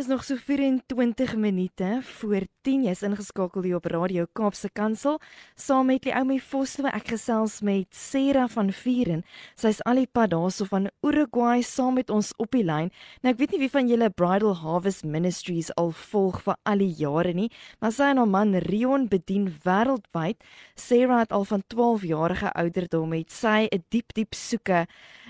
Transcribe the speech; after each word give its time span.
Is 0.00 0.06
nog 0.06 0.24
so 0.24 0.36
24 0.36 1.36
minute 1.36 1.98
voor 2.02 2.40
10 2.60 2.82
jy's 2.82 3.02
ingeskakel 3.02 3.62
hier 3.62 3.76
op 3.76 3.84
Radio 3.84 4.24
Kaapse 4.32 4.70
Kansel. 4.72 5.18
Saam 5.54 5.86
met 5.86 6.04
Leomi 6.04 6.38
Vosloo 6.40 6.88
ek 6.88 7.10
gesels 7.12 7.58
met 7.60 7.86
Sera 7.92 8.46
van 8.48 8.72
Vieren. 8.72 9.20
Sy's 9.60 9.82
al 9.84 10.00
die 10.00 10.08
pad 10.08 10.32
daarso 10.32 10.64
van 10.70 10.88
Uruguay 11.04 11.60
saam 11.60 11.98
met 12.00 12.08
ons 12.10 12.32
op 12.40 12.48
die 12.56 12.64
lyn. 12.64 12.88
Nou 13.20 13.34
ek 13.34 13.42
weet 13.42 13.52
nie 13.52 13.60
wie 13.66 13.70
van 13.74 13.92
julle 13.92 14.08
Bridal 14.08 14.56
Harvest 14.62 15.04
Ministries 15.04 15.68
al 15.76 15.92
volg 15.92 16.40
vir 16.48 16.56
al 16.64 16.80
die 16.80 16.94
jare 16.96 17.36
nie 17.36 17.50
maar 17.80 17.92
sy 17.92 18.08
en 18.14 18.22
haar 18.22 18.32
man 18.32 18.56
Rion 18.70 19.04
bedien 19.08 19.50
wêreldwyd. 19.66 20.40
Sera 20.80 21.20
het 21.20 21.32
al 21.32 21.44
van 21.44 21.64
12 21.68 22.08
jarige 22.08 22.54
ouderdom 22.56 23.12
met 23.18 23.28
sy 23.28 23.68
'n 23.68 23.84
diep 23.90 24.16
diep 24.16 24.32
soeke 24.32 24.86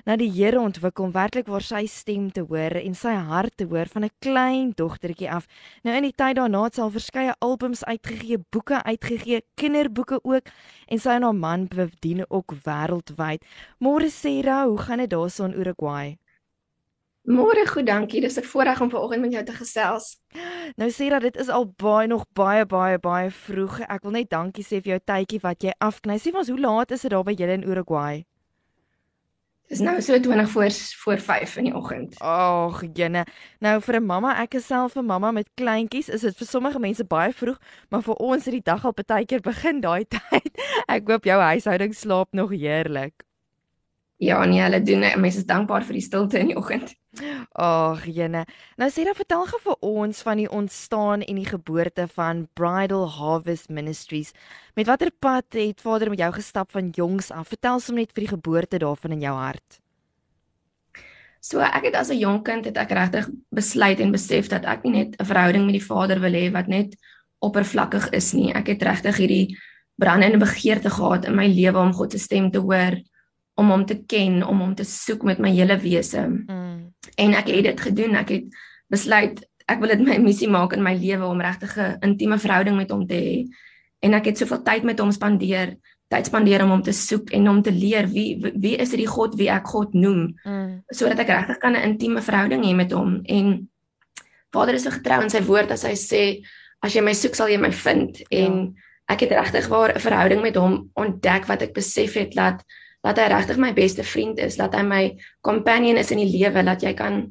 na 0.06 0.16
die 0.16 0.30
Here 0.30 0.60
ontwikkel 0.60 1.04
om 1.04 1.12
werklik 1.12 1.48
waar 1.50 1.64
sy 1.64 1.86
stem 1.86 2.30
te 2.30 2.40
hoor 2.48 2.78
en 2.80 2.94
sy 2.94 3.12
hart 3.30 3.56
te 3.56 3.64
hoor 3.64 3.86
van 3.86 4.04
'n 4.04 4.10
klein 4.20 4.59
dogtertjie 4.76 5.30
af. 5.32 5.46
Nou 5.82 5.96
in 5.96 6.02
die 6.02 6.12
tyd 6.12 6.36
daarna 6.36 6.62
het 6.66 6.76
sy 6.76 6.84
al 6.84 6.92
verskeie 6.94 7.34
albums 7.38 7.84
uitgegee, 7.84 8.38
boeke 8.52 8.82
uitgegee, 8.84 9.40
kinderboeke 9.60 10.20
ook 10.22 10.52
en 10.86 10.98
sy 10.98 11.16
en 11.16 11.26
haar 11.28 11.34
man 11.34 11.68
bedien 11.72 12.24
ook 12.28 12.52
wêreldwyd. 12.66 13.46
Môre 13.78 14.10
Sera, 14.10 14.66
hoe 14.66 14.78
gaan 14.78 14.98
dit 14.98 15.10
daarso 15.10 15.48
in 15.48 15.56
Uruguay? 15.56 16.18
Môre 17.28 17.66
goed, 17.68 17.86
dankie. 17.86 18.20
Dis 18.20 18.38
'n 18.38 18.42
voorreg 18.42 18.80
om 18.80 18.90
vanoggend 18.90 19.20
met 19.20 19.32
jou 19.32 19.44
te 19.44 19.52
gesels. 19.52 20.16
Nou 20.76 20.90
Sera, 20.90 21.18
dit 21.18 21.36
is 21.36 21.48
al 21.48 21.72
baie 21.76 22.06
nog 22.06 22.24
baie 22.32 22.66
baie 22.66 22.98
baie 22.98 23.30
vroeg. 23.30 23.80
Ek 23.80 24.02
wil 24.02 24.12
net 24.12 24.30
dankie 24.30 24.64
sê 24.64 24.80
vir 24.82 24.98
jou 24.98 25.00
tydjie 25.04 25.40
wat 25.40 25.62
jy 25.62 25.72
afkny. 25.78 26.16
Sê 26.18 26.30
vir 26.30 26.38
ons, 26.38 26.48
hoe 26.48 26.60
laat 26.60 26.90
is 26.90 27.02
dit 27.02 27.10
daar 27.10 27.24
by 27.24 27.32
julle 27.32 27.52
in 27.52 27.68
Uruguay? 27.68 28.24
Dis 29.70 29.78
nou 29.86 30.00
so 30.02 30.18
20 30.18 30.48
voor 30.50 30.70
voor 30.98 31.18
5 31.18 31.56
in 31.56 31.64
die 31.68 31.74
oggend. 31.74 32.16
Ag, 32.18 32.82
jene. 32.92 33.22
Nou 33.62 33.80
vir 33.80 34.00
'n 34.00 34.06
mamma, 34.06 34.34
ek 34.42 34.54
is 34.54 34.66
self 34.66 34.96
'n 34.96 35.06
mamma 35.06 35.30
met 35.30 35.48
kleintjies, 35.54 36.08
is 36.08 36.20
dit 36.20 36.36
vir 36.36 36.46
sommige 36.46 36.78
mense 36.78 37.04
baie 37.04 37.32
vroeg, 37.32 37.58
maar 37.88 38.02
vir 38.02 38.14
ons 38.14 38.44
het 38.44 38.52
die 38.52 38.64
dag 38.64 38.84
al 38.84 38.92
baie 38.92 39.26
keer 39.26 39.40
begin 39.40 39.80
daai 39.80 40.04
tyd. 40.16 40.58
Ek 40.88 41.06
hoop 41.08 41.24
jou 41.24 41.40
huishouding 41.40 41.94
slaap 41.94 42.28
nog 42.32 42.50
heerlik. 42.50 43.29
Ja, 44.20 44.44
nee, 44.44 44.60
hulle 44.60 44.82
doen 44.84 45.00
mense 45.16 45.40
is 45.40 45.46
dankbaar 45.48 45.84
vir 45.88 45.96
die 45.96 46.04
stilte 46.04 46.36
in 46.42 46.50
die 46.50 46.56
oggend. 46.60 46.90
Ag, 47.56 48.02
jene. 48.04 48.42
Nou 48.76 48.90
sê 48.92 49.06
dan 49.08 49.16
vertel 49.16 49.46
gou 49.48 49.60
vir 49.64 49.78
ons 49.86 50.20
van 50.26 50.42
die 50.42 50.50
ontstaan 50.52 51.24
en 51.24 51.38
die 51.40 51.48
geboorte 51.48 52.04
van 52.12 52.42
Bridal 52.58 53.06
Harvest 53.16 53.70
Ministries. 53.72 54.34
Met 54.76 54.90
watter 54.90 55.08
pad 55.10 55.56
het 55.56 55.80
Vader 55.80 56.12
met 56.12 56.20
jou 56.20 56.28
gestap 56.36 56.68
van 56.76 56.90
jongs 56.92 57.30
af? 57.32 57.48
Vertel 57.48 57.80
soms 57.80 57.96
net 57.96 58.12
vir 58.12 58.26
die 58.26 58.34
geboorte 58.34 58.82
daarvan 58.84 59.16
in 59.16 59.24
jou 59.24 59.32
hart. 59.38 59.80
So 61.40 61.64
ek 61.64 61.88
het 61.88 61.96
as 61.96 62.12
'n 62.12 62.20
jonk 62.20 62.44
kind 62.44 62.64
het 62.68 62.76
ek 62.76 62.92
regtig 62.92 63.30
besluit 63.48 64.00
en 64.00 64.12
besef 64.12 64.48
dat 64.48 64.64
ek 64.64 64.84
nie 64.84 64.92
net 64.92 65.16
'n 65.16 65.24
verhouding 65.24 65.64
met 65.64 65.80
die 65.80 65.86
Vader 65.86 66.20
wil 66.20 66.32
hê 66.32 66.52
wat 66.52 66.68
net 66.68 66.94
oppervlakkig 67.40 68.10
is 68.12 68.34
nie. 68.34 68.52
Ek 68.52 68.66
het 68.66 68.82
regtig 68.82 69.16
hierdie 69.16 69.56
brandende 69.96 70.38
begeerte 70.38 70.90
gehad 70.90 71.24
in 71.24 71.34
my 71.34 71.46
lewe 71.46 71.78
om 71.78 71.92
God 71.92 72.12
se 72.12 72.18
stem 72.18 72.50
te 72.50 72.58
hoor, 72.58 73.00
om 73.60 73.70
hom 73.72 73.84
te 73.86 73.98
ken, 74.08 74.40
om 74.46 74.62
hom 74.64 74.74
te 74.74 74.86
soek 74.88 75.26
met 75.28 75.40
my 75.42 75.52
hele 75.52 75.76
wese. 75.82 76.24
Mm. 76.24 76.90
En 77.20 77.36
ek 77.36 77.52
het 77.52 77.68
dit 77.68 77.80
gedoen. 77.90 78.16
Ek 78.20 78.32
het 78.36 78.60
besluit 78.90 79.44
ek 79.70 79.78
wil 79.78 79.92
dit 79.92 80.00
my 80.02 80.16
missie 80.18 80.48
maak 80.50 80.72
in 80.74 80.82
my 80.82 80.96
lewe 80.98 81.28
om 81.28 81.40
regtig 81.40 81.76
'n 81.78 81.98
intieme 82.02 82.38
verhouding 82.38 82.76
met 82.76 82.90
hom 82.90 83.06
te 83.06 83.14
hê. 83.14 83.46
En 84.02 84.14
ek 84.14 84.32
het 84.32 84.38
soveel 84.38 84.62
tyd 84.62 84.82
met 84.82 84.98
hom 84.98 85.12
spandeer 85.12 85.76
tyd 86.10 86.26
spandeer 86.26 86.64
om 86.64 86.74
hom 86.74 86.82
te 86.82 86.94
soek 86.96 87.30
en 87.36 87.48
om 87.48 87.60
te 87.62 87.72
leer 87.74 88.08
wie 88.10 88.34
wie, 88.40 88.74
is 88.82 88.94
die 88.98 89.06
God 89.06 89.36
wie 89.38 89.50
ek 89.52 89.68
God 89.70 89.94
noem 89.94 90.32
mm. 90.42 90.70
sodat 90.90 91.22
ek 91.22 91.30
regtig 91.30 91.60
kan 91.62 91.76
'n 91.78 91.86
intieme 91.92 92.22
verhouding 92.22 92.64
hê 92.66 92.74
met 92.74 92.92
hom 92.92 93.20
en 93.24 93.68
Vader 94.50 94.74
is 94.74 94.82
so 94.82 94.90
getrou 94.90 95.22
in 95.22 95.30
sy 95.30 95.42
woord 95.46 95.70
as 95.70 95.86
hy 95.86 95.94
sê 95.94 96.22
as 96.82 96.94
jy 96.94 97.02
my 97.06 97.14
soek 97.14 97.38
sal 97.38 97.48
jy 97.48 97.60
my 97.62 97.70
vind 97.70 98.18
ja. 98.26 98.42
en 98.42 98.74
ek 99.06 99.22
het 99.26 99.36
regtig 99.38 99.70
waar 99.70 99.94
'n 99.94 100.02
verhouding 100.02 100.42
met 100.42 100.58
hom 100.58 100.90
ontdek 100.98 101.46
wat 101.46 101.62
ek 101.62 101.74
besef 101.74 102.18
het 102.18 102.34
dat 102.34 102.64
dat 103.00 103.18
hy 103.18 103.28
regtig 103.32 103.56
my 103.56 103.72
beste 103.72 104.04
vriend 104.04 104.38
is 104.38 104.56
dat 104.60 104.74
hy 104.76 104.82
my 104.82 105.04
companion 105.40 105.96
is 105.96 106.10
in 106.10 106.18
die 106.18 106.30
lewe 106.30 106.64
dat 106.64 106.82
jy 106.82 106.92
kan 106.94 107.22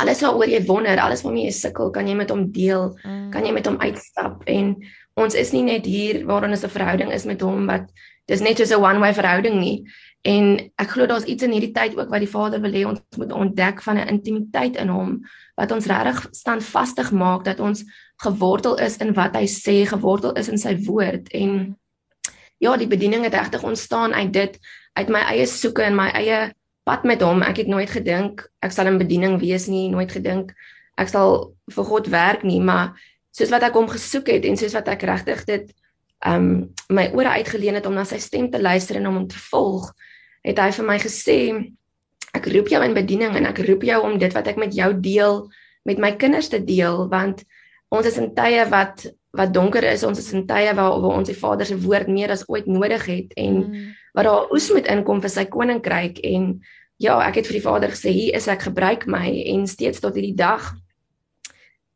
alles 0.00 0.20
waaroor 0.24 0.48
jy 0.48 0.60
wonder 0.68 1.00
alles 1.00 1.22
waarmee 1.24 1.48
jy 1.48 1.54
sukkel 1.56 1.90
kan 1.94 2.08
jy 2.08 2.14
met 2.16 2.30
hom 2.30 2.46
deel 2.52 2.92
mm. 3.02 3.30
kan 3.32 3.44
jy 3.44 3.52
met 3.52 3.66
hom 3.66 3.80
uitstap. 3.80 4.44
En 4.46 4.76
ons 5.20 5.34
is 5.34 5.52
nie 5.52 5.64
net 5.66 5.88
hier 5.88 6.24
waarin 6.28 6.54
ons 6.56 6.64
'n 6.64 6.76
verhouding 6.76 7.12
is 7.12 7.24
met 7.24 7.40
hom 7.40 7.66
wat 7.66 7.90
dis 8.26 8.40
net 8.40 8.58
so 8.58 8.76
'n 8.76 8.84
one 8.84 9.00
way 9.00 9.12
verhouding 9.14 9.60
nie. 9.60 9.84
En 10.22 10.70
ek 10.76 10.90
glo 10.90 11.06
daar's 11.06 11.24
iets 11.24 11.42
in 11.42 11.52
hierdie 11.52 11.72
tyd 11.72 11.96
ook 11.96 12.10
wat 12.10 12.20
die 12.20 12.28
Vader 12.28 12.60
wil 12.60 12.72
hê 12.72 12.84
ons 12.86 13.00
moet 13.16 13.32
ontdek 13.32 13.82
van 13.82 13.96
'n 13.96 14.08
intimiteit 14.08 14.76
in 14.76 14.88
hom 14.88 15.24
wat 15.56 15.72
ons 15.72 15.86
regtig 15.86 16.28
standvastig 16.30 17.12
maak 17.12 17.44
dat 17.44 17.60
ons 17.60 17.84
gewortel 18.16 18.76
is 18.78 18.96
in 18.96 19.14
wat 19.14 19.34
hy 19.34 19.46
sê 19.46 19.86
gewortel 19.86 20.32
is 20.36 20.48
in 20.48 20.58
sy 20.58 20.76
woord. 20.76 21.28
En 21.32 21.76
ja 22.58 22.76
die 22.76 22.86
bediening 22.86 23.24
het 23.24 23.34
regtig 23.34 23.62
ontstaan 23.62 24.14
uit 24.14 24.32
dit 24.32 24.58
uit 25.00 25.12
my 25.12 25.24
eie 25.32 25.46
soeke 25.48 25.84
en 25.86 25.96
my 25.98 26.10
eie 26.18 26.50
pad 26.88 27.04
met 27.08 27.22
hom 27.24 27.42
ek 27.46 27.64
het 27.64 27.72
nooit 27.72 27.90
gedink 27.90 28.46
ek 28.64 28.74
sal 28.76 28.90
in 28.90 29.00
bediening 29.00 29.38
wees 29.42 29.68
nie 29.72 29.88
nooit 29.92 30.12
gedink 30.12 30.54
ek 31.00 31.10
sal 31.12 31.52
vir 31.72 31.88
God 31.88 32.10
werk 32.12 32.44
nie 32.44 32.60
maar 32.60 32.94
soos 33.36 33.52
wat 33.52 33.64
ek 33.66 33.76
hom 33.78 33.88
gesoek 33.90 34.30
het 34.32 34.46
en 34.48 34.58
soos 34.60 34.74
wat 34.76 34.88
ek 34.92 35.06
regtig 35.08 35.44
dit 35.48 35.70
um 36.26 36.68
my 36.92 37.08
ore 37.16 37.32
uitgeleen 37.40 37.78
het 37.78 37.86
om 37.88 37.96
na 37.96 38.04
sy 38.04 38.18
stem 38.20 38.50
te 38.52 38.60
luister 38.60 38.98
en 38.98 39.08
om 39.08 39.22
hom 39.22 39.28
te 39.28 39.38
volg, 39.50 39.88
het 40.44 40.58
hy 40.60 40.68
vir 40.76 40.86
my 40.86 40.98
gesê 41.00 41.38
ek 42.36 42.46
roep 42.52 42.68
jou 42.70 42.80
in 42.84 42.96
bediening 42.96 43.36
en 43.38 43.48
ek 43.48 43.62
roep 43.66 43.86
jou 43.88 44.02
om 44.04 44.18
dit 44.20 44.34
wat 44.36 44.50
ek 44.52 44.60
met 44.60 44.74
jou 44.76 44.92
deel 45.00 45.40
met 45.88 45.98
my 45.98 46.12
kinders 46.20 46.50
te 46.52 46.60
deel 46.62 47.06
want 47.10 47.42
ons 47.90 48.06
is 48.06 48.20
in 48.20 48.34
tye 48.36 48.66
wat 48.70 49.08
wat 49.30 49.52
donker 49.54 49.84
is, 49.86 50.02
ons 50.02 50.18
is 50.18 50.32
in 50.34 50.42
tye 50.42 50.72
waar, 50.74 50.96
waar 50.98 51.20
ons 51.20 51.28
die 51.30 51.38
Vader 51.38 51.66
se 51.66 51.76
woord 51.78 52.08
meer 52.10 52.32
as 52.34 52.42
ooit 52.50 52.66
nodig 52.66 53.04
het 53.06 53.34
en 53.38 53.60
mm. 53.62 53.84
Wat 54.14 54.24
daar 54.24 54.52
oes 54.52 54.70
moet 54.74 54.86
inkom 54.90 55.20
vir 55.20 55.30
sy 55.30 55.44
koninkryk 55.44 56.20
en 56.24 56.52
ja, 57.00 57.16
ek 57.24 57.40
het 57.40 57.48
vir 57.48 57.58
die 57.58 57.64
Vader 57.64 57.94
gesê 57.94 58.12
hier 58.12 58.36
is 58.36 58.48
ek 58.48 58.68
gebruik 58.68 59.06
my 59.06 59.26
en 59.54 59.66
steeds 59.66 60.00
tot 60.00 60.14
hierdie 60.14 60.36
dag 60.36 60.72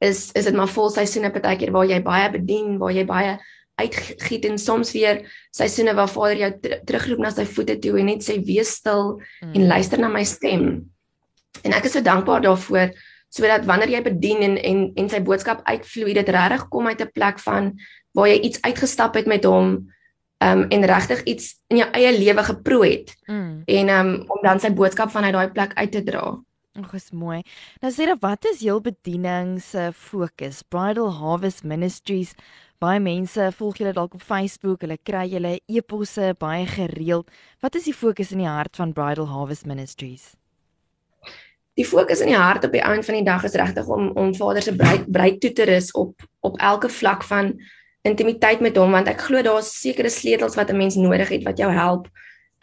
is 0.04 0.30
is 0.32 0.48
dit 0.48 0.56
maar 0.56 0.70
vol 0.70 0.90
seisoene 0.92 1.32
partykeer 1.34 1.72
waar 1.74 1.88
jy 1.88 2.00
baie 2.04 2.30
bedien, 2.32 2.78
waar 2.80 2.94
jy 2.94 3.04
baie 3.08 3.36
uitgiet 3.80 4.44
en 4.46 4.58
soms 4.60 4.92
weer 4.94 5.24
seisoene 5.54 5.94
waar 5.98 6.10
Vader 6.10 6.40
jou 6.44 6.50
ter 6.62 6.76
terugroep 6.86 7.22
na 7.24 7.32
sy 7.34 7.46
voete 7.48 7.78
toe 7.82 7.96
en 8.00 8.10
net 8.12 8.22
sê 8.26 8.38
wees 8.46 8.76
stil 8.78 9.16
mm. 9.42 9.54
en 9.54 9.66
luister 9.72 10.02
na 10.02 10.10
my 10.12 10.22
stem. 10.28 10.84
En 11.64 11.74
ek 11.74 11.88
is 11.88 11.96
so 11.96 12.04
dankbaar 12.04 12.44
daarvoor 12.44 12.94
sodat 13.34 13.66
wanneer 13.66 13.96
jy 13.96 14.02
bedien 14.06 14.44
en 14.46 14.56
en 14.62 14.84
en 15.00 15.10
sy 15.10 15.20
boodskap 15.26 15.64
uitvloei, 15.66 16.14
dit 16.14 16.28
regtig 16.36 16.68
kom 16.70 16.86
uit 16.86 17.00
'n 17.02 17.10
plek 17.14 17.40
van 17.42 17.72
waar 18.14 18.28
jy 18.30 18.38
iets 18.46 18.62
uitgestap 18.62 19.14
het 19.18 19.26
met 19.26 19.44
hom 19.44 19.90
um 20.44 20.64
en 20.68 20.88
regtig 20.90 21.22
iets 21.30 21.54
in 21.72 21.82
jou 21.82 21.90
eie 21.96 22.12
lewe 22.18 22.44
geproe 22.44 22.82
het. 22.86 23.14
Mm. 23.26 23.62
En 23.64 23.94
um 23.98 24.10
om 24.28 24.42
dan 24.42 24.60
sy 24.60 24.72
boodskap 24.72 25.10
vanuit 25.14 25.32
daai 25.36 25.50
plek 25.54 25.72
uit 25.74 25.92
te 25.92 26.02
dra. 26.02 26.34
Ag, 26.74 26.94
is 26.98 27.12
mooi. 27.14 27.38
Nou 27.84 27.92
sê 27.94 28.08
jy, 28.08 28.14
wat 28.18 28.46
is 28.50 28.64
jou 28.66 28.80
bediening 28.82 29.60
se 29.62 29.92
fokus? 29.94 30.64
Bridal 30.66 31.12
Harvest 31.20 31.62
Ministries. 31.62 32.32
Baie 32.82 32.98
mense 32.98 33.46
volg 33.54 33.78
julle 33.78 33.92
dalk 33.94 34.16
op 34.18 34.24
Facebook, 34.26 34.82
hulle 34.82 34.96
kry 35.06 35.28
julle 35.30 35.52
e-posse 35.70 36.32
baie 36.40 36.66
gereeld. 36.66 37.30
Wat 37.62 37.78
is 37.78 37.86
die 37.86 37.94
fokus 37.94 38.32
in 38.34 38.42
die 38.42 38.50
hart 38.50 38.74
van 38.76 38.92
Bridal 38.96 39.30
Harvest 39.30 39.68
Ministries? 39.70 40.32
Die 41.78 41.86
fokus 41.86 42.20
in 42.22 42.32
die 42.32 42.38
hart 42.38 42.66
op 42.66 42.74
die 42.74 42.82
einde 42.82 43.06
van 43.06 43.20
die 43.20 43.26
dag 43.26 43.46
is 43.46 43.54
regtig 43.58 43.86
om 43.90 44.10
om 44.18 44.34
Vader 44.34 44.62
se 44.62 44.74
bruid 44.74 45.06
bruid 45.14 45.40
toe 45.42 45.52
te 45.54 45.70
rus 45.70 45.92
op 45.94 46.26
op 46.42 46.58
elke 46.58 46.90
vlak 46.90 47.22
van 47.30 47.54
intimiteit 48.04 48.60
met 48.60 48.76
hom 48.76 48.92
want 48.92 49.08
ek 49.08 49.24
glo 49.26 49.42
daar's 49.42 49.72
sekere 49.80 50.10
sleutels 50.12 50.56
wat 50.56 50.70
'n 50.70 50.76
mens 50.76 50.96
nodig 50.96 51.28
het 51.28 51.44
wat 51.44 51.58
jou 51.58 51.70
help 51.72 52.08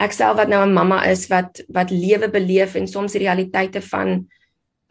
ek 0.02 0.12
self 0.12 0.36
wat 0.36 0.48
nou 0.48 0.62
'n 0.66 0.72
mamma 0.72 1.04
is 1.06 1.26
wat 1.28 1.62
wat 1.68 1.90
lewe 1.90 2.28
beleef 2.30 2.74
en 2.74 2.86
soms 2.86 3.12
die 3.12 3.22
realiteite 3.22 3.82
van 3.82 4.26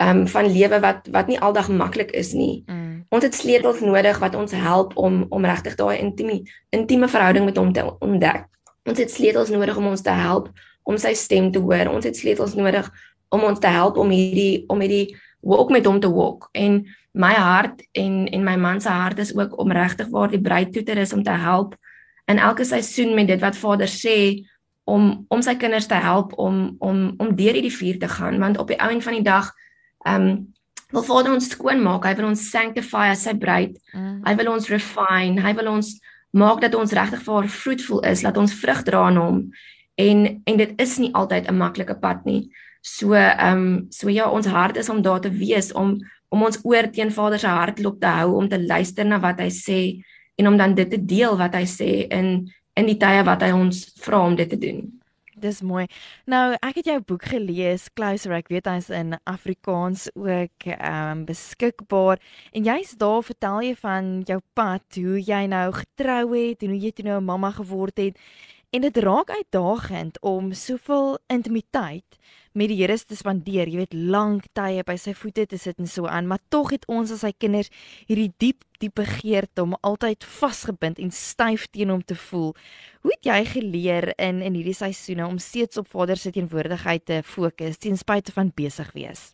ehm 0.01 0.17
um, 0.17 0.27
van 0.27 0.45
lewe 0.51 0.79
wat 0.79 1.07
wat 1.11 1.27
nie 1.27 1.39
aldag 1.39 1.69
maklik 1.69 2.11
is 2.11 2.33
nie. 2.33 2.63
Mm. 2.65 3.05
Ons 3.09 3.23
het 3.23 3.35
sleutels 3.35 3.79
nodig 3.79 4.19
wat 4.19 4.35
ons 4.35 4.51
help 4.51 4.97
om 4.97 5.25
om 5.29 5.45
regtig 5.45 5.75
daai 5.75 5.97
intieme 5.99 6.41
intieme 6.69 7.07
verhouding 7.07 7.45
met 7.45 7.57
hom 7.57 7.73
te 7.73 7.83
ontdek. 7.99 8.47
Ons 8.89 8.97
het 8.97 9.11
sleutels 9.11 9.49
nodig 9.49 9.77
om 9.77 9.87
ons 9.87 10.01
te 10.01 10.09
help 10.09 10.49
om 10.83 10.97
sy 10.97 11.13
stem 11.13 11.51
te 11.51 11.59
hoor. 11.59 11.91
Ons 11.93 12.05
het 12.05 12.17
sleutels 12.17 12.53
nodig 12.53 12.89
om 13.29 13.43
ons 13.43 13.59
te 13.59 13.67
help 13.67 13.97
om 13.97 14.09
hierdie 14.09 14.63
om 14.67 14.79
hierdie 14.79 15.17
walk 15.41 15.69
met 15.69 15.85
hom 15.85 15.99
te 15.99 16.11
walk. 16.11 16.49
En 16.51 16.85
my 17.11 17.33
hart 17.33 17.83
en 17.91 18.27
en 18.29 18.43
my 18.43 18.55
man 18.55 18.81
se 18.81 18.89
hart 18.89 19.19
is 19.19 19.35
ook 19.35 19.57
om 19.59 19.71
regtig 19.71 20.07
waar 20.07 20.29
die 20.29 20.41
bruid 20.41 20.73
toe 20.73 20.83
te 20.83 20.91
is 20.91 21.13
om 21.13 21.23
te 21.23 21.31
help 21.31 21.75
in 22.25 22.37
elke 22.37 22.63
seisoen 22.63 23.13
met 23.13 23.27
dit 23.27 23.39
wat 23.39 23.57
Vader 23.57 23.89
sê 23.89 24.47
om 24.83 25.25
om 25.27 25.41
sy 25.41 25.55
kinders 25.55 25.87
te 25.87 25.99
help 25.99 26.33
om 26.39 26.75
om 26.79 27.13
om 27.17 27.35
deur 27.35 27.57
hierdie 27.57 27.75
vuur 27.75 27.99
te 27.99 28.07
gaan 28.07 28.39
want 28.39 28.57
op 28.57 28.71
die 28.71 28.79
einde 28.79 29.03
van 29.03 29.19
die 29.19 29.27
dag 29.27 29.51
ehm 30.05 30.27
um, 30.29 30.53
wil 30.91 31.03
Vader 31.07 31.31
ons 31.31 31.49
skoon 31.49 31.79
maak. 31.83 32.03
Hy 32.03 32.15
wil 32.19 32.31
ons 32.31 32.49
sanctify 32.51 33.05
as 33.13 33.21
sy 33.23 33.31
bruid. 33.39 33.77
Mm. 33.95 34.17
Hy 34.25 34.33
wil 34.41 34.49
ons 34.51 34.65
refine. 34.67 35.39
Hy 35.39 35.53
wil 35.55 35.69
ons 35.71 35.93
maak 36.35 36.59
dat 36.63 36.75
ons 36.75 36.91
regtig 36.95 37.21
vir 37.23 37.37
haar 37.37 37.47
fruitful 37.51 38.01
is, 38.07 38.23
laat 38.25 38.39
ons 38.39 38.55
vrug 38.59 38.81
dra 38.87 39.05
aan 39.07 39.19
hom. 39.19 39.39
En 39.99 40.25
en 40.47 40.59
dit 40.59 40.73
is 40.83 40.97
nie 40.99 41.13
altyd 41.15 41.47
'n 41.47 41.57
maklike 41.57 41.95
pad 41.99 42.25
nie. 42.25 42.51
So 42.81 43.13
ehm 43.13 43.57
um, 43.57 43.85
so 43.89 44.09
ja, 44.09 44.29
ons 44.29 44.47
hart 44.47 44.77
is 44.77 44.89
om 44.89 45.01
daar 45.01 45.21
te 45.21 45.29
wees 45.29 45.71
om 45.73 45.99
om 46.31 46.43
ons 46.47 46.59
oor 46.63 46.87
teen 46.91 47.11
Vader 47.11 47.39
se 47.39 47.47
hartklop 47.47 47.99
te 47.99 48.07
hou, 48.07 48.37
om 48.39 48.47
te 48.49 48.59
luister 48.59 49.05
na 49.05 49.19
wat 49.19 49.39
hy 49.43 49.49
sê 49.51 49.81
en 50.39 50.47
om 50.47 50.57
dan 50.57 50.73
dit 50.75 50.89
te 50.89 50.97
deel 50.97 51.37
wat 51.37 51.55
hy 51.59 51.65
sê 51.67 51.91
in 52.09 52.49
in 52.79 52.87
die 52.87 52.97
tye 52.97 53.23
wat 53.27 53.43
hy 53.43 53.51
ons 53.51 53.83
vra 54.01 54.23
om 54.25 54.35
dit 54.35 54.49
te 54.49 54.57
doen. 54.57 54.81
Dis 55.41 55.61
mooi. 55.65 55.87
Nou, 56.29 56.53
ek 56.61 56.81
het 56.81 56.87
jou 56.91 56.97
boek 57.01 57.23
gelees, 57.31 57.87
Closer. 57.97 58.35
Ek 58.37 58.51
weet 58.53 58.67
hy's 58.69 58.91
in 58.93 59.15
Afrikaans 59.29 60.07
ook 60.13 60.67
ehm 60.69 61.17
um, 61.17 61.25
beskikbaar. 61.25 62.21
En 62.53 62.65
jy's 62.65 62.93
daar 62.97 63.23
vertel 63.25 63.61
jy 63.65 63.75
van 63.81 64.11
jou 64.29 64.39
pad, 64.53 64.85
hoe 65.01 65.17
jy 65.17 65.43
nou 65.49 65.67
getrou 65.73 66.25
het 66.35 66.61
en 66.61 66.73
hoe 66.75 66.81
jy 66.85 66.91
toe 66.93 67.05
nou 67.09 67.19
'n 67.19 67.29
mamma 67.29 67.51
geword 67.57 67.97
het. 67.97 68.17
En 68.71 68.81
dit 68.81 68.97
raak 68.97 69.29
uitdagend 69.29 70.21
om 70.21 70.53
soveel 70.53 71.19
intimiteit 71.27 72.17
met 72.53 72.67
die 72.71 72.77
Here 72.81 72.97
te 72.97 73.15
spandeer. 73.15 73.69
Jy 73.69 73.83
weet, 73.83 73.93
lank 73.93 74.47
tye 74.57 74.83
by 74.87 74.97
sy 74.99 75.13
voete 75.17 75.45
te 75.47 75.57
sit 75.57 75.79
en 75.79 75.87
so 75.87 76.09
aan, 76.09 76.27
maar 76.27 76.41
tog 76.49 76.71
het 76.75 76.85
ons 76.91 77.11
as 77.11 77.23
sy 77.25 77.31
kinders 77.37 77.71
hierdie 78.09 78.31
diep 78.41 78.65
diep 78.81 78.95
begeerte 78.97 79.61
om 79.61 79.75
altyd 79.85 80.25
vasgebind 80.25 80.97
en 80.99 81.11
styf 81.13 81.67
teen 81.69 81.91
hom 81.93 82.01
te 82.01 82.15
voel. 82.17 82.55
Hoe 83.05 83.13
het 83.13 83.27
jy 83.29 83.37
geleer 83.45 84.09
in 84.17 84.41
in 84.41 84.57
hierdie 84.57 84.77
seisoene 84.77 85.27
om 85.27 85.37
steeds 85.37 85.77
op 85.77 85.91
Vader 85.91 86.17
se 86.17 86.31
teenwoordigheid 86.33 87.05
te 87.05 87.21
fokus 87.23 87.77
ten 87.77 87.97
spyte 87.97 88.33
van 88.33 88.49
besig 88.55 88.89
wees? 88.97 89.31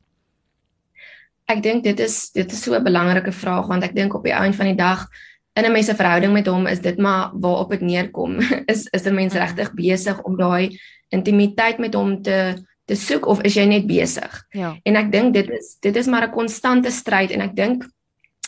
Ek 1.47 1.63
dink 1.63 1.85
dit 1.87 1.99
is 2.03 2.29
dit 2.35 2.51
is 2.51 2.63
so 2.63 2.75
'n 2.75 2.83
belangrike 2.83 3.31
vraag 3.31 3.67
want 3.67 3.83
ek 3.83 3.95
dink 3.95 4.13
op 4.13 4.23
die 4.23 4.35
einde 4.35 4.57
van 4.57 4.67
die 4.67 4.75
dag 4.75 5.07
in 5.55 5.65
'n 5.65 5.71
mens 5.71 5.85
se 5.85 5.95
verhouding 5.95 6.33
met 6.33 6.47
hom 6.47 6.67
is 6.67 6.81
dit 6.81 6.97
maar 6.97 7.31
waarop 7.33 7.69
dit 7.69 7.81
neerkom. 7.81 8.39
is 8.73 8.87
is 8.91 9.05
'n 9.05 9.13
mens 9.13 9.33
mm. 9.33 9.39
regtig 9.39 9.73
besig 9.73 10.21
om 10.23 10.35
daai 10.37 10.77
intimiteit 11.09 11.79
met 11.79 11.93
hom 11.93 12.21
te 12.21 12.65
te 12.87 12.95
soek 12.95 13.27
of 13.27 13.41
is 13.47 13.57
jy 13.59 13.65
net 13.67 13.87
besig? 13.87 14.33
Ja. 14.55 14.75
En 14.87 14.95
ek 14.99 15.11
dink 15.11 15.35
dit 15.35 15.49
is 15.57 15.75
dit 15.83 15.95
is 15.95 16.07
maar 16.07 16.27
'n 16.27 16.35
konstante 16.35 16.91
stryd 16.91 17.31
en 17.31 17.41
ek 17.41 17.55
dink 17.55 17.83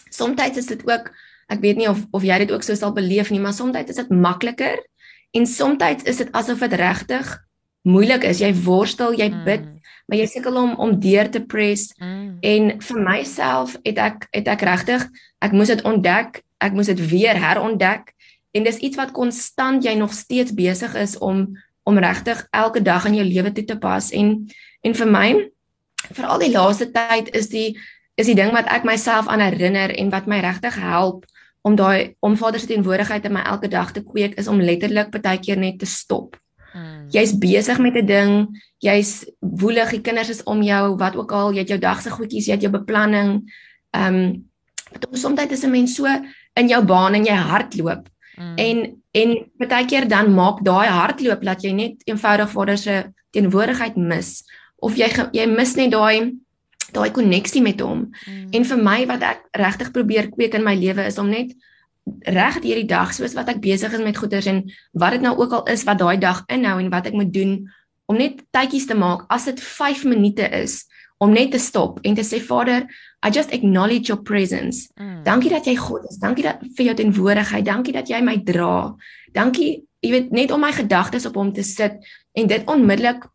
soms 0.10 0.58
is 0.58 0.66
dit 0.66 0.82
ook 0.88 1.12
ek 1.50 1.60
weet 1.62 1.78
nie 1.78 1.90
of 1.90 2.06
of 2.12 2.24
jy 2.24 2.38
dit 2.46 2.52
ook 2.52 2.64
so 2.64 2.76
sal 2.76 2.94
beleef 2.94 3.30
nie, 3.30 3.40
maar 3.40 3.54
soms 3.54 3.78
is 3.78 3.96
dit 3.96 4.10
makliker 4.10 4.80
en 5.32 5.46
soms 5.46 5.84
is 6.04 6.18
dit 6.18 6.32
asof 6.32 6.60
dit 6.60 6.74
regtig 6.74 7.40
moeilik 7.88 8.24
is. 8.24 8.42
Jy 8.44 8.52
worstel, 8.66 9.16
jy 9.16 9.30
mm. 9.30 9.44
bid, 9.46 9.64
mm. 9.66 9.80
maar 10.08 10.20
jy 10.20 10.28
sukkel 10.30 10.60
om 10.62 10.76
om 10.82 11.00
deur 11.00 11.30
te 11.32 11.42
press. 11.42 11.94
Mm. 11.98 12.38
En 12.42 12.70
vir 12.82 13.02
myself 13.02 13.78
het 13.84 13.98
ek 13.98 14.28
het 14.36 14.48
ek 14.48 14.66
regtig 14.68 15.08
ek 15.40 15.56
moes 15.56 15.72
dit 15.72 15.84
ontdek, 15.88 16.42
ek 16.60 16.76
moes 16.76 16.92
dit 16.92 17.02
weer 17.12 17.40
herontdek 17.40 18.14
en 18.52 18.66
dis 18.66 18.82
iets 18.84 18.98
wat 18.98 19.14
konstant 19.16 19.86
jy 19.86 19.94
nog 19.96 20.14
steeds 20.14 20.54
besig 20.58 20.96
is 21.00 21.18
om 21.18 21.48
om 21.90 21.98
regtig 21.98 22.42
elke 22.56 22.82
dag 22.86 23.08
in 23.10 23.18
jou 23.20 23.26
lewe 23.28 23.52
toe 23.56 23.66
te 23.66 23.78
pas 23.78 24.12
en 24.16 24.36
en 24.86 24.96
vir 24.96 25.10
my 25.10 25.30
veral 26.16 26.42
die 26.42 26.54
laaste 26.54 26.90
tyd 26.94 27.32
is 27.36 27.50
die 27.52 27.74
is 28.20 28.28
die 28.30 28.38
ding 28.38 28.54
wat 28.56 28.70
ek 28.72 28.86
myself 28.88 29.28
aan 29.32 29.44
herinner 29.44 29.92
en 29.96 30.12
wat 30.14 30.28
my 30.28 30.40
regtig 30.44 30.78
help 30.80 31.26
om 31.68 31.76
daai 31.76 32.16
om 32.24 32.38
Vader 32.40 32.60
se 32.60 32.70
teenwoordigheid 32.70 33.26
in 33.28 33.36
my 33.36 33.44
elke 33.52 33.68
dag 33.72 33.92
te 33.96 34.04
kweek 34.04 34.38
is 34.40 34.48
om 34.48 34.62
letterlik 34.62 35.12
baie 35.16 35.40
keer 35.44 35.60
net 35.60 35.80
te 35.80 35.88
stop. 35.90 36.38
Hmm. 36.72 37.08
Jy's 37.12 37.34
besig 37.36 37.80
met 37.84 37.98
'n 37.98 38.06
ding, 38.06 38.32
jy's 38.80 39.26
woelig, 39.40 39.90
die 39.92 40.02
kinders 40.02 40.30
is 40.30 40.44
om 40.44 40.62
jou, 40.64 40.96
wat 40.98 41.16
ook 41.16 41.32
al, 41.32 41.52
jy 41.52 41.60
het 41.60 41.74
jou 41.74 41.80
dag 41.80 42.02
se 42.02 42.10
goedjies, 42.10 42.48
jy 42.48 42.54
het 42.54 42.62
jou 42.62 42.72
beplanning. 42.72 43.44
Ehm 43.92 44.16
um, 44.16 44.46
soms 45.12 45.52
is 45.52 45.64
'n 45.64 45.72
mens 45.72 45.96
so 45.96 46.06
in 46.56 46.68
jou 46.68 46.84
baan 46.86 47.14
en 47.14 47.26
jy 47.26 47.36
hardloop 47.36 48.08
Mm. 48.40 48.56
En 48.56 48.99
en 49.12 49.38
baie 49.58 49.86
keer 49.90 50.08
dan 50.08 50.34
maak 50.34 50.62
daai 50.66 50.88
hardloop 50.88 51.42
dat 51.46 51.64
jy 51.66 51.72
net 51.74 52.04
eenvoudig 52.06 52.52
Vader 52.52 52.78
se 52.78 53.00
teenwoordigheid 53.36 53.98
mis 53.98 54.44
of 54.78 54.98
jy 54.98 55.10
jy 55.34 55.48
mis 55.50 55.76
net 55.80 55.92
daai 55.92 56.36
daai 56.94 57.12
koneksie 57.14 57.62
met 57.62 57.82
hom. 57.86 58.08
Mm. 58.26 58.46
En 58.58 58.64
vir 58.66 58.80
my 58.82 59.00
wat 59.10 59.26
ek 59.26 59.44
regtig 59.58 59.92
probeer 59.94 60.30
kweek 60.34 60.56
in 60.58 60.66
my 60.66 60.74
lewe 60.78 61.06
is 61.06 61.20
om 61.22 61.30
net 61.30 61.54
reg 62.26 62.58
hierdie 62.64 62.88
dag 62.90 63.12
soos 63.14 63.36
wat 63.38 63.52
ek 63.52 63.62
besig 63.62 63.94
is 63.94 64.02
met 64.02 64.18
goeders 64.18 64.48
en 64.50 64.64
wat 64.98 65.14
dit 65.18 65.26
nou 65.26 65.36
ook 65.38 65.54
al 65.60 65.68
is 65.70 65.86
wat 65.86 66.00
daai 66.02 66.18
dag 66.18 66.42
inhou 66.50 66.80
en 66.82 66.90
wat 66.90 67.10
ek 67.12 67.18
moet 67.18 67.34
doen 67.34 67.60
om 68.10 68.18
net 68.18 68.42
tydjies 68.56 68.88
te 68.90 68.98
maak 68.98 69.28
as 69.30 69.46
dit 69.46 69.62
5 69.62 70.08
minute 70.10 70.48
is 70.58 70.82
om 71.20 71.32
net 71.36 71.52
te 71.52 71.60
stop 71.60 72.00
en 72.08 72.16
te 72.16 72.24
sê 72.24 72.40
Vader, 72.40 72.86
I 73.20 73.30
just 73.36 73.52
acknowledge 73.52 74.08
your 74.08 74.22
presence. 74.24 74.88
Mm. 74.96 75.24
Dankie 75.26 75.52
dat 75.52 75.66
jy 75.68 75.76
God 75.76 76.06
is. 76.08 76.20
Dankie 76.22 76.46
dat 76.46 76.62
vir 76.78 76.86
jou 76.90 76.96
teenwoordigheid. 76.96 77.66
Dankie 77.68 77.94
dat 77.94 78.08
jy 78.08 78.22
my 78.24 78.38
dra. 78.48 78.96
Dankie, 79.36 79.84
jy 80.00 80.14
weet, 80.14 80.32
net 80.32 80.54
om 80.56 80.64
my 80.64 80.72
gedagtes 80.72 81.28
op 81.28 81.36
hom 81.36 81.52
te 81.56 81.66
sit 81.68 82.00
en 82.40 82.48
dit 82.48 82.72
onmiddellik 82.72 83.28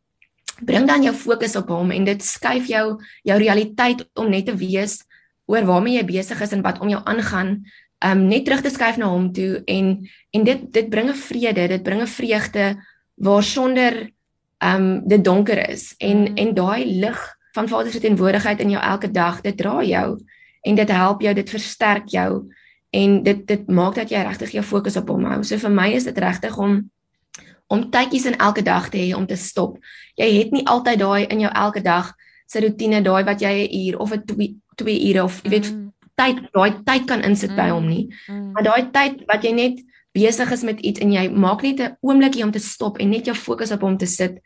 bring 0.64 0.88
dan 0.88 1.04
jou 1.04 1.12
fokus 1.18 1.56
op 1.60 1.68
hom 1.74 1.92
en 1.92 2.06
dit 2.06 2.24
skuif 2.24 2.70
jou 2.70 2.84
jou 3.26 3.38
realiteit 3.42 4.04
om 4.16 4.30
net 4.32 4.48
te 4.48 4.56
wees 4.56 5.02
oor 5.50 5.66
waarmee 5.68 5.98
jy 5.98 6.06
besig 6.08 6.40
is 6.40 6.54
en 6.56 6.64
wat 6.64 6.80
om 6.80 6.88
jou 6.88 7.02
aangaan. 7.04 7.58
Um 8.04 8.26
net 8.30 8.46
terug 8.48 8.64
te 8.64 8.72
skuif 8.72 8.96
na 9.00 9.12
hom 9.12 9.28
toe 9.36 9.60
en 9.68 9.96
en 10.32 10.44
dit 10.44 10.66
dit 10.72 10.90
bring 10.90 11.10
'n 11.10 11.20
vrede, 11.28 11.68
dit 11.68 11.82
bring 11.82 12.00
'n 12.00 12.06
vreugde 12.06 12.76
waar 13.20 13.42
sonder 13.42 14.10
um 14.64 15.08
dit 15.08 15.24
donker 15.24 15.68
is 15.68 15.94
en 15.98 16.32
mm. 16.32 16.36
en 16.36 16.54
daai 16.54 17.00
lig 17.00 17.20
van 17.54 17.68
Vader 17.68 17.92
se 17.92 18.00
teenwoordigheid 18.00 18.60
in 18.60 18.74
jou 18.74 18.82
elke 18.82 19.10
dag. 19.10 19.40
Dit 19.40 19.56
dra 19.56 19.82
jou 19.84 20.18
en 20.64 20.74
dit 20.74 20.90
help 20.90 21.22
jou, 21.22 21.34
dit 21.34 21.50
versterk 21.50 22.08
jou 22.10 22.44
en 22.94 23.22
dit 23.22 23.46
dit 23.46 23.70
maak 23.70 23.94
dat 23.98 24.10
jy 24.10 24.22
regtig 24.22 24.54
jou 24.56 24.64
fokus 24.64 24.96
op 24.96 25.08
hom 25.12 25.24
hou. 25.28 25.40
So 25.42 25.58
vir 25.58 25.72
my 25.74 25.88
is 25.94 26.06
dit 26.08 26.18
regtig 26.18 26.58
om 26.58 26.82
om 27.72 27.86
tydjies 27.90 28.26
in 28.28 28.36
elke 28.44 28.62
dag 28.62 28.90
te 28.92 29.00
hê 29.00 29.14
om 29.16 29.26
te 29.26 29.36
stop. 29.40 29.78
Jy 30.20 30.28
het 30.36 30.52
nie 30.52 30.66
altyd 30.68 31.00
daai 31.00 31.24
in 31.32 31.40
jou 31.46 31.52
elke 31.52 31.80
dag 31.82 32.12
se 32.46 32.60
rotine 32.60 33.00
daai 33.02 33.24
wat 33.24 33.40
jy 33.40 33.54
'n 33.64 33.74
uur 33.86 33.98
of 33.98 34.12
'n 34.12 34.24
2 34.24 34.54
2 34.76 35.08
ure 35.08 35.24
of 35.24 35.40
jy 35.42 35.50
weet 35.50 35.72
mm. 35.72 35.92
tyd 36.14 36.36
daai 36.52 36.82
tyd 36.84 37.06
kan 37.06 37.22
insit 37.22 37.50
mm. 37.50 37.56
by 37.56 37.68
hom 37.68 37.88
nie. 37.88 38.14
Mm. 38.28 38.52
Maar 38.52 38.62
daai 38.62 38.90
tyd 38.90 39.24
wat 39.26 39.42
jy 39.42 39.52
net 39.52 39.80
besig 40.12 40.50
is 40.50 40.62
met 40.62 40.80
iets 40.80 41.00
en 41.00 41.12
jy 41.12 41.28
maak 41.30 41.62
net 41.62 41.80
'n 41.80 41.96
oombliekie 42.00 42.44
om 42.44 42.50
te 42.50 42.58
stop 42.58 42.98
en 42.98 43.10
net 43.10 43.26
jou 43.26 43.34
fokus 43.34 43.72
op 43.72 43.80
hom 43.80 43.96
te 43.98 44.06
sit 44.06 44.38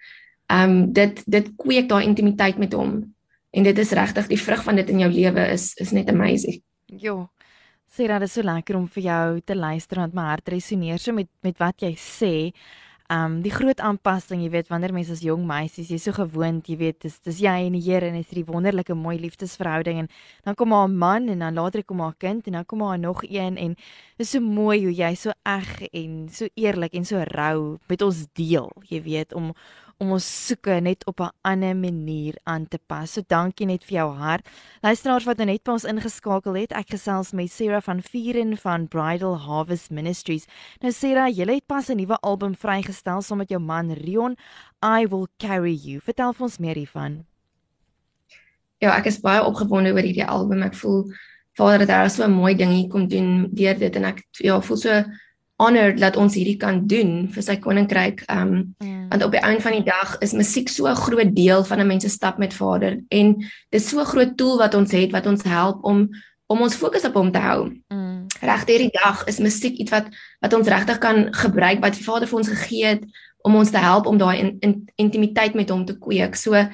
ehm 0.49 0.71
um, 0.71 0.93
dit 0.93 1.23
dit 1.27 1.51
kweek 1.57 1.89
daai 1.89 2.05
intimiteit 2.05 2.59
met 2.59 2.73
hom 2.73 3.15
en 3.51 3.63
dit 3.63 3.79
is 3.79 3.93
regtig 3.97 4.27
die 4.31 4.41
vrug 4.41 4.63
van 4.65 4.81
dit 4.81 4.89
in 4.89 5.05
jou 5.05 5.11
lewe 5.13 5.49
is 5.53 5.75
is 5.77 5.93
net 5.93 6.09
amazing. 6.09 6.63
Jo. 6.87 7.29
Sê 7.89 8.07
dat 8.09 8.21
dit 8.21 8.31
so 8.31 8.45
lekker 8.45 8.77
om 8.77 8.89
vir 8.89 9.03
jou 9.03 9.41
te 9.41 9.57
luister 9.57 10.01
want 10.01 10.15
my 10.17 10.29
hart 10.33 10.49
resoneer 10.49 10.99
so 10.99 11.13
met 11.13 11.29
met 11.45 11.59
wat 11.61 11.85
jy 11.85 11.95
sê. 11.97 12.35
Um 13.09 13.39
die 13.41 13.53
groot 13.53 13.81
aanpassing, 13.81 14.43
jy 14.45 14.51
weet, 14.53 14.67
wanneer 14.69 14.93
mense 14.93 15.15
as 15.15 15.23
jong 15.25 15.47
meisies, 15.49 15.89
jy's 15.89 16.05
so 16.05 16.13
gewoond, 16.13 16.67
jy 16.69 16.77
weet, 16.77 16.99
dis 17.01 17.15
dis 17.25 17.39
jy 17.41 17.55
en 17.65 17.73
die 17.73 17.81
Here 17.81 18.05
en 18.05 18.19
dis 18.19 18.29
hierdie 18.29 18.45
wonderlike 18.45 18.93
mooi 18.93 19.15
liefdesverhouding 19.23 20.03
en 20.03 20.11
dan 20.45 20.55
kom 20.55 20.69
maar 20.69 20.89
'n 20.89 20.97
man 20.97 21.29
en 21.29 21.39
dan 21.39 21.55
later 21.55 21.85
kom 21.85 21.97
maar 21.97 22.13
'n 22.13 22.21
kind 22.21 22.47
en 22.47 22.53
dan 22.53 22.67
kom 22.67 22.79
maar 22.81 22.99
nog 22.99 23.23
een 23.25 23.57
en 23.57 23.77
dis 24.19 24.31
so 24.31 24.41
mooi 24.41 24.85
hoe 24.85 24.93
jy 24.93 25.15
so 25.15 25.33
eg 25.45 25.89
en 25.93 26.29
so 26.29 26.49
eerlik 26.55 26.93
en 26.93 27.05
so 27.05 27.17
rou 27.25 27.79
met 27.89 28.03
ons 28.03 28.27
deel, 28.35 28.71
jy 28.89 29.03
weet, 29.03 29.33
om 29.33 29.55
om 29.99 30.13
ons 30.15 30.27
soeke 30.47 30.77
net 30.81 31.03
op 31.11 31.21
'n 31.21 31.35
ander 31.43 31.77
manier 31.77 32.35
aan 32.45 32.69
te 32.69 32.79
pas. 32.87 33.13
So 33.13 33.23
dankie 33.27 33.67
net 33.67 33.85
vir 33.85 33.95
jou 33.99 34.15
hart. 34.15 34.47
Luisteraars 34.83 35.25
wat 35.25 35.37
nou 35.37 35.47
net 35.47 35.65
by 35.65 35.73
ons 35.73 35.85
ingeskakel 35.85 36.55
het, 36.55 36.73
ek 36.73 36.91
gesels 36.91 37.33
met 37.33 37.51
Sarah 37.51 37.83
van 37.83 38.03
Vieren 38.03 38.57
van 38.57 38.89
Bridal 38.89 39.39
Harvest 39.39 39.91
Ministries. 39.91 40.47
Nou 40.81 40.93
Sarah, 40.93 41.29
jy 41.37 41.45
het 41.45 41.67
pas 41.67 41.89
'n 41.89 41.97
nuwe 41.97 42.17
album 42.21 42.55
vrygestel 42.55 43.23
saam 43.23 43.39
met 43.39 43.49
jou 43.49 43.61
man 43.61 43.93
Rion, 43.93 44.37
I 44.83 45.07
Will 45.07 45.27
Carry 45.37 45.75
You. 45.75 46.01
Vertel 46.01 46.33
vir 46.33 46.43
ons 46.43 46.59
meer 46.59 46.75
hiervan. 46.75 47.25
Ja, 48.79 48.97
ek 48.97 49.07
is 49.07 49.21
baie 49.21 49.45
opgewonde 49.45 49.93
oor 49.93 50.03
hierdie 50.03 50.27
album. 50.27 50.63
Ek 50.63 50.75
voel 50.75 51.13
Vader 51.59 51.81
het 51.81 51.89
daar 51.89 52.11
so 52.11 52.25
'n 52.25 52.31
mooi 52.31 52.55
ding 52.55 52.71
hier 52.71 52.89
kom 52.89 53.09
doen 53.09 53.49
deur 53.53 53.79
dit 53.79 53.97
en 53.97 54.05
ek 54.05 54.23
ja, 54.31 54.61
voel 54.61 54.77
so 54.77 55.05
honored 55.59 55.99
dat 55.99 56.17
ons 56.17 56.35
hierdie 56.39 56.57
kan 56.57 56.85
doen 56.87 57.27
vir 57.35 57.45
sy 57.45 57.59
koninkryk. 57.63 58.23
Um 58.31 58.75
mm. 58.79 58.97
want 59.09 59.25
op 59.25 59.33
die 59.33 59.41
einde 59.41 59.65
van 59.65 59.73
die 59.73 59.87
dag 59.87 60.19
is 60.25 60.37
musiek 60.37 60.69
so 60.69 60.87
'n 60.87 60.95
groot 60.95 61.35
deel 61.35 61.65
van 61.65 61.81
'n 61.81 61.87
mens 61.87 62.05
se 62.05 62.11
stap 62.11 62.39
met 62.39 62.55
Vader 62.55 63.01
en 63.09 63.37
dis 63.71 63.89
so 63.89 64.01
'n 64.01 64.13
groot 64.13 64.37
tool 64.37 64.59
wat 64.59 64.75
ons 64.75 64.93
het 64.93 65.11
wat 65.11 65.27
ons 65.27 65.43
help 65.43 65.85
om 65.85 66.09
om 66.47 66.61
ons 66.61 66.77
fokus 66.77 67.05
op 67.05 67.15
hom 67.15 67.33
te 67.33 67.39
hou. 67.39 67.73
Mm. 67.89 68.27
Regtig 68.41 68.77
hierdie 68.77 68.99
dag 69.05 69.25
is 69.27 69.39
musiek 69.39 69.77
iets 69.77 69.91
wat 69.91 70.07
wat 70.41 70.53
ons 70.53 70.69
regtig 70.69 70.99
kan 70.99 71.35
gebruik 71.35 71.81
wat 71.81 71.95
die 71.95 72.05
Vader 72.05 72.29
vir 72.29 72.39
ons 72.39 72.49
gegee 72.49 72.87
het 72.87 73.05
om 73.43 73.57
ons 73.57 73.71
te 73.71 73.79
help 73.79 74.07
om 74.07 74.19
daai 74.19 74.39
in, 74.39 74.57
in, 74.61 74.89
intimiteit 74.97 75.55
met 75.55 75.71
hom 75.71 75.85
te 75.85 75.99
kweek. 75.99 76.37
So 76.37 76.69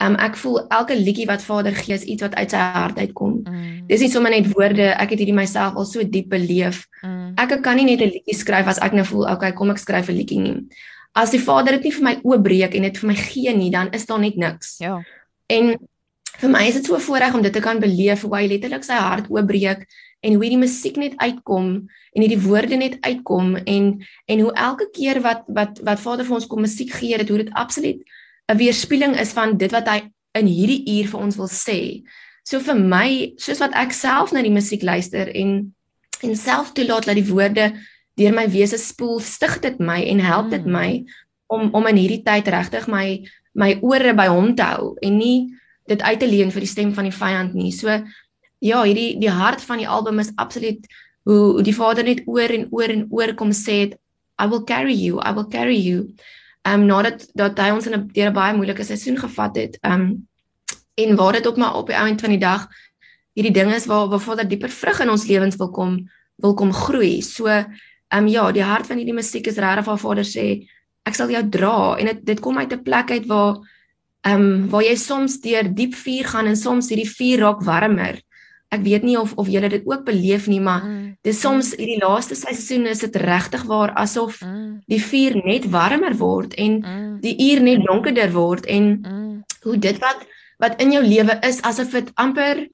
Um 0.00 0.14
ek 0.16 0.36
voel 0.40 0.62
elke 0.72 0.96
liedjie 0.96 1.26
wat 1.28 1.42
Vader 1.44 1.74
gee 1.76 1.94
is 1.94 2.06
iets 2.08 2.24
wat 2.24 2.34
uit 2.34 2.50
sy 2.50 2.56
hart 2.56 2.98
uitkom. 2.98 3.42
Mm. 3.44 3.82
Dis 3.90 4.00
nie 4.00 4.10
sommer 4.12 4.32
net 4.32 4.48
woorde, 4.54 4.86
ek 4.96 5.12
het 5.12 5.20
hierdie 5.20 5.36
myself 5.36 5.76
al 5.76 5.88
so 5.88 6.04
diep 6.04 6.30
beleef. 6.32 6.86
Mm. 7.04 7.34
Ek 7.36 7.58
kan 7.62 7.76
nie 7.76 7.84
net 7.84 8.00
'n 8.00 8.12
liedjie 8.14 8.38
skryf 8.38 8.66
as 8.66 8.80
ek 8.80 8.96
nou 8.96 9.04
voel, 9.04 9.28
okay, 9.28 9.52
kom 9.52 9.70
ek 9.70 9.78
skryf 9.78 10.08
'n 10.08 10.16
liedjie 10.16 10.40
nie. 10.40 10.58
As 11.12 11.30
die 11.30 11.42
Vader 11.42 11.72
dit 11.76 11.84
nie 11.84 11.92
vir 11.92 12.04
my 12.04 12.14
oopbreek 12.22 12.74
en 12.74 12.82
dit 12.82 12.98
vir 12.98 13.08
my 13.08 13.14
gee 13.14 13.56
nie, 13.56 13.70
dan 13.70 13.92
is 13.92 14.06
daar 14.06 14.20
net 14.20 14.36
niks. 14.36 14.78
Ja. 14.78 15.02
En 15.48 15.76
vir 16.40 16.50
my 16.50 16.62
is 16.68 16.78
dit 16.78 16.86
so 16.86 16.98
voorreg 16.98 17.34
om 17.34 17.42
dit 17.42 17.52
te 17.52 17.60
kan 17.60 17.80
beleef 17.80 18.22
hoe 18.22 18.36
hy 18.36 18.46
letterlik 18.46 18.84
sy 18.84 18.94
hart 18.94 19.28
oopbreek 19.28 19.84
en 20.20 20.36
hoe 20.36 20.48
die 20.48 20.60
musiek 20.60 20.96
net 21.00 21.16
uitkom 21.20 21.68
en 22.14 22.22
hierdie 22.22 22.40
woorde 22.40 22.76
net 22.76 22.96
uitkom 23.04 23.56
en 23.56 23.90
en 24.26 24.40
hoe 24.44 24.52
elke 24.54 24.88
keer 24.96 25.20
wat 25.24 25.44
wat 25.48 25.80
wat 25.84 26.00
Vader 26.00 26.28
vir 26.28 26.38
ons 26.38 26.48
kom 26.48 26.64
musiek 26.64 26.92
gee 26.92 27.18
dit 27.20 27.28
hoe 27.28 27.42
dit 27.42 27.52
absoluut 27.52 28.00
'n 28.50 28.58
weerspieëling 28.58 29.14
is 29.20 29.32
van 29.32 29.56
dit 29.56 29.70
wat 29.70 29.88
hy 29.88 30.00
in 30.38 30.46
hierdie 30.46 30.82
uur 30.98 31.10
vir 31.12 31.20
ons 31.20 31.36
wil 31.38 31.50
sê. 31.50 32.02
So 32.44 32.60
vir 32.60 32.78
my, 32.78 33.08
soos 33.38 33.60
wat 33.62 33.74
ek 33.78 33.92
self 33.94 34.32
na 34.32 34.42
die 34.42 34.54
musiek 34.54 34.82
luister 34.82 35.30
en 35.30 35.74
en 36.20 36.36
self 36.36 36.74
toelaat 36.76 37.06
dat 37.08 37.16
die 37.16 37.30
woorde 37.30 37.70
deur 38.20 38.34
my 38.36 38.44
wese 38.52 38.76
spoel, 38.76 39.20
stig 39.24 39.60
dit 39.64 39.78
my 39.80 40.02
en 40.04 40.20
help 40.20 40.50
dit 40.52 40.66
mm. 40.66 40.72
my 40.72 40.88
om 41.48 41.70
om 41.74 41.86
in 41.86 41.96
hierdie 41.96 42.24
tyd 42.26 42.50
regtig 42.52 42.88
my 42.92 43.22
my 43.54 43.78
ore 43.80 44.12
by 44.14 44.26
hom 44.30 44.52
te 44.54 44.66
hou 44.66 44.96
en 45.02 45.16
nie 45.18 45.48
dit 45.88 46.02
uit 46.02 46.20
te 46.20 46.28
leen 46.28 46.52
vir 46.54 46.66
die 46.66 46.70
stem 46.70 46.92
van 46.94 47.08
die 47.08 47.14
vyand 47.14 47.54
nie. 47.54 47.72
So 47.72 47.88
ja, 48.60 48.82
hierdie 48.82 49.16
die 49.22 49.32
hart 49.32 49.64
van 49.64 49.80
die 49.80 49.88
album 49.88 50.20
is 50.20 50.34
absoluut 50.36 50.84
hoe, 51.24 51.56
hoe 51.56 51.64
die 51.64 51.74
Vader 51.74 52.04
net 52.04 52.22
oor 52.26 52.52
en 52.52 52.68
oor 52.70 52.92
en 52.92 53.06
oor 53.10 53.34
kom 53.38 53.54
sê 53.56 53.80
het 53.86 53.96
I 54.40 54.46
will 54.48 54.64
carry 54.64 54.94
you, 54.96 55.20
I 55.20 55.32
will 55.36 55.48
carry 55.48 55.76
you. 55.76 56.14
Um 56.68 56.84
nadat 56.86 57.28
dat 57.34 57.58
hy 57.58 57.70
ons 57.70 57.86
in 57.86 57.94
'n 57.94 58.08
deur 58.12 58.30
'n 58.30 58.34
baie 58.34 58.56
moeilike 58.56 58.84
seisoen 58.84 59.18
gevat 59.18 59.56
het. 59.56 59.78
Um 59.82 60.28
en 60.94 61.16
waar 61.16 61.32
dit 61.32 61.46
op 61.46 61.56
maar 61.56 61.74
op 61.74 61.86
die 61.86 61.96
ount 61.96 62.20
van 62.20 62.30
die 62.30 62.38
dag 62.38 62.68
hierdie 63.32 63.52
ding 63.52 63.72
is 63.72 63.86
waar 63.86 64.08
waar 64.08 64.20
Vader 64.20 64.48
dieper 64.48 64.68
vrug 64.68 65.00
in 65.00 65.10
ons 65.10 65.26
lewens 65.26 65.56
wil 65.56 65.70
kom 65.70 66.08
wil 66.36 66.54
kom 66.54 66.72
groei. 66.72 67.22
So 67.22 67.46
um 68.08 68.26
ja, 68.28 68.52
die 68.52 68.62
hart 68.62 68.86
van 68.86 68.96
hierdie 68.96 69.14
musiek 69.14 69.46
is 69.46 69.56
regtig 69.56 69.84
waar 69.84 69.98
Vader 69.98 70.24
sê 70.24 70.66
ek 71.06 71.14
sal 71.14 71.30
jou 71.30 71.48
dra 71.48 71.96
en 71.98 72.06
dit 72.06 72.24
dit 72.24 72.40
kom 72.40 72.58
uit 72.58 72.72
'n 72.72 72.82
plek 72.82 73.10
uit 73.10 73.26
waar 73.26 73.60
ehm 74.20 74.40
um, 74.40 74.68
waar 74.68 74.82
jy 74.82 74.96
soms 74.96 75.40
deur 75.40 75.74
diep 75.74 75.94
vuur 75.94 76.26
gaan 76.28 76.46
en 76.46 76.56
soms 76.56 76.88
hierdie 76.88 77.08
vuur 77.08 77.38
raak 77.38 77.62
warmer. 77.64 78.20
Ek 78.70 78.82
weet 78.86 79.02
nie 79.02 79.16
of 79.18 79.32
of 79.34 79.48
julle 79.50 79.68
dit 79.68 79.86
ook 79.86 80.04
beleef 80.06 80.46
nie, 80.46 80.60
maar 80.62 80.84
mm. 80.86 81.06
dis 81.26 81.40
soms 81.42 81.72
hierdie 81.74 81.98
laaste 81.98 82.36
seisoen 82.38 82.86
is 82.86 83.02
dit 83.02 83.16
regtig 83.18 83.64
waar 83.66 83.90
asof 83.98 84.38
mm. 84.46 84.82
die 84.86 85.00
vuur 85.02 85.40
net 85.44 85.66
warmer 85.72 86.14
word 86.18 86.54
en 86.54 86.78
mm. 86.78 87.16
die 87.24 87.34
uur 87.50 87.62
net 87.66 87.82
donkerder 87.86 88.30
word 88.32 88.68
en 88.70 88.92
hoe 89.66 89.78
dit 89.78 89.98
wat 89.98 90.22
wat 90.60 90.76
in 90.82 90.92
jou 90.92 91.02
lewe 91.02 91.38
is 91.46 91.58
asof 91.66 91.90
dit 91.96 92.10
amper 92.20 92.66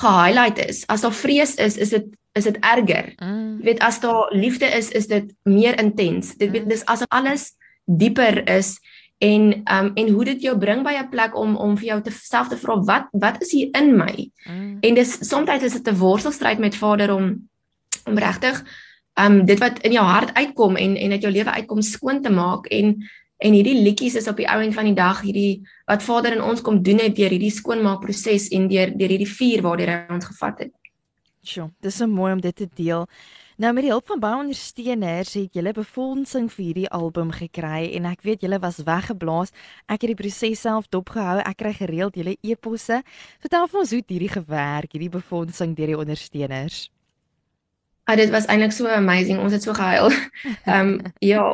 gehighlight 0.00 0.60
is. 0.62 0.84
As 0.86 1.04
daar 1.04 1.14
vrees 1.14 1.56
is, 1.60 1.76
is 1.76 1.90
dit 1.94 2.10
is 2.32 2.46
dit 2.48 2.56
erger. 2.64 3.10
Jy 3.20 3.66
weet 3.66 3.82
as 3.84 3.98
daar 4.00 4.30
liefde 4.32 4.70
is, 4.72 4.88
is 4.96 5.06
dit 5.10 5.26
meer 5.44 5.76
intens. 5.80 6.32
Dit 6.40 6.54
weet 6.54 6.70
dis 6.70 6.84
asof 6.88 7.10
alles 7.12 7.50
dieper 7.84 8.40
is 8.48 8.78
en 9.22 9.42
um 9.76 9.90
en 9.94 10.08
hoe 10.08 10.24
dit 10.24 10.42
jou 10.42 10.58
bring 10.58 10.82
by 10.82 10.94
'n 10.98 11.08
plek 11.08 11.36
om 11.38 11.56
om 11.56 11.76
vir 11.78 11.86
jou 11.86 12.00
te 12.02 12.10
self 12.10 12.48
te 12.48 12.56
vra 12.56 12.76
wat 12.82 13.06
wat 13.12 13.42
is 13.42 13.52
hier 13.52 13.68
in 13.72 13.96
my? 13.96 14.30
Mm. 14.46 14.78
En 14.80 14.94
dis 14.94 15.28
soms 15.28 15.62
is 15.62 15.72
dit 15.72 15.88
'n 15.88 15.98
worstelstryd 15.98 16.58
met 16.58 16.76
Vader 16.76 17.14
om 17.14 17.48
om 18.06 18.18
regtig 18.18 18.64
um 19.14 19.44
dit 19.44 19.58
wat 19.58 19.78
in 19.78 19.92
jou 19.92 20.04
hart 20.04 20.34
uitkom 20.34 20.76
en 20.76 20.96
en 20.96 21.10
uit 21.10 21.22
jou 21.22 21.32
lewe 21.32 21.50
uitkom 21.50 21.82
skoon 21.82 22.22
te 22.22 22.30
maak 22.30 22.66
en 22.66 22.96
en 23.38 23.52
hierdie 23.52 23.82
liedjies 23.82 24.14
is 24.14 24.28
op 24.28 24.36
die 24.36 24.48
ou 24.48 24.62
end 24.62 24.74
van 24.74 24.84
die 24.84 24.94
dag 24.94 25.20
hierdie 25.20 25.62
wat 25.86 26.02
Vader 26.02 26.32
in 26.32 26.42
ons 26.42 26.60
kom 26.60 26.82
doen 26.82 26.98
het 26.98 27.16
deur 27.16 27.30
hierdie 27.30 27.50
skoonmaakproses 27.50 28.48
en 28.48 28.68
deur 28.68 28.96
deur 28.96 29.08
hierdie 29.08 29.34
vuur 29.38 29.62
waardeur 29.62 29.88
hy 29.88 30.14
ons 30.14 30.24
gevat 30.24 30.58
het. 30.58 30.72
Sjoe, 31.42 31.70
dis 31.80 31.96
so 31.96 32.06
mooi 32.06 32.32
om 32.32 32.40
dit 32.40 32.56
te 32.56 32.68
deel. 32.74 33.06
Nou 33.62 33.70
met 33.72 33.84
die 33.84 33.92
hulp 33.92 34.08
van 34.10 34.18
baie 34.18 34.40
ondersteuners 34.40 35.36
het 35.38 35.54
julle 35.54 35.70
befondsing 35.76 36.48
vir 36.50 36.62
hierdie 36.64 36.88
album 36.90 37.28
gekry 37.30 37.92
en 37.94 38.08
ek 38.10 38.24
weet 38.26 38.42
julle 38.42 38.58
was 38.58 38.80
weggeblaas. 38.82 39.52
Ek 39.86 40.02
het 40.02 40.10
die 40.10 40.18
proses 40.18 40.64
self 40.64 40.88
dopgehou. 40.90 41.36
Ek 41.46 41.60
kry 41.60 41.70
gereeld 41.76 42.18
julle 42.18 42.34
e-posse. 42.42 42.98
Vertel 43.44 43.68
vir 43.70 43.80
ons 43.84 43.94
hoe 43.94 44.00
dit 44.00 44.16
hierdie 44.16 44.32
gewerk, 44.32 44.96
hierdie 44.96 45.12
befondsing 45.14 45.76
deur 45.78 45.92
die 45.92 46.00
ondersteuners. 46.00 46.88
Ah, 48.10 48.18
dit 48.18 48.34
was 48.34 48.50
eintlik 48.50 48.74
so 48.74 48.90
amazing. 48.90 49.38
Ons 49.38 49.54
het 49.54 49.62
so 49.62 49.78
gehuil. 49.78 50.10
Ehm 50.66 50.96
um, 50.96 51.14
ja, 51.22 51.46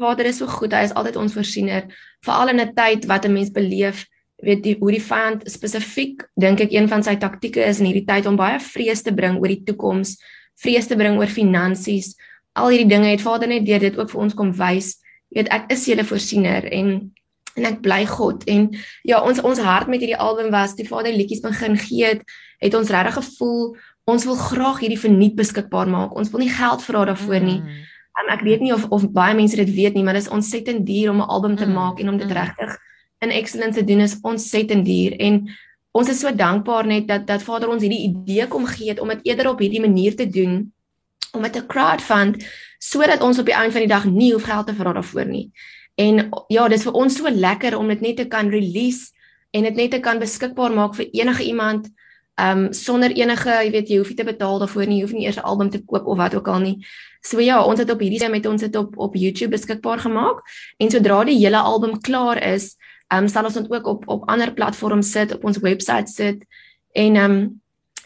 Vader 0.00 0.26
is 0.26 0.42
so 0.42 0.50
goed. 0.50 0.74
Hy 0.74 0.88
is 0.88 0.98
altyd 0.98 1.22
ons 1.22 1.38
voorsiener, 1.38 1.86
veral 2.26 2.50
in 2.50 2.66
'n 2.66 2.74
tyd 2.74 3.06
wat 3.06 3.30
'n 3.30 3.32
mens 3.32 3.54
beleef 3.54 4.08
weet 4.42 4.64
die 4.64 4.76
hoe 4.80 4.90
die 4.90 5.02
vyand 5.02 5.46
spesifiek 5.46 6.26
dink 6.34 6.60
ek 6.60 6.72
een 6.74 6.88
van 6.90 7.02
sy 7.02 7.14
taktieke 7.16 7.62
is 7.62 7.78
in 7.78 7.86
hierdie 7.86 8.08
tyd 8.08 8.26
om 8.26 8.36
baie 8.36 8.58
vrees 8.60 9.02
te 9.02 9.14
bring 9.14 9.38
oor 9.38 9.48
die 9.48 9.62
toekoms 9.62 10.18
vrees 10.62 10.86
te 10.86 10.96
bring 10.96 11.18
oor 11.18 11.30
finansies. 11.30 12.14
Al 12.54 12.70
hierdie 12.70 12.90
dinge 12.90 13.10
het 13.10 13.24
Vader 13.24 13.48
net 13.48 13.66
deur 13.66 13.82
dit 13.82 13.98
ook 13.98 14.10
vir 14.10 14.20
ons 14.20 14.34
kom 14.34 14.52
wys. 14.52 14.98
Jy 15.30 15.42
weet 15.42 15.52
ek 15.52 15.72
is 15.74 15.86
julle 15.86 16.04
voorsiener 16.04 16.70
en 16.72 16.96
en 17.54 17.68
ek 17.68 17.76
bly 17.84 18.00
God 18.10 18.42
en 18.50 18.64
ja 19.06 19.20
ons 19.22 19.38
ons 19.46 19.60
hart 19.62 19.86
met 19.86 20.02
hierdie 20.02 20.18
album 20.18 20.50
was 20.50 20.72
die 20.74 20.86
Vader 20.88 21.14
liedjies 21.14 21.42
begin 21.44 21.76
gee 21.78 22.08
het, 22.08 22.24
het 22.58 22.74
ons 22.74 22.90
regtig 22.90 23.14
gevoel 23.14 23.76
ons 24.10 24.24
wil 24.28 24.36
graag 24.36 24.80
hierdie 24.84 25.00
verniet 25.00 25.36
beskikbaar 25.38 25.88
maak. 25.88 26.16
Ons 26.18 26.30
wil 26.32 26.44
nie 26.44 26.52
geld 26.52 26.82
vra 26.84 27.04
daarvoor 27.08 27.44
nie. 27.44 27.60
Um, 28.20 28.30
ek 28.30 28.44
weet 28.46 28.62
nie 28.62 28.72
of 28.74 28.84
of 28.94 29.06
baie 29.14 29.34
mense 29.36 29.56
dit 29.56 29.70
weet 29.74 29.96
nie, 29.96 30.04
maar 30.04 30.18
dit 30.18 30.26
is 30.26 30.32
ontsettend 30.32 30.84
duur 30.86 31.10
om 31.10 31.22
'n 31.22 31.30
album 31.36 31.56
te 31.56 31.66
mm. 31.66 31.72
maak 31.72 32.00
en 32.00 32.08
om 32.08 32.18
dit 32.18 32.28
mm. 32.28 32.36
regtig 32.36 32.76
in 33.24 33.30
excellence 33.30 33.78
te 33.78 33.84
doen 33.84 34.00
is 34.00 34.18
ontsettend 34.22 34.84
duur 34.84 35.16
en 35.18 35.48
ons 35.94 36.10
is 36.10 36.20
so 36.20 36.30
dankbaar 36.34 36.86
net 36.90 37.06
dat 37.08 37.26
dat 37.26 37.42
Vader 37.42 37.70
ons 37.70 37.82
hierdie 37.82 38.10
idee 38.10 38.48
kom 38.50 38.66
gee 38.66 38.90
het 38.90 39.00
om 39.00 39.12
dit 39.14 39.30
eerder 39.30 39.52
op 39.52 39.62
hierdie 39.62 39.82
manier 39.84 40.16
te 40.18 40.26
doen 40.26 40.72
om 41.32 41.42
dit 41.42 41.56
'n 41.56 41.66
crowdfund 41.66 42.44
sodat 42.78 43.22
ons 43.22 43.38
op 43.38 43.46
die 43.46 43.54
einde 43.54 43.72
van 43.72 43.80
die 43.80 43.94
dag 43.94 44.04
nie 44.04 44.32
hoef 44.32 44.44
geld 44.44 44.66
te 44.66 44.74
vra 44.74 44.92
daarvoor 44.92 45.26
nie. 45.26 45.50
En 45.94 46.28
ja, 46.48 46.68
dis 46.68 46.82
vir 46.82 46.92
ons 46.92 47.16
so 47.16 47.30
lekker 47.30 47.78
om 47.78 47.88
dit 47.88 48.00
net 48.00 48.16
te 48.16 48.26
kan 48.26 48.50
release 48.50 49.12
en 49.50 49.62
dit 49.62 49.74
net 49.74 49.90
te 49.90 50.00
kan 50.00 50.18
beskikbaar 50.18 50.72
maak 50.72 50.94
vir 50.94 51.08
enige 51.12 51.44
iemand 51.44 51.88
um 52.34 52.72
sonder 52.72 53.12
enige, 53.14 53.50
jy 53.50 53.70
weet 53.70 53.88
jy 53.88 53.98
hoef 54.00 54.08
nie 54.10 54.16
te 54.18 54.26
betaal 54.26 54.58
daarvoor 54.58 54.86
nie, 54.86 54.96
jy 54.98 55.06
hoef 55.06 55.12
nie 55.14 55.26
eers 55.26 55.36
'n 55.38 55.46
album 55.46 55.70
te 55.70 55.78
koop 55.78 56.06
of 56.06 56.18
wat 56.18 56.34
ook 56.34 56.48
al 56.48 56.58
nie. 56.58 56.86
So 57.22 57.40
ja, 57.40 57.62
ons 57.62 57.78
het 57.78 57.90
op 57.90 58.00
hierdie 58.00 58.28
met 58.28 58.46
ons 58.46 58.62
het 58.62 58.76
op 58.76 58.98
op 58.98 59.14
YouTube 59.14 59.50
beskikbaar 59.50 59.98
gemaak 59.98 60.42
en 60.78 60.90
sodra 60.90 61.24
die 61.24 61.38
hele 61.38 61.58
album 61.58 62.00
klaar 62.00 62.42
is, 62.42 62.76
Ehm 63.12 63.26
um, 63.26 63.28
sal 63.28 63.44
ons 63.44 63.54
dit 63.54 63.70
ook 63.70 63.86
op 63.86 64.08
op 64.08 64.28
ander 64.28 64.52
platforms 64.52 65.10
sit, 65.10 65.34
op 65.34 65.44
ons 65.44 65.58
webwerf 65.58 66.08
sit 66.08 66.44
en 66.92 67.16
ehm 67.16 67.30
um, 67.30 67.62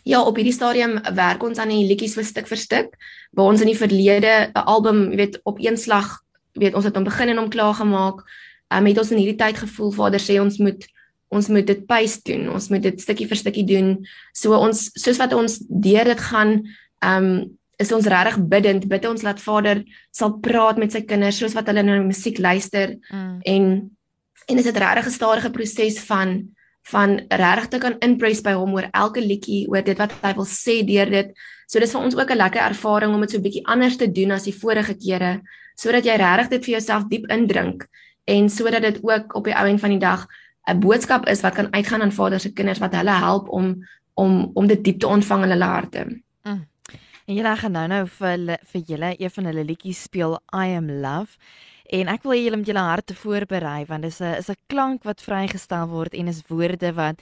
ja, 0.09 0.23
op 0.25 0.37
hierdie 0.37 0.57
stadium 0.57 0.99
werk 1.15 1.43
ons 1.45 1.59
aan 1.59 1.69
die 1.69 1.85
liedjies 1.87 2.15
vir 2.17 2.25
stuk 2.25 2.47
vir 2.49 2.57
stuk. 2.57 2.95
Waar 3.37 3.53
ons 3.53 3.61
in 3.61 3.69
die 3.69 3.77
verlede 3.77 4.51
'n 4.55 4.65
album, 4.65 5.11
jy 5.11 5.17
weet, 5.17 5.41
op 5.45 5.59
een 5.61 5.77
slag, 5.77 6.23
weet 6.53 6.75
ons 6.75 6.85
het 6.85 6.95
hom 6.95 7.05
begin 7.05 7.29
en 7.29 7.37
hom 7.37 7.51
klaar 7.51 7.75
gemaak. 7.75 8.23
Ehm 8.69 8.81
um, 8.81 8.87
het 8.87 8.99
ons 8.99 9.11
in 9.11 9.19
hierdie 9.19 9.37
tyd 9.37 9.57
gevoel 9.57 9.93
Vader 9.93 10.21
sê 10.21 10.41
ons 10.41 10.59
moet 10.59 10.87
ons 11.29 11.49
moet 11.49 11.67
dit 11.67 11.87
pace 11.87 12.21
doen. 12.25 12.49
Ons 12.51 12.69
moet 12.69 12.83
dit 12.83 13.01
stukkie 13.01 13.29
vir 13.29 13.37
stukkie 13.37 13.65
doen. 13.65 14.07
So 14.33 14.57
ons 14.57 14.91
soos 14.95 15.19
wat 15.19 15.33
ons 15.33 15.59
deur 15.69 16.05
dit 16.05 16.21
gaan, 16.21 16.65
ehm 17.05 17.25
um, 17.25 17.59
is 17.79 17.93
ons 17.93 18.07
regtig 18.07 18.41
bidend. 18.49 18.89
Bid 18.89 19.07
ons 19.07 19.23
laat 19.23 19.41
Vader 19.41 19.85
sal 20.11 20.39
praat 20.43 20.79
met 20.79 20.93
sy 20.93 21.05
kinders 21.07 21.39
soos 21.39 21.55
wat 21.55 21.69
hulle 21.71 21.83
na 21.83 22.01
musiek 22.03 22.39
luister 22.39 22.97
mm. 23.13 23.41
en 23.45 23.91
en 24.49 24.59
is 24.59 24.65
dit 24.65 24.77
regtig 24.77 25.07
'n 25.07 25.19
stadige 25.21 25.51
proses 25.51 26.01
van 26.01 26.57
van 26.89 27.21
regtig 27.29 27.69
te 27.69 27.79
kan 27.79 27.99
impress 27.99 28.41
by 28.41 28.53
hom 28.57 28.73
oor 28.73 28.89
elke 28.91 29.21
liedjie, 29.21 29.69
oor 29.69 29.83
dit 29.85 29.99
wat 29.99 30.13
hy 30.23 30.33
wil 30.35 30.47
sê 30.49 30.81
deur 30.87 31.11
dit. 31.11 31.33
So 31.67 31.81
dis 31.81 31.93
vir 31.93 32.01
ons 32.01 32.17
ook 32.17 32.31
'n 32.31 32.37
lekker 32.37 32.63
ervaring 32.63 33.15
om 33.15 33.21
dit 33.21 33.31
so 33.31 33.37
'n 33.37 33.43
bietjie 33.43 33.67
anders 33.67 33.97
te 33.97 34.13
doen 34.13 34.31
as 34.31 34.45
die 34.45 34.59
vorige 34.61 34.95
kere, 34.95 35.43
sodat 35.77 36.05
jy 36.05 36.17
regtig 36.17 36.49
dit 36.49 36.65
vir 36.65 36.73
jouself 36.73 37.05
diep 37.09 37.31
indrink 37.31 37.87
en 38.25 38.49
sodat 38.49 38.83
dit 38.83 38.99
ook 39.03 39.35
op 39.35 39.45
die 39.45 39.55
ou 39.55 39.67
end 39.69 39.81
van 39.81 39.91
die 39.91 39.99
dag 39.99 40.27
'n 40.69 40.81
boodskap 40.81 41.27
is 41.27 41.41
wat 41.41 41.55
kan 41.55 41.73
uitgaan 41.73 42.03
aan 42.03 42.13
vaders 42.13 42.43
se 42.43 42.53
kinders 42.53 42.79
wat 42.79 42.95
hulle 42.95 43.11
help 43.11 43.49
om 43.49 43.87
om 44.15 44.51
om 44.55 44.67
dit 44.67 44.85
diep 44.85 44.99
te 45.01 45.07
ontvang 45.07 45.43
in 45.43 45.51
hulle 45.51 45.65
harte. 45.65 46.23
Mm. 46.43 46.67
En 47.25 47.35
jy 47.35 47.57
gaan 47.57 47.73
nou 47.73 47.87
nou 47.87 48.07
vir 48.07 48.59
vir 48.73 48.83
julle 48.87 49.15
een 49.19 49.31
van 49.31 49.45
hulle 49.45 49.65
liedjies 49.65 50.03
speel 50.03 50.41
I 50.55 50.77
am 50.77 50.91
love. 50.91 51.37
En 51.89 52.09
ek 52.13 52.25
wil 52.25 52.35
hê 52.37 52.41
julle 52.45 52.59
moet 52.61 52.69
julle 52.69 52.85
harte 52.85 53.15
voorberei 53.17 53.87
want 53.89 54.05
dis 54.05 54.21
'n 54.21 54.37
is 54.41 54.51
'n 54.51 54.61
klank 54.69 55.05
wat 55.05 55.25
vrygestel 55.25 55.89
word 55.89 56.15
en 56.15 56.29
is 56.29 56.43
woorde 56.49 56.93
wat 56.93 57.17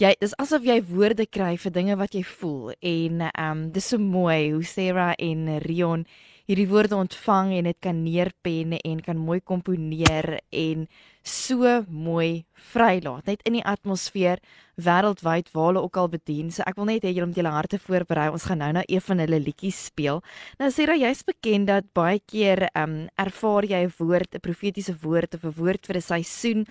jy 0.00 0.14
dis 0.20 0.34
asof 0.38 0.64
jy 0.64 0.82
woorde 0.82 1.26
kry 1.26 1.56
vir 1.56 1.72
dinge 1.72 1.96
wat 1.96 2.14
jy 2.14 2.24
voel. 2.24 2.72
En 2.80 3.20
ehm 3.20 3.50
um, 3.50 3.70
dis 3.72 3.88
so 3.88 3.98
mooi 3.98 4.52
hoe 4.52 4.64
Sarah 4.64 5.14
en 5.18 5.58
Rion 5.58 6.06
hierdie 6.48 6.68
woorde 6.68 6.96
ontvang 6.98 7.52
en 7.58 7.70
dit 7.70 7.78
kan 7.80 8.02
neerpen 8.02 8.76
en 8.78 9.00
kan 9.00 9.16
mooi 9.16 9.40
komponeer 9.40 10.40
en 10.50 10.86
so 11.22 11.84
mooi 11.88 12.44
vrylaat 12.72 13.26
net 13.26 13.42
in 13.46 13.58
die 13.58 13.64
atmosfeer 13.64 14.42
wêreldwyd 14.82 15.50
waar 15.52 15.68
hulle 15.68 15.82
ook 15.84 15.96
al 16.00 16.08
bedien. 16.08 16.50
So 16.50 16.64
ek 16.66 16.78
wil 16.80 16.88
net 16.88 17.04
hê 17.04 17.12
julle 17.12 17.28
moet 17.28 17.38
julle 17.38 17.52
harte 17.54 17.78
voorberei. 17.78 18.30
Ons 18.32 18.46
gaan 18.48 18.62
nou 18.62 18.70
nou 18.72 18.84
een 18.88 19.04
van 19.04 19.22
hulle 19.22 19.40
liedjies 19.42 19.78
speel. 19.90 20.22
Nou 20.58 20.70
Sarah, 20.72 20.98
jy's 20.98 21.22
bekend 21.28 21.68
dat 21.70 21.90
baie 21.94 22.20
keer 22.24 22.66
ehm 22.72 22.82
um, 22.82 23.08
ervaar 23.20 23.68
jy 23.68 23.84
'n 23.84 23.94
woord, 23.98 24.34
'n 24.34 24.40
profetiese 24.40 24.96
woord 25.02 25.34
of 25.34 25.44
'n 25.44 25.54
woord 25.56 25.86
vir 25.86 25.96
'n 25.96 26.08
seisoen 26.10 26.66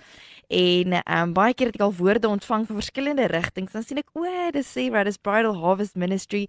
en 0.52 0.94
um, 1.00 1.32
baie 1.32 1.54
keer 1.56 1.70
het 1.70 1.78
ek 1.78 1.84
al 1.86 1.94
woorde 1.96 2.28
ontvang 2.28 2.66
van 2.68 2.76
verskillende 2.76 3.26
rigtings. 3.32 3.72
Dan 3.72 3.84
sien 3.86 4.00
ek 4.02 4.10
o, 4.12 4.26
dis 4.52 4.68
Sarah, 4.68 5.04
dis 5.08 5.16
Bridal 5.16 5.56
Harvest 5.56 5.96
Ministry 5.96 6.42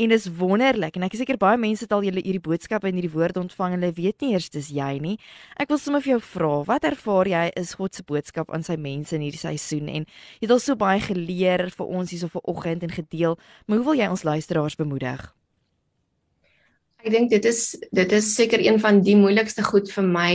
en 0.00 0.14
dis 0.14 0.28
wonderlik. 0.38 0.96
En 0.96 1.04
ek 1.04 1.16
is 1.16 1.20
seker 1.20 1.36
baie 1.40 1.60
mense 1.60 1.84
het 1.84 1.92
al 1.92 2.06
julle 2.06 2.22
hierdie 2.24 2.42
boodskappe 2.44 2.88
en 2.88 2.96
hierdie 2.96 3.12
woorde 3.12 3.42
ontvang 3.42 3.76
en 3.76 3.84
hulle 3.84 3.96
weet 3.98 4.24
nie 4.24 4.32
eers 4.32 4.48
dis 4.52 4.70
jy 4.72 4.94
nie. 5.04 5.16
Ek 5.60 5.68
wil 5.72 5.80
sommer 5.82 6.04
vir 6.04 6.14
jou 6.14 6.22
vra, 6.30 6.52
wat 6.70 6.86
ervaar 6.88 7.28
jy 7.28 7.42
is 7.60 7.74
God 7.76 7.98
se 7.98 8.06
boodskap 8.08 8.52
aan 8.54 8.64
sy 8.64 8.78
mense 8.80 9.12
in 9.16 9.26
hierdie 9.26 9.42
seisoen 9.42 9.90
en 9.92 10.06
jy 10.06 10.46
het 10.46 10.54
al 10.56 10.62
so 10.64 10.78
baie 10.80 11.02
geleer 11.04 11.68
vir 11.74 11.92
ons 12.00 12.14
hierso 12.14 12.30
vanoggend 12.32 12.88
en 12.88 12.96
gedeel. 12.96 13.36
Maar 13.66 13.82
hoe 13.82 13.90
wil 13.90 14.00
jy 14.00 14.08
ons 14.08 14.24
luisteraars 14.24 14.78
bemoedig? 14.80 15.28
Ek 17.00 17.12
dink 17.12 17.30
dit 17.32 17.44
is 17.48 17.76
dit 17.96 18.16
is 18.16 18.32
seker 18.36 18.60
een 18.60 18.80
van 18.80 19.00
die 19.04 19.16
moeilikste 19.16 19.64
goed 19.64 19.92
vir 19.92 20.08
my 20.08 20.32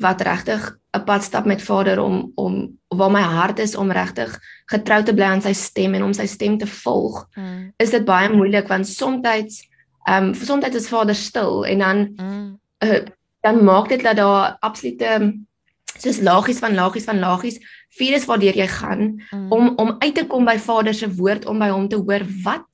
wat 0.00 0.22
regtig 0.24 0.70
'n 0.96 1.04
pad 1.04 1.22
stap 1.22 1.44
met 1.44 1.62
Vader 1.62 2.00
om 2.02 2.32
om 2.34 2.78
waar 2.88 3.10
my 3.10 3.22
hart 3.22 3.58
is 3.58 3.76
om 3.76 3.90
regtig 3.90 4.38
getrou 4.66 5.02
te 5.02 5.14
bly 5.14 5.24
aan 5.24 5.42
sy 5.42 5.52
stem 5.52 5.94
en 5.94 6.02
om 6.02 6.14
sy 6.14 6.26
stem 6.26 6.58
te 6.58 6.66
volg. 6.66 7.26
Mm. 7.34 7.72
Is 7.76 7.90
dit 7.90 8.04
baie 8.04 8.30
moeilik 8.32 8.68
want 8.68 8.88
soms 8.88 9.22
ehm 10.04 10.24
um, 10.24 10.34
soms 10.34 10.64
is 10.64 10.88
Vader 10.88 11.14
stil 11.14 11.66
en 11.66 11.78
dan 11.78 11.98
mm. 12.16 12.58
uh, 12.84 13.04
dan 13.40 13.64
maak 13.64 13.88
dit 13.88 14.02
dat 14.02 14.16
daar 14.16 14.56
absolute 14.60 15.38
soos 15.98 16.20
lagies 16.20 16.58
van 16.58 16.74
lagies 16.74 17.04
van 17.04 17.18
lagies 17.18 17.60
virus 17.90 18.24
waardeur 18.24 18.56
jy 18.56 18.66
gaan 18.66 19.22
mm. 19.30 19.52
om 19.52 19.72
om 19.76 19.96
uit 19.98 20.14
te 20.14 20.26
kom 20.26 20.44
by 20.44 20.58
Vader 20.58 20.94
se 20.94 21.14
woord 21.14 21.46
om 21.46 21.58
by 21.58 21.68
hom 21.68 21.88
te 21.88 21.96
hoor 21.96 22.26
wat 22.42 22.66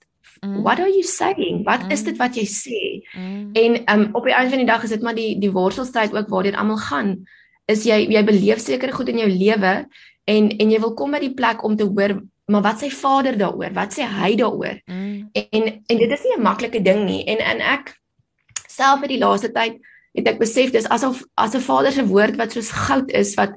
Mm. 0.44 0.62
What 0.62 0.80
are 0.80 0.90
you 0.90 1.02
saying? 1.02 1.64
Wat 1.64 1.82
mm. 1.82 1.90
is 1.90 2.02
dit 2.04 2.16
wat 2.16 2.36
jy 2.36 2.44
sê? 2.44 2.80
Mm. 3.16 3.50
En 3.56 3.78
um 3.92 4.08
op 4.12 4.24
die 4.24 4.34
einde 4.34 4.52
van 4.52 4.58
die 4.58 4.68
dag 4.68 4.82
is 4.84 4.92
dit 4.92 5.02
maar 5.02 5.16
die 5.16 5.38
die 5.40 5.52
worstelstryd 5.52 6.12
ook 6.12 6.28
waar 6.28 6.42
dit 6.42 6.54
almal 6.54 6.76
gaan. 6.76 7.26
Is 7.66 7.84
jy 7.84 8.06
jy 8.12 8.22
beleef 8.24 8.60
sekere 8.62 8.92
goed 8.92 9.08
in 9.08 9.18
jou 9.18 9.28
lewe 9.28 9.74
en 10.26 10.50
en 10.50 10.70
jy 10.70 10.80
wil 10.80 10.94
kom 10.94 11.10
by 11.10 11.20
die 11.20 11.34
plek 11.34 11.64
om 11.64 11.76
te 11.76 11.84
hoor 11.84 12.20
maar 12.46 12.62
wat 12.62 12.78
sê 12.78 12.90
Vader 12.94 13.34
daaroor? 13.38 13.72
Wat 13.74 13.94
sê 13.94 14.06
hy 14.06 14.36
daaroor? 14.38 14.78
Mm. 14.86 15.30
En 15.34 15.62
en 15.86 15.98
dit 15.98 16.10
is 16.10 16.22
nie 16.22 16.36
'n 16.36 16.42
maklike 16.42 16.82
ding 16.82 17.04
nie. 17.04 17.24
En 17.26 17.38
en 17.38 17.60
ek 17.60 17.94
self 18.68 19.02
in 19.02 19.08
die 19.08 19.18
laaste 19.18 19.52
tyd 19.52 19.80
het 20.14 20.28
ek 20.28 20.38
besef 20.38 20.70
dis 20.70 20.88
asof 20.88 21.24
as 21.34 21.54
'n 21.54 21.60
Vader 21.60 21.92
se 21.92 22.06
woord 22.06 22.36
wat 22.36 22.52
soos 22.52 22.70
goud 22.70 23.10
is 23.10 23.34
wat 23.34 23.52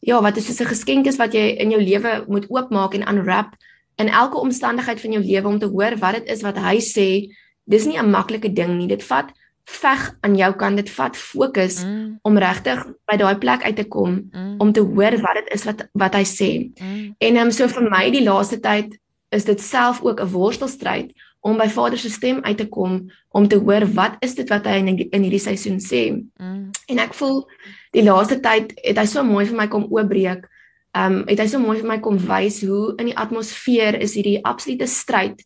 ja, 0.00 0.20
wat 0.22 0.36
is 0.36 0.46
soos 0.46 0.60
'n 0.60 0.72
geskenk 0.74 1.06
is 1.06 1.18
wat 1.18 1.34
jy 1.34 1.58
in 1.58 1.70
jou 1.70 1.82
lewe 1.82 2.24
moet 2.28 2.46
oopmaak 2.48 2.94
en 2.94 3.08
unwrap 3.08 3.56
in 3.96 4.08
elke 4.08 4.38
omstandigheid 4.38 5.00
van 5.00 5.12
jou 5.12 5.24
lewe 5.24 5.48
om 5.48 5.58
te 5.58 5.66
hoor 5.66 5.96
wat 5.98 6.14
dit 6.14 6.28
is 6.28 6.42
wat 6.42 6.56
hy 6.56 6.78
sê. 6.78 7.34
Dis 7.66 7.86
nie 7.86 7.98
'n 7.98 8.10
maklike 8.10 8.52
ding 8.52 8.78
nie. 8.78 8.86
Dit 8.86 9.02
vat 9.02 9.32
veg 9.68 10.04
aan 10.20 10.36
jou 10.36 10.50
kant. 10.60 10.80
Dit 10.80 10.90
vat 10.90 11.16
fokus 11.16 11.82
mm. 11.84 12.18
om 12.22 12.38
regtig 12.40 12.84
by 13.10 13.16
daai 13.20 13.36
plek 13.40 13.64
uit 13.66 13.76
te 13.76 13.86
kom 13.88 14.16
mm. 14.32 14.54
om 14.64 14.72
te 14.72 14.84
hoor 14.84 15.18
wat 15.24 15.40
dit 15.40 15.52
is 15.56 15.66
wat 15.68 15.86
wat 15.92 16.18
hy 16.18 16.24
sê. 16.24 16.50
Mm. 16.80 17.14
En 17.18 17.40
ehm 17.40 17.46
um, 17.46 17.54
so 17.54 17.68
vir 17.68 17.88
my 17.90 18.04
die 18.14 18.24
laaste 18.24 18.60
tyd 18.64 18.96
is 19.34 19.44
dit 19.44 19.60
self 19.60 20.02
ook 20.02 20.20
'n 20.20 20.32
worstelstryd 20.32 21.12
om 21.40 21.56
by 21.56 21.68
Vader 21.68 21.98
se 21.98 22.10
stem 22.10 22.40
uit 22.42 22.56
te 22.56 22.68
kom 22.68 23.10
om 23.30 23.48
te 23.48 23.56
hoor 23.56 23.86
wat 23.94 24.16
is 24.20 24.34
dit 24.34 24.48
wat 24.48 24.66
hy 24.66 24.78
in 24.82 24.88
in 24.98 25.22
hierdie 25.22 25.46
seisoen 25.46 25.80
sê. 25.80 26.10
Mm. 26.40 26.70
En 26.88 26.98
ek 26.98 27.14
voel 27.14 27.44
die 27.92 28.02
laaste 28.02 28.40
tyd 28.40 28.72
het 28.82 28.98
hy 28.98 29.06
so 29.06 29.22
mooi 29.22 29.46
vir 29.46 29.56
my 29.56 29.68
kom 29.68 29.86
oopbreek 29.90 30.48
Ehm 30.96 31.12
um, 31.12 31.24
het 31.28 31.38
hy 31.38 31.46
so 31.46 31.60
mooi 31.60 31.76
vir 31.78 31.88
my 31.88 31.98
kom 32.00 32.16
wys 32.16 32.62
hoe 32.64 32.94
in 32.96 33.10
die 33.10 33.16
atmosfeer 33.16 33.98
is 34.00 34.16
hierdie 34.16 34.40
absolute 34.48 34.86
stryd. 34.88 35.42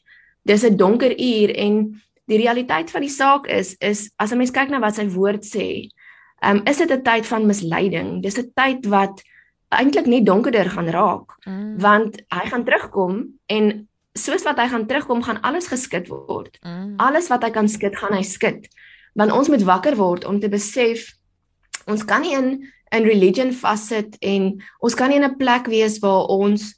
Dis 0.47 0.65
'n 0.65 0.77
donker 0.77 1.11
uur 1.11 1.51
en 1.55 2.01
die 2.33 2.41
realiteit 2.41 2.91
van 2.91 3.05
die 3.05 3.13
saak 3.13 3.47
is 3.47 3.75
is 3.81 4.11
as 4.17 4.33
'n 4.33 4.39
mens 4.39 4.55
kyk 4.55 4.71
na 4.71 4.81
wat 4.81 4.97
sy 4.97 5.07
woord 5.07 5.45
sê, 5.45 5.89
um, 6.43 6.63
is 6.67 6.79
dit 6.79 6.91
'n 6.91 7.03
tyd 7.03 7.27
van 7.27 7.47
misleiding. 7.47 8.23
Dis 8.23 8.39
'n 8.39 8.53
tyd 8.55 8.87
wat 8.87 9.23
eintlik 9.73 10.07
net 10.07 10.27
donkerder 10.27 10.69
gaan 10.71 10.91
raak 10.93 11.33
mm. 11.47 11.81
want 11.81 12.21
hy 12.29 12.45
gaan 12.49 12.65
terugkom 12.65 13.41
en 13.49 13.89
soos 14.13 14.45
wat 14.45 14.59
hy 14.61 14.69
gaan 14.69 14.87
terugkom 14.87 15.23
gaan 15.23 15.41
alles 15.41 15.69
geskit 15.73 16.09
word. 16.09 16.59
Mm. 16.61 16.95
Alles 17.01 17.29
wat 17.33 17.43
hy 17.43 17.51
kan 17.51 17.69
skit, 17.69 17.97
gaan 17.97 18.13
hy 18.13 18.23
skit. 18.23 18.69
Want 19.17 19.33
ons 19.33 19.49
moet 19.49 19.65
wakker 19.65 19.97
word 19.97 20.25
om 20.25 20.41
te 20.41 20.49
besef 20.49 21.17
ons 21.87 22.05
kan 22.05 22.23
nie 22.23 22.37
in 22.37 22.69
in 22.93 23.09
religion 23.09 23.53
vassit 23.57 24.19
en 24.21 24.51
ons 24.85 24.95
kan 24.95 25.09
nie 25.09 25.17
in 25.17 25.25
'n 25.25 25.37
plek 25.37 25.67
wees 25.67 25.99
waar 25.99 26.29
ons 26.29 26.75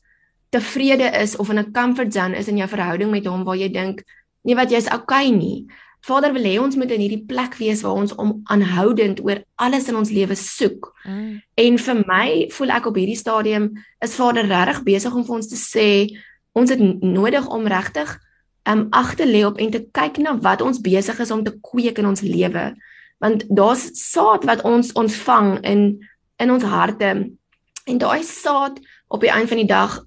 tevrede 0.54 1.10
is 1.22 1.36
of 1.36 1.50
in 1.50 1.58
'n 1.58 1.72
comfort 1.72 2.12
zone 2.12 2.36
is 2.36 2.48
in 2.48 2.56
jou 2.56 2.68
verhouding 2.68 3.10
met 3.10 3.26
hom 3.26 3.44
waar 3.44 3.56
jy 3.56 3.68
dink 3.68 4.04
nee 4.44 4.56
wat 4.58 4.72
jy's 4.72 4.90
okay 4.92 5.30
nie. 5.32 5.64
Vader 6.04 6.34
wil 6.34 6.44
hê 6.44 6.58
ons 6.60 6.76
moet 6.76 6.90
in 6.92 7.00
hierdie 7.00 7.24
plek 7.24 7.56
wees 7.56 7.80
waar 7.84 7.96
ons 7.96 8.12
om 8.20 8.34
aanhoudend 8.52 9.22
oor 9.24 9.40
alles 9.56 9.88
in 9.88 9.96
ons 9.96 10.12
lewe 10.12 10.36
soek. 10.36 10.90
Mm. 11.08 11.40
En 11.64 11.78
vir 11.86 12.02
my 12.04 12.26
voel 12.52 12.74
ek 12.76 12.88
op 12.90 12.98
hierdie 13.00 13.16
stadium 13.16 13.70
is 14.04 14.16
Vader 14.18 14.44
regtig 14.50 14.82
besig 14.84 15.16
om 15.16 15.24
vir 15.24 15.38
ons 15.40 15.48
te 15.48 15.60
sê 15.60 15.88
ons 16.54 16.70
het 16.70 16.80
nodig 17.00 17.48
om 17.48 17.66
regtig 17.66 18.12
um 18.68 18.86
ag 18.96 19.14
te 19.16 19.26
lê 19.28 19.42
op 19.48 19.58
en 19.60 19.72
te 19.72 19.80
kyk 19.96 20.20
na 20.20 20.36
wat 20.44 20.62
ons 20.64 20.80
besig 20.84 21.18
is 21.20 21.32
om 21.32 21.44
te 21.44 21.52
kweek 21.64 21.98
in 22.00 22.08
ons 22.12 22.24
lewe 22.24 22.72
want 23.24 23.44
daar's 23.48 23.88
saad 23.96 24.44
wat 24.48 24.64
ons 24.68 24.92
ontvang 24.92 25.58
in 25.64 25.82
in 26.42 26.50
ons 26.50 26.64
harte 26.68 27.10
en 27.84 27.98
daai 28.00 28.22
saad 28.26 28.80
op 29.08 29.20
die 29.24 29.30
einde 29.32 29.48
van 29.48 29.60
die 29.62 29.70
dag 29.70 29.98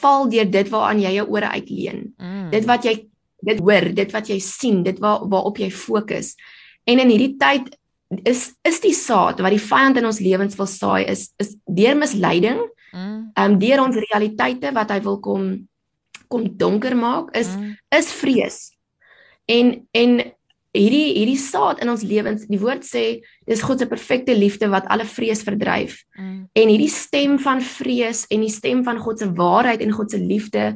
val 0.00 0.28
deur 0.28 0.48
dit 0.50 0.70
waaraan 0.72 1.00
jy 1.00 1.12
jou 1.14 1.26
ore 1.30 1.48
uitleen. 1.48 2.00
Mm. 2.18 2.48
Dit 2.50 2.64
wat 2.66 2.84
jy 2.84 2.96
dit 3.44 3.58
hoor, 3.60 3.90
dit 3.94 4.12
wat 4.12 4.28
jy 4.30 4.38
sien, 4.42 4.82
dit 4.86 4.98
waar 5.02 5.26
waarop 5.28 5.58
jy 5.60 5.70
fokus. 5.70 6.34
En 6.86 7.02
in 7.02 7.10
hierdie 7.12 7.34
tyd 7.40 7.74
is 8.24 8.52
is 8.66 8.80
die 8.80 8.94
saad 8.94 9.40
wat 9.42 9.54
die 9.54 9.62
vyand 9.62 9.98
in 9.98 10.06
ons 10.06 10.22
lewens 10.22 10.56
wil 10.58 10.68
saai 10.70 11.04
is 11.10 11.30
is 11.42 11.56
deur 11.66 11.96
misleiding. 11.98 12.62
Mm. 12.92 13.32
Ehm 13.34 13.52
um, 13.52 13.58
deur 13.58 13.82
ons 13.82 13.98
realiteite 14.10 14.72
wat 14.72 14.94
hy 14.94 15.00
wil 15.02 15.20
kom 15.20 15.66
kom 16.28 16.46
donker 16.58 16.96
maak 16.96 17.34
is 17.36 17.52
mm. 17.54 17.76
is 17.98 18.12
vrees. 18.12 18.58
En 19.46 19.86
en 19.92 20.18
hierdie 20.76 21.16
hierdie 21.16 21.40
saad 21.40 21.80
in 21.82 21.90
ons 21.90 22.04
lewens, 22.04 22.44
die 22.50 22.60
woord 22.60 22.84
sê, 22.84 23.04
dis 23.48 23.62
God 23.64 23.80
se 23.80 23.88
perfekte 23.88 24.34
liefde 24.36 24.68
wat 24.72 24.86
alle 24.92 25.06
vrees 25.08 25.42
verdryf. 25.46 26.02
Mm. 26.18 26.46
En 26.52 26.72
hierdie 26.72 26.92
stem 26.92 27.38
van 27.42 27.62
vrees 27.64 28.26
en 28.30 28.44
die 28.44 28.52
stem 28.52 28.84
van 28.86 29.00
God 29.02 29.22
se 29.22 29.30
waarheid 29.38 29.82
en 29.84 29.94
God 29.96 30.12
se 30.12 30.20
liefde 30.20 30.68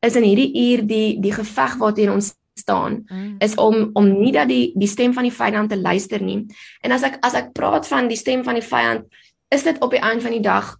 is 0.00 0.16
in 0.16 0.26
hierdie 0.26 0.50
uur 0.54 0.84
die 0.86 1.20
die 1.20 1.32
geveg 1.34 1.78
waarteen 1.80 2.12
ons 2.12 2.34
staan 2.58 3.04
mm. 3.06 3.38
is 3.44 3.54
om 3.54 3.90
om 3.98 4.10
nie 4.20 4.32
dat 4.34 4.48
die 4.50 4.72
die 4.74 4.90
stem 4.90 5.14
van 5.14 5.26
die 5.26 5.34
vyand 5.34 5.70
te 5.70 5.78
luister 5.78 6.22
nie. 6.22 6.44
En 6.82 6.94
as 6.94 7.06
ek 7.06 7.18
as 7.26 7.36
ek 7.38 7.52
praat 7.56 7.86
van 7.88 8.10
die 8.10 8.18
stem 8.18 8.44
van 8.46 8.58
die 8.58 8.66
vyand, 8.66 9.06
is 9.54 9.64
dit 9.66 9.78
op 9.84 9.94
die 9.94 10.02
einde 10.02 10.24
van 10.24 10.34
die 10.34 10.44
dag 10.44 10.76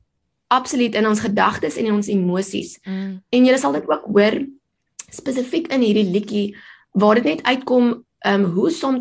absoluut 0.48 0.94
in 0.96 1.07
ons 1.07 1.20
gedagtes 1.20 1.76
en 1.76 1.90
in 1.90 1.98
ons 1.98 2.09
emosies. 2.09 2.78
Mm. 2.85 3.18
En 3.31 3.46
jy 3.46 3.57
sal 3.61 3.76
dit 3.76 3.88
ook 3.88 4.09
hoor 4.14 4.40
spesifiek 5.09 5.70
in 5.72 5.85
hierdie 5.85 6.09
liedjie 6.09 6.46
waar 6.98 7.20
dit 7.20 7.37
net 7.37 7.46
uitkom 7.46 7.94
ehm 8.26 8.44
um, 8.44 8.50
hoe 8.57 8.70
soms 8.70 9.00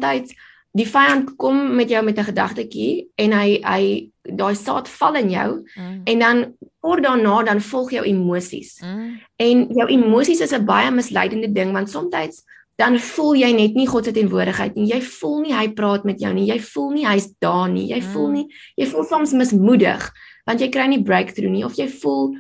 die 0.78 0.86
vyand 0.86 1.34
kom 1.42 1.76
met 1.76 1.90
jou 1.90 2.04
met 2.04 2.18
'n 2.20 2.30
gedagtetjie 2.30 3.08
en 3.16 3.32
hy 3.32 3.60
hy 3.64 4.12
daai 4.24 4.56
saad 4.56 4.88
val 4.88 5.16
in 5.16 5.30
jou 5.30 5.64
mm. 5.76 6.02
en 6.06 6.20
dan 6.20 6.54
kort 6.80 7.04
daarna 7.04 7.44
dan 7.44 7.62
volg 7.62 7.92
jou 7.92 8.04
emosies. 8.06 8.82
Mm. 8.82 9.20
En 9.36 9.68
jou 9.68 9.88
emosies 9.88 10.40
is 10.40 10.54
'n 10.54 10.66
baie 10.66 10.92
misleidende 10.92 11.52
ding 11.52 11.72
want 11.72 11.90
soms 11.90 12.44
dan 12.78 13.00
voel 13.00 13.36
jy 13.36 13.52
net 13.52 13.74
nie 13.74 13.88
God 13.88 14.06
se 14.06 14.12
teenwoordigheid 14.12 14.76
nie. 14.76 14.94
Jy 14.94 15.02
voel 15.02 15.42
nie 15.42 15.54
hy 15.54 15.68
praat 15.74 16.04
met 16.04 16.20
jou 16.20 16.34
nie. 16.34 16.46
Jy 16.46 16.60
voel 16.60 16.92
nie 16.92 17.08
hy's 17.08 17.34
daar 17.40 17.70
nie. 17.70 17.88
Jy 17.90 18.02
mm. 18.02 18.12
voel 18.14 18.30
nie 18.30 18.48
jy 18.76 18.86
voel 18.86 19.04
soms 19.04 19.32
mismoedig 19.32 20.12
want 20.46 20.60
jy 20.60 20.70
kry 20.70 20.88
nie 20.88 21.04
breakthrough 21.04 21.52
nie 21.52 21.66
of 21.66 21.76
jy 21.76 21.88
voel 21.88 22.36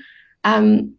um, 0.45 0.97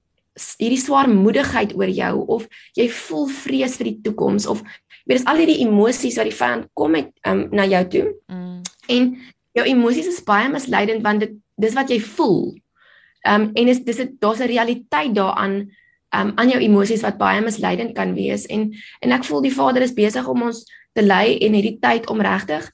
hierdie 0.59 0.81
swaarmoedigheid 0.81 1.74
oor 1.77 1.90
jou 1.90 2.14
of 2.27 2.46
jy 2.77 2.88
voel 2.88 3.29
vrees 3.29 3.77
vir 3.77 3.92
die 3.92 4.01
toekoms 4.03 4.46
of 4.46 4.62
weet 5.09 5.18
dis 5.18 5.27
al 5.27 5.40
hierdie 5.40 5.62
emosies 5.64 6.18
wat 6.21 6.29
die 6.29 6.37
vyand 6.37 6.68
kom 6.77 6.92
met 6.92 7.11
um, 7.27 7.47
na 7.51 7.64
jou 7.66 7.83
toe. 7.94 8.07
Mm. 8.29 8.61
En 8.92 9.11
jou 9.57 9.66
emosies 9.66 10.11
is 10.11 10.25
baie 10.25 10.51
misleidend 10.53 11.03
want 11.03 11.25
dit 11.25 11.37
dis 11.59 11.75
wat 11.75 11.90
jy 11.90 12.01
voel. 12.14 12.55
Ehm 13.25 13.49
um, 13.49 13.51
en 13.57 13.68
is 13.73 13.81
dis 13.85 14.05
daar's 14.21 14.40
'n 14.40 14.53
realiteit 14.53 15.14
daaraan 15.14 15.71
um, 16.14 16.33
aan 16.37 16.49
jou 16.49 16.61
emosies 16.61 17.03
wat 17.03 17.18
baie 17.18 17.40
misleidend 17.40 17.94
kan 17.94 18.14
wees 18.14 18.47
en 18.47 18.73
en 19.01 19.12
ek 19.12 19.25
voel 19.25 19.42
die 19.42 19.55
Vader 19.55 19.83
is 19.83 19.97
besig 19.97 20.29
om 20.29 20.42
ons 20.42 20.64
te 20.92 21.03
lei 21.03 21.38
en 21.38 21.57
hierdie 21.57 21.79
tyd 21.81 22.09
om 22.09 22.21
regtig 22.21 22.71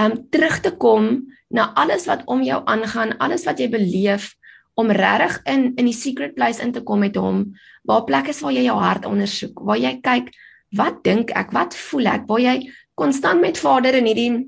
um 0.00 0.28
terug 0.30 0.60
te 0.60 0.70
kom 0.76 1.26
na 1.48 1.72
alles 1.74 2.06
wat 2.06 2.22
om 2.26 2.42
jou 2.42 2.62
aangaan, 2.66 3.16
alles 3.18 3.46
wat 3.46 3.58
jy 3.58 3.68
beleef 3.70 4.34
om 4.74 4.90
regtig 4.90 5.40
in 5.46 5.72
in 5.76 5.88
die 5.88 5.96
secret 5.96 6.34
place 6.34 6.62
in 6.62 6.72
te 6.72 6.82
kom 6.82 7.00
met 7.00 7.16
hom, 7.16 7.54
waar 7.84 8.04
plek 8.04 8.28
is 8.28 8.40
waar 8.40 8.52
jy 8.52 8.66
jou 8.66 8.76
hart 8.76 9.06
ondersoek, 9.06 9.60
waar 9.64 9.78
jy 9.80 9.96
kyk 10.02 10.34
wat 10.70 11.04
dink 11.04 11.30
ek, 11.30 11.52
wat 11.52 11.74
voel 11.74 12.06
ek, 12.06 12.26
waar 12.26 12.40
jy 12.40 12.72
konstant 12.94 13.40
met 13.40 13.58
Vader 13.58 13.94
in 13.94 14.06
hierdie 14.06 14.46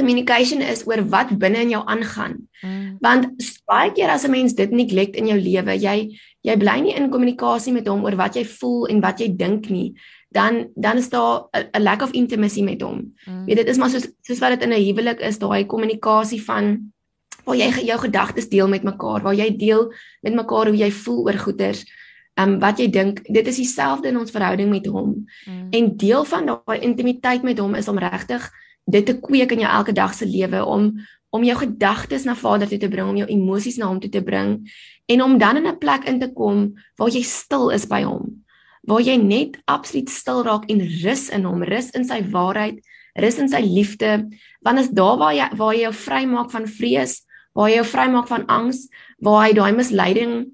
communication 0.00 0.62
is 0.64 0.84
oor 0.88 1.02
wat 1.12 1.32
binne 1.38 1.64
in 1.64 1.74
jou 1.74 1.82
aangaan. 1.86 2.36
Mm. 2.64 2.98
Want 3.04 3.28
baie 3.68 3.92
keer 3.92 4.10
as 4.10 4.24
'n 4.24 4.30
mens 4.30 4.54
dit 4.54 4.70
neglect 4.70 5.16
in 5.16 5.26
jou 5.26 5.38
lewe, 5.38 5.74
jy 5.76 6.18
jy 6.42 6.56
bly 6.56 6.80
nie 6.80 6.96
in 6.96 7.10
kommunikasie 7.10 7.72
met 7.72 7.88
hom 7.88 8.04
oor 8.04 8.16
wat 8.16 8.36
jy 8.36 8.44
voel 8.44 8.86
en 8.86 9.00
wat 9.00 9.20
jy 9.20 9.28
dink 9.36 9.68
nie, 9.70 9.94
dan 10.32 10.68
dan 10.76 10.96
is 10.96 11.10
daar 11.10 11.48
'n 11.52 11.82
lack 11.82 12.02
of 12.02 12.12
intimacy 12.12 12.62
met 12.62 12.82
hom. 12.82 13.12
Mm. 13.26 13.44
Weet 13.46 13.56
dit 13.56 13.68
is 13.68 13.78
maar 13.78 13.90
soos 13.90 14.08
soos 14.22 14.40
wat 14.40 14.50
dit 14.50 14.62
in 14.62 14.72
'n 14.72 14.84
huwelik 14.84 15.20
is, 15.20 15.38
daai 15.38 15.66
kommunikasie 15.66 16.42
van 16.42 16.92
waar 17.44 17.56
jy 17.56 17.84
jou 17.84 17.98
gedagtes 17.98 18.48
deel 18.48 18.68
met 18.68 18.82
mekaar, 18.82 19.22
waar 19.22 19.34
jy 19.34 19.56
deel 19.56 19.92
met 20.22 20.34
mekaar 20.34 20.66
hoe 20.66 20.76
jy 20.76 20.90
voel 20.90 21.26
oor 21.26 21.38
goeders. 21.38 21.84
Um, 22.40 22.58
wat 22.60 22.78
jy 22.78 22.88
dink, 22.92 23.20
dit 23.26 23.46
is 23.46 23.56
dieselfde 23.56 24.08
in 24.08 24.18
ons 24.20 24.30
verhouding 24.30 24.70
met 24.70 24.86
hom. 24.86 25.26
Mm. 25.46 25.68
En 25.70 25.96
deel 25.96 26.24
van 26.24 26.46
daai 26.46 26.78
intimiteit 26.80 27.42
met 27.42 27.58
hom 27.58 27.74
is 27.74 27.88
om 27.88 27.98
regtig 27.98 28.46
dit 28.90 29.06
te 29.06 29.16
kweek 29.20 29.52
in 29.52 29.64
jou 29.64 29.70
elke 29.70 29.92
dag 29.92 30.14
se 30.14 30.28
lewe 30.28 30.64
om 30.64 30.92
om 31.30 31.44
jou 31.46 31.54
gedagtes 31.60 32.24
na 32.26 32.34
Vader 32.34 32.66
toe 32.66 32.78
te 32.82 32.88
bring, 32.90 33.06
om 33.06 33.18
jou 33.20 33.26
emosies 33.30 33.76
na 33.78 33.86
hom 33.86 34.00
toe 34.02 34.10
te 34.10 34.22
bring 34.22 34.56
en 35.06 35.22
om 35.22 35.36
dan 35.38 35.60
in 35.60 35.66
'n 35.66 35.78
plek 35.78 36.04
in 36.04 36.18
te 36.18 36.26
kom 36.32 36.74
waar 36.98 37.08
jy 37.08 37.22
stil 37.22 37.70
is 37.70 37.86
by 37.86 38.02
hom. 38.02 38.42
Waar 38.82 39.00
jy 39.00 39.16
net 39.16 39.58
absoluut 39.64 40.08
stil 40.08 40.42
raak 40.42 40.70
en 40.70 40.80
rus 41.04 41.28
in 41.28 41.44
hom, 41.44 41.62
rus 41.62 41.90
in 41.90 42.04
sy 42.04 42.22
waarheid, 42.22 42.80
rus 43.14 43.38
in 43.38 43.48
sy 43.48 43.60
liefde, 43.60 44.28
want 44.62 44.78
is 44.78 44.88
daar 44.88 45.18
waar 45.18 45.34
jy 45.34 45.48
waar 45.56 45.74
jy 45.74 45.80
jou 45.80 45.92
vrymaak 45.92 46.50
van 46.50 46.66
vrees, 46.66 47.22
waar 47.54 47.68
jy 47.68 47.74
jou 47.76 47.84
vrymaak 47.86 48.28
van 48.28 48.46
angs, 48.46 48.88
waar 49.20 49.46
hy 49.46 49.52
daai 49.52 49.72
misleiding 49.72 50.50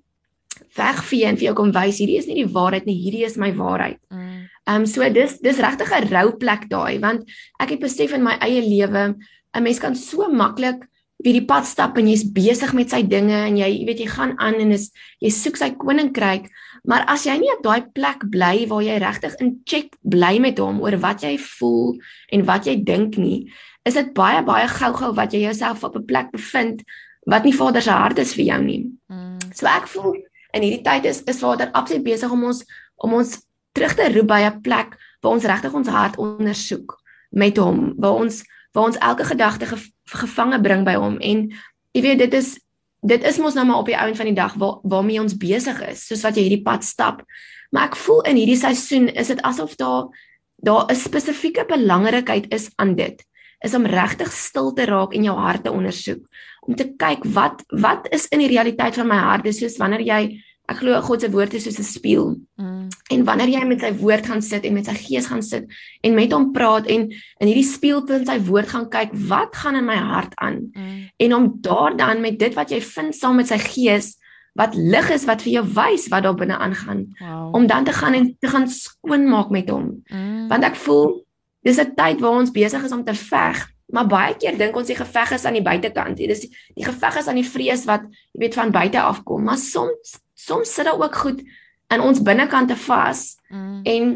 wegvee 0.77 1.29
en 1.29 1.39
vir 1.39 1.49
jou 1.49 1.55
kom 1.59 1.73
wys 1.75 2.01
hierdie 2.01 2.19
is 2.21 2.29
nie 2.29 2.41
die 2.43 2.53
waarheid 2.53 2.87
nie, 2.89 2.97
hierdie 2.99 3.25
is 3.27 3.39
my 3.41 3.53
waarheid. 3.57 4.01
Mm. 4.11 4.45
Ehm 4.67 4.83
um, 4.83 4.87
so 4.91 5.07
dis 5.15 5.39
dis 5.45 5.63
regtig 5.63 5.93
'n 5.93 6.09
rou 6.11 6.37
plek 6.37 6.69
daai 6.69 6.99
want 7.01 7.25
ek 7.61 7.77
het 7.77 7.81
besef 7.81 8.13
in 8.13 8.25
my 8.25 8.37
eie 8.41 8.61
lewe 8.61 9.15
'n 9.55 9.63
mens 9.63 9.79
kan 9.79 9.95
so 9.95 10.29
maklik 10.29 10.83
wie 11.25 11.33
die 11.33 11.47
pad 11.47 11.65
stap 11.65 11.97
en 11.99 12.09
jy's 12.09 12.25
besig 12.25 12.73
met 12.75 12.91
sy 12.91 13.03
dinge 13.03 13.37
en 13.37 13.57
jy 13.57 13.87
weet 13.87 14.01
jy 14.01 14.07
gaan 14.07 14.35
aan 14.39 14.61
en 14.61 14.73
is 14.73 14.91
jy 15.21 15.31
soek 15.31 15.57
sy 15.57 15.71
koninkryk 15.71 16.51
maar 16.85 17.05
as 17.09 17.25
jy 17.27 17.39
nie 17.39 17.53
op 17.57 17.63
daai 17.63 17.89
plek 17.95 18.29
bly 18.31 18.67
waar 18.69 18.83
jy 18.83 18.99
regtig 18.99 19.35
in 19.41 19.61
check 19.65 19.97
bly 20.03 20.39
met 20.39 20.59
hom 20.59 20.81
oor 20.81 20.97
wat 20.99 21.23
jy 21.23 21.39
voel 21.39 21.97
en 22.33 22.45
wat 22.45 22.67
jy 22.67 22.77
dink 22.85 23.17
nie 23.17 23.49
is 23.87 23.95
dit 23.95 24.13
baie 24.15 24.43
baie 24.43 24.69
gou-gou 24.69 25.15
wat 25.15 25.33
jy 25.33 25.47
jouself 25.47 25.85
op 25.85 25.97
'n 25.97 26.07
plek 26.07 26.33
bevind 26.33 26.83
wat 27.27 27.45
nie 27.45 27.55
Vader 27.55 27.83
se 27.83 27.91
hart 27.91 28.19
is 28.19 28.35
vir 28.35 28.45
jou 28.45 28.63
nie. 28.63 28.81
Mm. 29.11 29.39
So 29.55 29.67
ek 29.67 29.89
voel 29.91 30.17
in 30.53 30.63
hierdie 30.63 30.83
tyd 30.83 31.05
is 31.05 31.23
is 31.27 31.39
Vader 31.39 31.71
absoluut 31.73 32.05
besig 32.05 32.31
om 32.31 32.45
ons 32.45 32.65
om 32.97 33.13
ons 33.13 33.37
terug 33.73 33.95
te 33.95 34.13
roep 34.13 34.29
by 34.29 34.41
'n 34.47 34.61
plek 34.61 34.97
waar 35.21 35.33
ons 35.33 35.45
regtig 35.45 35.75
ons 35.75 35.89
hart 35.89 36.17
ondersoek 36.17 36.97
met 37.31 37.57
hom, 37.57 37.95
waar 37.99 38.21
ons 38.23 38.45
waar 38.73 38.85
ons 38.85 38.99
elke 38.99 39.25
gedagte 39.25 39.67
ge, 39.67 39.77
gevange 40.05 40.61
bring 40.61 40.85
by 40.85 40.95
hom 40.95 41.17
en 41.21 41.51
jy 41.93 42.03
weet 42.03 42.19
dit 42.19 42.35
is 42.35 42.59
dit 43.07 43.23
is 43.25 43.39
mos 43.39 43.55
nou 43.55 43.65
maar 43.67 43.79
op 43.79 43.87
die 43.87 43.97
ou 43.97 44.09
en 44.09 44.17
van 44.17 44.27
die 44.27 44.37
dag 44.37 44.55
waar 44.55 44.81
waarmee 44.83 45.21
ons 45.21 45.37
besig 45.37 45.81
is, 45.89 46.07
soos 46.07 46.23
wat 46.23 46.37
jy 46.37 46.43
hierdie 46.49 46.65
pad 46.65 46.85
stap. 46.85 47.23
Maar 47.71 47.91
ek 47.91 47.97
voel 47.97 48.23
in 48.31 48.37
hierdie 48.37 48.59
seisoen 48.59 49.09
is 49.09 49.29
dit 49.29 49.43
asof 49.43 49.77
daar 49.77 50.09
daar 50.57 50.87
'n 50.91 50.97
spesifieke 50.97 51.65
belangrikheid 51.69 52.53
is 52.53 52.71
aan 52.77 52.95
dit 52.95 53.25
is 53.65 53.75
om 53.75 53.87
regtig 53.87 54.33
stil 54.33 54.73
te 54.73 54.85
raak 54.85 55.15
en 55.15 55.25
jou 55.25 55.37
hart 55.37 55.65
te 55.65 55.73
ondersoek 55.73 56.23
om 56.67 56.75
te 56.75 56.89
kyk 56.99 57.25
wat 57.25 57.63
wat 57.71 58.09
is 58.11 58.27
in 58.35 58.43
die 58.45 58.53
realiteit 58.53 58.95
van 58.95 59.09
my 59.09 59.21
hart 59.29 59.45
dis 59.45 59.61
soos 59.63 59.79
wanneer 59.79 60.05
jy 60.07 60.21
Ek 60.67 60.81
glo 60.83 60.99
God 60.99 61.23
se 61.23 61.31
woord 61.31 61.55
is 61.55 61.63
soos 61.63 61.79
'n 61.79 61.87
spieël. 61.87 62.35
Mm. 62.59 62.89
En 63.15 63.25
wanneer 63.25 63.49
jy 63.49 63.65
met 63.65 63.81
sy 63.81 63.93
woord 63.95 64.27
gaan 64.27 64.43
sit 64.43 64.65
en 64.65 64.75
met 64.75 64.87
sy 64.87 64.95
gees 64.99 65.27
gaan 65.31 65.43
sit 65.43 65.65
en 66.03 66.15
met 66.15 66.33
hom 66.33 66.51
praat 66.53 66.87
en 66.87 67.07
in 67.07 67.47
hierdie 67.47 67.65
spieelpunt 67.65 68.27
sy 68.27 68.39
woord 68.43 68.69
gaan 68.69 68.89
kyk, 68.91 69.15
wat 69.15 69.55
gaan 69.55 69.77
in 69.77 69.87
my 69.87 69.95
hart 69.95 70.35
aan? 70.43 70.71
Mm. 70.75 71.09
En 71.17 71.35
om 71.35 71.59
daar 71.63 71.97
dan 71.97 72.21
met 72.21 72.39
dit 72.39 72.55
wat 72.55 72.71
jy 72.71 72.81
vind 72.81 73.15
saam 73.15 73.37
met 73.37 73.47
sy 73.47 73.59
gees 73.59 74.17
wat 74.59 74.75
lig 74.75 75.11
is 75.11 75.25
wat 75.25 75.43
vir 75.43 75.53
jou 75.53 75.65
wys 75.77 76.09
wat 76.09 76.25
daar 76.25 76.35
binne 76.35 76.59
aangaan 76.59 77.15
wow. 77.21 77.55
om 77.55 77.67
dan 77.67 77.85
te 77.85 77.93
gaan 77.93 78.15
en 78.15 78.37
te 78.41 78.49
gaan 78.49 78.69
skoonmaak 78.69 79.51
met 79.51 79.71
hom. 79.71 80.03
Mm. 80.11 80.49
Want 80.49 80.65
ek 80.65 80.75
voel 80.75 81.23
dis 81.63 81.79
'n 81.79 81.95
tyd 81.95 82.21
waar 82.21 82.43
ons 82.43 82.51
besig 82.51 82.83
is 82.83 82.93
om 82.93 83.05
te 83.05 83.15
veg. 83.15 83.76
Maar 83.93 84.07
baie 84.11 84.37
keer 84.37 84.57
dink 84.59 84.77
ons 84.77 84.89
die 84.91 84.99
geveg 84.99 85.37
is 85.37 85.45
aan 85.47 85.59
die 85.59 85.65
buitekant. 85.65 86.19
Dit 86.19 86.33
is 86.35 86.47
die 86.75 86.87
geveg 86.87 87.21
is 87.21 87.29
aan 87.31 87.39
die 87.39 87.47
vrees 87.47 87.85
wat 87.87 88.07
jy 88.35 88.47
weet 88.47 88.59
van 88.59 88.75
buite 88.75 89.01
af 89.01 89.23
kom. 89.23 89.45
Maar 89.47 89.61
soms 89.63 90.19
soms 90.37 90.75
sit 90.75 90.85
daar 90.85 91.01
ook 91.01 91.15
goed 91.17 91.41
in 91.89 92.03
ons 92.03 92.23
binnekante 92.23 92.77
vas 92.77 93.37
mm. 93.49 93.81
en 93.89 94.11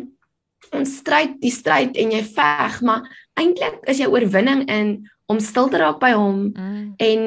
ons 0.77 0.97
stryd 1.01 1.39
die 1.43 1.53
stryd 1.55 1.97
en 1.99 2.13
jy 2.15 2.21
veg 2.35 2.81
maar 2.87 3.07
eintlik 3.41 3.81
is 3.91 4.03
jou 4.03 4.11
oorwinning 4.13 4.67
in 4.71 4.93
om 5.31 5.41
stil 5.43 5.71
te 5.71 5.81
raak 5.81 6.01
by 6.03 6.13
hom 6.13 6.51
mm. 6.51 6.85
en 7.01 7.25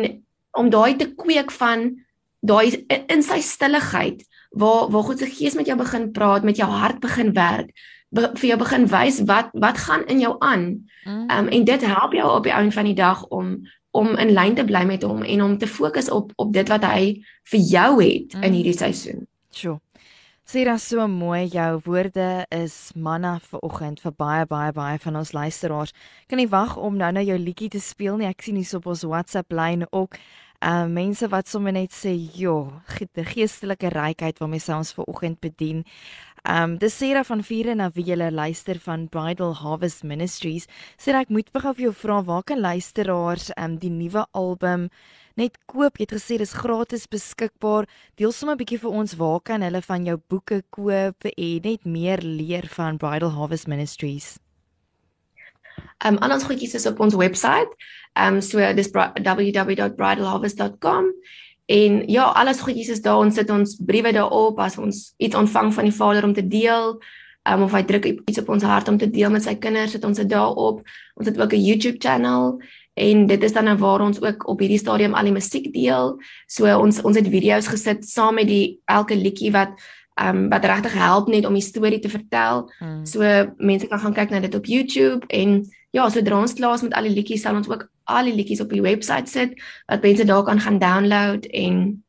om 0.60 0.70
daai 0.70 0.94
te 1.00 1.10
kweek 1.18 1.52
van 1.58 1.90
daai 2.44 2.84
in 2.92 3.24
sy 3.26 3.40
stilligheid 3.44 4.24
waar 4.54 4.92
waar 4.94 5.08
God 5.10 5.24
se 5.24 5.32
gees 5.32 5.58
met 5.58 5.70
jou 5.72 5.78
begin 5.80 6.12
praat 6.16 6.46
met 6.46 6.60
jou 6.60 6.70
hart 6.70 7.02
begin 7.04 7.34
werk 7.34 7.72
be, 8.14 8.30
vir 8.40 8.50
jou 8.54 8.58
begin 8.62 8.88
wys 8.92 9.22
wat 9.30 9.54
wat 9.54 9.78
gaan 9.86 10.06
in 10.12 10.22
jou 10.24 10.36
aan 10.40 10.66
mm. 11.06 11.30
um, 11.30 11.48
en 11.48 11.66
dit 11.66 11.86
help 11.86 12.14
jou 12.14 12.28
op 12.30 12.44
die 12.48 12.54
einde 12.54 12.76
van 12.76 12.90
die 12.90 12.98
dag 12.98 13.26
om 13.30 13.56
om 13.94 14.16
in 14.18 14.34
lyn 14.34 14.56
te 14.58 14.66
bly 14.66 14.84
met 14.90 15.04
hom 15.06 15.22
en 15.22 15.42
om 15.46 15.58
te 15.58 15.70
fokus 15.70 16.10
op 16.10 16.32
op 16.36 16.54
dit 16.54 16.70
wat 16.70 16.86
hy 16.90 17.02
vir 17.52 17.66
jou 17.70 17.90
het 18.02 18.34
mm. 18.34 18.44
in 18.44 18.54
hierdie 18.58 18.78
seisoen. 18.78 19.28
Sjoe. 19.54 19.80
Sê 20.44 20.66
dit 20.68 20.82
so 20.82 21.06
mooi 21.08 21.46
jou 21.48 21.80
woorde 21.86 22.46
is 22.52 22.92
manna 23.00 23.38
vir 23.40 23.62
oggend 23.64 24.02
vir 24.04 24.12
baie 24.20 24.48
baie 24.50 24.74
baie 24.76 24.98
van 25.00 25.16
ons 25.22 25.32
luisteraars. 25.32 25.94
Kan 26.28 26.42
nie 26.42 26.50
wag 26.52 26.76
om 26.76 26.98
nou 27.00 27.12
nou 27.16 27.24
jou 27.24 27.38
liedjie 27.40 27.70
te 27.72 27.80
speel 27.80 28.18
nie. 28.20 28.28
Ek 28.28 28.44
sien 28.44 28.58
hier 28.60 28.76
op 28.78 28.90
ons 28.92 29.06
WhatsApp 29.08 29.56
lyn 29.56 29.88
ook 29.92 30.20
uh 30.64 30.86
mense 30.88 31.28
wat 31.28 31.48
sommer 31.48 31.72
net 31.72 31.92
sê, 31.92 32.12
"Jo, 32.16 32.72
die 33.14 33.24
geestelike 33.24 33.90
rykheid 33.90 34.40
waarmee 34.40 34.60
sy 34.60 34.74
ons 34.74 34.94
ver 34.94 35.06
oggend 35.06 35.40
bedien." 35.40 35.84
Um 36.44 36.78
dis 36.78 36.98
Sarah 36.98 37.24
van 37.24 37.40
Viere 37.40 37.72
na 37.72 37.86
wie 37.96 38.04
jy 38.04 38.18
luister 38.20 38.76
van 38.84 39.08
Bridal 39.08 39.54
Harvest 39.56 40.04
Ministries. 40.04 40.68
Sê 41.00 41.16
ek 41.16 41.32
moet 41.32 41.48
begou 41.56 41.72
vir 41.78 41.86
jou 41.86 41.94
vra 41.96 42.20
waar 42.28 42.44
kan 42.44 42.60
luisteraars 42.60 43.56
um 43.56 43.80
die 43.80 43.90
nuwe 43.90 44.26
album 44.36 44.90
net 45.40 45.56
koop? 45.72 45.96
Jy 45.96 46.04
het 46.04 46.12
gesê 46.18 46.38
dis 46.38 46.52
gratis 46.52 47.08
beskikbaar. 47.08 47.88
Deel 48.20 48.36
sommer 48.36 48.56
'n 48.56 48.58
bietjie 48.60 48.84
vir 48.84 48.92
ons 48.92 49.16
waar 49.16 49.40
kan 49.40 49.62
hulle 49.62 49.82
van 49.82 50.06
jou 50.06 50.18
boeke 50.28 50.64
koop 50.70 51.16
en 51.24 51.62
net 51.64 51.86
meer 51.86 52.20
leer 52.20 52.68
van 52.68 52.98
Bridal 52.98 53.32
Harvest 53.32 53.68
Ministries? 53.68 54.38
Um 56.04 56.18
al 56.18 56.32
ons 56.34 56.44
goedjies 56.44 56.76
is 56.76 56.86
op 56.86 57.00
ons 57.00 57.16
webwerf. 57.16 57.70
Um 58.20 58.42
so 58.42 58.60
dis 58.74 58.92
www.bridalharvest.com 58.92 61.14
En 61.66 62.04
ja, 62.08 62.24
alles 62.24 62.60
goedjies 62.60 62.90
is 62.90 63.02
daar. 63.02 63.18
Ons 63.24 63.36
sit 63.36 63.50
ons 63.50 63.78
briewe 63.80 64.12
daarop 64.12 64.60
as 64.60 64.78
ons 64.78 65.14
iets 65.18 65.36
ontvang 65.36 65.74
van 65.74 65.84
die 65.84 65.96
Vader 65.96 66.24
om 66.24 66.34
te 66.34 66.48
deel. 66.48 66.98
Um, 67.44 67.66
of 67.66 67.74
hy 67.76 67.82
druk 67.84 68.06
iets 68.08 68.40
op 68.40 68.54
ons 68.56 68.64
hart 68.64 68.88
om 68.88 68.98
te 68.98 69.10
deel 69.12 69.32
met 69.32 69.44
sy 69.44 69.58
kinders, 69.60 69.92
sit 69.92 70.06
ons 70.08 70.20
dit 70.22 70.30
daarop. 70.32 70.80
Ons 71.20 71.28
het 71.28 71.40
ook 71.40 71.54
'n 71.54 71.66
YouTube 71.66 72.00
channel 72.00 72.62
en 72.94 73.26
dit 73.28 73.44
is 73.44 73.54
dan 73.54 73.64
nou 73.64 73.78
waar 73.78 74.02
ons 74.02 74.22
ook 74.22 74.48
op 74.48 74.60
hierdie 74.60 74.78
stadium 74.78 75.14
al 75.14 75.24
die 75.24 75.34
musiek 75.34 75.74
deel. 75.74 76.20
So 76.48 76.80
ons 76.80 77.02
ons 77.02 77.18
het 77.18 77.28
video's 77.28 77.68
gesit 77.68 78.06
saam 78.06 78.36
met 78.36 78.48
die 78.48 78.80
elke 78.86 79.16
liedjie 79.16 79.52
wat 79.52 79.76
ehm 80.14 80.38
um, 80.38 80.50
wat 80.50 80.66
regtig 80.66 80.94
help 80.94 81.28
net 81.28 81.46
om 81.46 81.54
die 81.54 81.62
storie 81.62 82.00
te 82.00 82.10
vertel. 82.10 82.70
Hmm. 82.80 83.06
So 83.06 83.22
mense 83.58 83.88
kan 83.88 84.00
gaan 84.00 84.14
kyk 84.14 84.30
na 84.30 84.40
dit 84.40 84.56
op 84.56 84.66
YouTube 84.66 85.26
en 85.28 85.64
ja, 85.92 86.10
sodra 86.10 86.40
ons 86.40 86.54
klaar 86.54 86.74
is 86.74 86.82
met 86.82 86.94
al 86.94 87.10
die 87.10 87.16
liedjies 87.16 87.42
sal 87.42 87.56
ons 87.56 87.70
ook 87.70 87.88
al 88.04 88.30
die 88.30 88.36
liedjies 88.36 88.62
op 88.62 88.70
die 88.70 88.82
webwerf 88.82 89.30
sit 89.30 89.58
wat 89.88 90.02
mense 90.02 90.26
daar 90.26 90.44
kan 90.44 90.60
gaan 90.60 90.80
download 90.80 91.46
en 91.46 92.04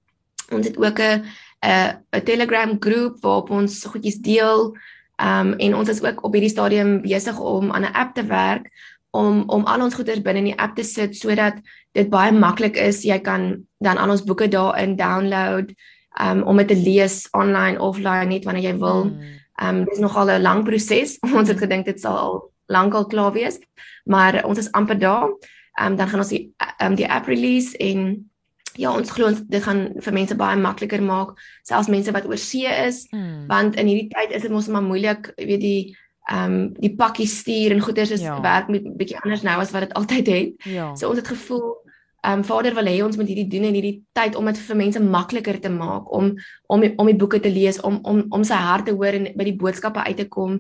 ons 0.53 0.67
het 0.67 0.77
ook 0.77 1.01
'n 1.01 1.25
'n 1.65 2.25
Telegram 2.25 2.77
groep 2.81 3.17
waarop 3.21 3.51
ons 3.51 3.85
goedjies 3.85 4.21
deel. 4.21 4.77
Ehm 5.17 5.53
um, 5.53 5.59
en 5.59 5.75
ons 5.75 5.89
is 5.89 6.03
ook 6.03 6.25
op 6.25 6.33
hierdie 6.33 6.51
stadium 6.51 7.01
besig 7.03 7.39
om 7.41 7.73
aan 7.73 7.83
'n 7.83 7.95
app 7.95 8.15
te 8.15 8.25
werk 8.27 8.71
om 9.11 9.43
om 9.47 9.65
al 9.65 9.83
ons 9.83 9.95
goeders 9.95 10.23
binne 10.23 10.39
in 10.43 10.51
die 10.53 10.59
app 10.59 10.77
te 10.77 10.83
sit 10.83 11.17
sodat 11.17 11.55
dit 11.93 12.11
baie 12.11 12.33
maklik 12.33 12.77
is. 12.77 13.03
Jy 13.03 13.19
kan 13.19 13.67
dan 13.79 13.97
al 13.97 14.11
ons 14.11 14.25
boeke 14.25 14.49
daarin 14.49 14.97
download 14.97 15.71
um, 16.21 16.43
om 16.43 16.57
dit 16.57 16.69
te 16.69 16.77
lees 16.77 17.29
online 17.33 17.81
offline 17.81 18.31
net 18.31 18.45
wanneer 18.45 18.71
jy 18.71 18.77
wil. 18.79 19.09
Hmm. 19.09 19.33
Ehm 19.55 19.77
um, 19.77 19.85
dis 19.85 20.03
nogal 20.03 20.31
'n 20.31 20.43
lang 20.43 20.65
proses. 20.65 21.19
Ons 21.39 21.49
het 21.49 21.59
gedink 21.59 21.85
dit 21.85 22.01
sal 22.01 22.17
al 22.19 22.53
lankal 22.67 23.07
klaar 23.07 23.33
wees, 23.33 23.59
maar 24.05 24.45
ons 24.45 24.59
is 24.59 24.73
amper 24.73 24.99
daar. 24.99 25.29
Ehm 25.75 25.93
um, 25.93 25.97
dan 25.97 26.09
gaan 26.09 26.19
ons 26.19 26.29
die 26.29 26.55
ehm 26.57 26.91
um, 26.91 26.95
die 26.95 27.11
app 27.11 27.27
release 27.27 27.77
en 27.77 28.31
ja, 28.75 28.91
ons 28.97 29.11
glo 29.11 29.31
dit 29.49 29.63
gaan 29.63 29.93
vir 30.03 30.13
mense 30.13 30.35
baie 30.35 30.57
makliker 30.59 31.03
maak, 31.03 31.39
selfs 31.63 31.89
mense 31.89 32.11
wat 32.11 32.27
oor 32.27 32.39
see 32.39 32.67
is, 32.67 33.07
hmm. 33.11 33.47
want 33.47 33.77
in 33.77 33.87
hierdie 33.87 34.11
tyd 34.11 34.35
is 34.35 34.43
dit 34.43 34.51
mos 34.51 34.67
maar 34.67 34.83
moeilik, 34.83 35.31
jy 35.37 35.47
weet 35.47 35.61
die 35.61 35.97
ehm 36.25 36.53
um, 36.53 36.61
die 36.81 36.95
pakkie 36.97 37.27
stuur 37.29 37.75
en 37.75 37.85
goeders 37.85 38.11
is 38.11 38.23
ja. 38.25 38.41
werk 38.41 38.69
met 38.73 38.87
bietjie 38.97 39.19
anders 39.21 39.43
nou 39.43 39.59
as 39.61 39.71
wat 39.71 39.89
dit 39.89 39.97
altyd 40.01 40.27
het. 40.27 40.69
Ja. 40.73 40.95
So 40.97 41.09
ons 41.09 41.21
het 41.21 41.29
gevoel 41.29 41.84
Ehm 42.25 42.39
um, 42.39 42.45
Vader 42.45 42.73
wil 42.75 42.87
hê 42.89 43.03
ons 43.05 43.17
moet 43.21 43.29
hierdie 43.29 43.49
doen 43.53 43.67
in 43.69 43.75
hierdie 43.77 43.97
tyd 44.17 44.37
om 44.41 44.47
dit 44.49 44.61
vir 44.67 44.77
mense 44.81 45.01
makliker 45.01 45.59
te 45.61 45.69
maak 45.69 46.07
om 46.09 46.31
om 46.73 46.85
om 46.97 47.11
die 47.11 47.17
boeke 47.21 47.41
te 47.45 47.51
lees 47.53 47.81
om 47.85 47.99
om 48.03 48.23
om 48.33 48.47
sy 48.49 48.57
hart 48.57 48.87
te 48.89 48.95
hoor 48.97 49.19
en 49.19 49.27
by 49.37 49.45
die 49.45 49.57
boodskappe 49.61 50.07
uit 50.07 50.17
te 50.23 50.29
kom. 50.37 50.55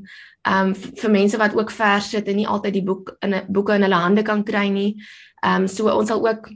Ehm 0.44 0.74
um, 0.74 0.74
vir 0.74 1.14
mense 1.14 1.40
wat 1.40 1.56
ook 1.56 1.72
vers 1.72 2.10
sit 2.12 2.28
en 2.28 2.36
nie 2.36 2.50
altyd 2.56 2.76
die 2.76 2.84
boek 2.84 3.14
in 3.24 3.34
'n 3.34 3.46
boeke 3.48 3.78
in 3.78 3.88
hulle 3.88 4.02
hande 4.02 4.22
kan 4.22 4.44
kry 4.44 4.68
nie. 4.68 4.90
Ehm 5.40 5.62
um, 5.62 5.68
so 5.68 5.88
ons 5.88 6.08
sal 6.08 6.20
ook 6.28 6.50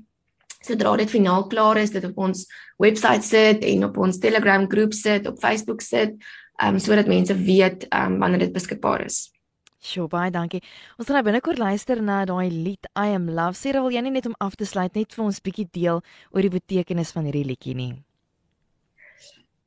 sodra 0.61 0.97
dit 0.97 1.11
finaal 1.11 1.47
klaar 1.47 1.79
is 1.79 1.91
dit 1.91 2.05
op 2.05 2.19
ons 2.19 2.45
webwerf 2.79 3.25
sit 3.25 3.65
en 3.65 3.85
op 3.85 3.97
ons 3.97 4.19
Telegram 4.19 4.69
groep 4.69 4.93
sit, 4.93 5.27
op 5.27 5.39
Facebook 5.39 5.81
sit, 5.81 6.21
ehm 6.61 6.75
um, 6.75 6.79
sodat 6.79 7.07
mense 7.07 7.35
weet 7.35 7.89
ehm 7.89 8.13
um, 8.13 8.19
wanneer 8.19 8.39
dit 8.39 8.53
beskikbaar 8.53 9.05
is. 9.05 9.38
Sjoe, 9.79 10.09
baie 10.11 10.31
dankie. 10.35 10.59
Ons 10.99 11.07
gaan 11.07 11.21
nou 11.21 11.27
binnekort 11.29 11.61
luister 11.63 12.01
na 12.03 12.25
daai 12.27 12.51
lied 12.51 12.89
I 12.99 13.15
am 13.15 13.29
love. 13.31 13.55
Sê 13.55 13.71
wil 13.77 13.93
jy 13.95 14.03
nie 14.03 14.11
net 14.17 14.27
om 14.27 14.35
af 14.43 14.57
te 14.59 14.67
sluit 14.67 14.95
net 14.99 15.15
vir 15.15 15.25
ons 15.25 15.39
bietjie 15.41 15.69
deel 15.71 16.03
oor 16.35 16.43
die 16.43 16.51
betekenis 16.51 17.15
van 17.15 17.29
hierdie 17.29 17.47
liedjie 17.47 17.77
nie. 17.79 17.93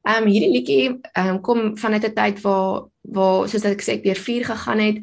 Ehm 0.03 0.25
um, 0.25 0.27
hierdie 0.27 0.51
liedjie 0.51 0.83
ehm 1.15 1.37
um, 1.37 1.41
kom 1.41 1.77
vanuit 1.79 2.03
'n 2.03 2.15
tyd 2.15 2.43
waar 2.43 2.89
waar 3.07 3.47
soos 3.47 3.63
ek 3.63 3.81
sê 3.81 3.95
ek 3.95 4.03
deur 4.03 4.19
vuur 4.19 4.43
gegaan 4.51 4.79
het 4.79 4.97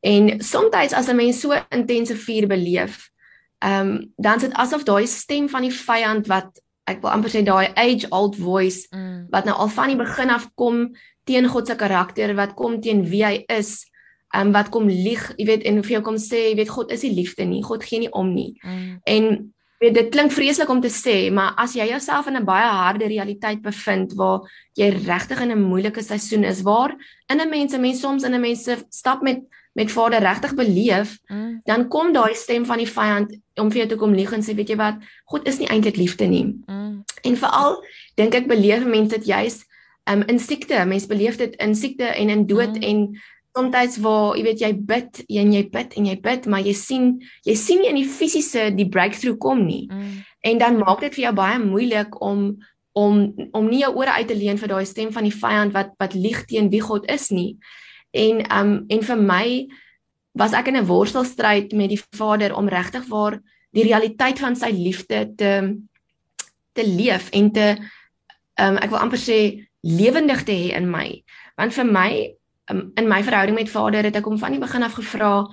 en 0.00 0.40
soms 0.40 0.94
as 0.94 1.08
'n 1.08 1.16
mens 1.16 1.40
so 1.40 1.50
intense 1.70 2.14
vuur 2.14 2.46
beleef, 2.46 3.10
ehm 3.58 3.88
um, 3.90 4.12
dan 4.16 4.36
is 4.36 4.42
dit 4.42 4.54
asof 4.54 4.84
daai 4.84 5.06
stem 5.06 5.48
van 5.48 5.62
die 5.62 5.74
vyand 5.74 6.26
wat 6.26 6.62
ek 6.86 7.02
wil 7.02 7.10
amper 7.10 7.30
sê 7.30 7.42
daai 7.42 7.74
age 7.74 8.06
old 8.10 8.36
voice 8.36 8.86
mm. 8.90 9.26
wat 9.30 9.44
nou 9.44 9.56
al 9.56 9.68
van 9.68 9.88
die 9.88 9.96
begin 9.96 10.30
af 10.30 10.50
kom 10.54 10.94
teen 11.24 11.48
God 11.48 11.66
se 11.66 11.74
karakter, 11.74 12.34
wat 12.34 12.54
kom 12.54 12.80
teen 12.80 13.02
wie 13.06 13.24
hy 13.24 13.44
is 13.48 13.91
ehm 14.32 14.46
um, 14.46 14.52
wat 14.52 14.68
kom 14.72 14.88
lieg, 14.88 15.32
jy 15.36 15.46
weet 15.46 15.64
en 15.68 15.82
vir 15.82 15.98
jou 15.98 16.02
kom 16.02 16.16
sê, 16.16 16.48
jy 16.50 16.56
weet 16.56 16.72
God 16.72 16.92
is 16.92 17.04
die 17.04 17.12
liefde 17.12 17.44
nie, 17.44 17.62
God 17.62 17.84
gee 17.84 17.98
nie 18.00 18.12
om 18.12 18.32
nie. 18.34 18.54
Mm. 18.64 19.00
En 19.04 19.52
weet 19.82 19.94
dit 19.94 20.10
klink 20.14 20.32
vreeslik 20.32 20.70
om 20.70 20.80
te 20.80 20.90
sê, 20.92 21.16
maar 21.34 21.52
as 21.60 21.74
jy 21.76 21.88
jouself 21.90 22.26
in 22.26 22.36
'n 22.36 22.44
baie 22.44 22.68
harde 22.68 23.06
realiteit 23.06 23.62
bevind 23.62 24.14
waar 24.14 24.40
jy 24.74 24.88
regtig 24.88 25.40
in 25.40 25.50
'n 25.52 25.62
moeilike 25.62 26.02
seisoen 26.02 26.44
is 26.44 26.62
waar 26.62 26.96
in 27.28 27.40
'n 27.40 27.48
mens, 27.48 27.76
mense 27.76 28.00
soms 28.00 28.22
in 28.22 28.34
'n 28.34 28.40
mense 28.40 28.84
stap 28.90 29.22
met 29.22 29.40
met 29.72 29.92
Vader 29.92 30.20
regtig 30.20 30.54
beleef, 30.54 31.18
mm. 31.26 31.60
dan 31.64 31.88
kom 31.88 32.12
daai 32.12 32.34
stem 32.34 32.66
van 32.66 32.78
die 32.78 32.88
vyand 32.88 33.36
om 33.54 33.70
vir 33.70 33.78
jou 33.78 33.88
te 33.88 33.96
kom 33.96 34.12
lieg 34.14 34.32
en 34.32 34.44
sê 34.44 34.54
weet 34.54 34.68
jy 34.68 34.76
wat, 34.76 35.00
God 35.24 35.48
is 35.48 35.58
nie 35.58 35.68
eintlik 35.68 35.96
liefde 35.96 36.28
nie. 36.28 36.44
Mm. 36.66 37.04
En 37.22 37.36
veral 37.36 37.84
dink 38.20 38.34
ek 38.34 38.50
beleef 38.50 38.84
mense 38.84 39.16
dit 39.16 39.24
juis 39.24 39.62
um, 40.10 40.22
in 40.28 40.38
siekte, 40.38 40.84
mense 40.84 41.08
beleef 41.08 41.38
dit 41.40 41.56
in 41.56 41.74
siekte 41.74 42.04
en 42.04 42.28
in 42.28 42.46
dood 42.46 42.76
mm. 42.76 42.82
en 42.82 43.22
soms 43.52 43.98
waar 44.00 44.36
jy 44.36 44.44
weet 44.46 44.60
jy 44.60 44.72
bid 44.88 45.22
en 45.28 45.52
jy 45.52 45.62
bid 45.72 45.96
en 45.96 46.06
jy 46.08 46.16
bid 46.24 46.46
maar 46.48 46.64
jy 46.64 46.74
sien 46.76 47.08
jy 47.44 47.54
sien 47.58 47.82
nie 47.82 47.90
in 47.90 48.00
die 48.00 48.08
fisiese 48.08 48.70
die 48.74 48.88
breakthrough 48.88 49.38
kom 49.38 49.66
nie. 49.66 49.88
Mm. 49.90 50.22
En 50.42 50.58
dan 50.58 50.78
maak 50.80 51.00
dit 51.04 51.14
vir 51.14 51.28
jou 51.28 51.34
baie 51.36 51.58
moeilik 51.60 52.16
om 52.20 52.56
om 52.92 53.22
om 53.52 53.68
nie 53.68 53.82
jou 53.84 53.92
ore 54.00 54.16
uit 54.18 54.28
te 54.28 54.36
leen 54.36 54.60
vir 54.60 54.72
daai 54.72 54.86
stem 54.88 55.12
van 55.12 55.28
die 55.28 55.36
vyand 55.36 55.72
wat 55.76 55.94
wat 56.00 56.16
lieg 56.16 56.44
teen 56.48 56.70
wie 56.72 56.80
God 56.80 57.08
is 57.12 57.30
nie. 57.30 57.58
En 58.12 58.44
um 58.52 58.74
en 58.88 59.08
vir 59.08 59.20
my 59.20 59.46
was 60.32 60.52
ek 60.52 60.68
in 60.68 60.76
'n 60.76 60.88
worstelstryd 60.88 61.72
met 61.72 61.88
die 61.88 62.02
Vader 62.16 62.56
om 62.56 62.68
regtig 62.68 63.04
waar 63.08 63.40
die 63.72 63.84
realiteit 63.84 64.38
van 64.38 64.56
sy 64.56 64.70
liefde 64.70 65.32
te 65.36 65.76
te 66.72 66.84
leef 66.84 67.30
en 67.32 67.52
te 67.52 67.76
um 68.60 68.76
ek 68.76 68.90
wil 68.90 68.98
amper 68.98 69.18
sê 69.18 69.68
lewendig 69.82 70.44
te 70.44 70.52
hê 70.52 70.76
in 70.76 70.90
my. 70.90 71.24
Want 71.56 71.74
vir 71.74 71.84
my 71.84 72.34
um, 72.72 72.90
in 72.96 73.08
my 73.08 73.22
verhouding 73.22 73.58
met 73.58 73.70
Vader 73.70 74.08
het 74.08 74.16
ek 74.16 74.28
hom 74.28 74.38
van 74.40 74.54
die 74.54 74.62
begin 74.62 74.82
af 74.82 74.96
gevra 74.98 75.46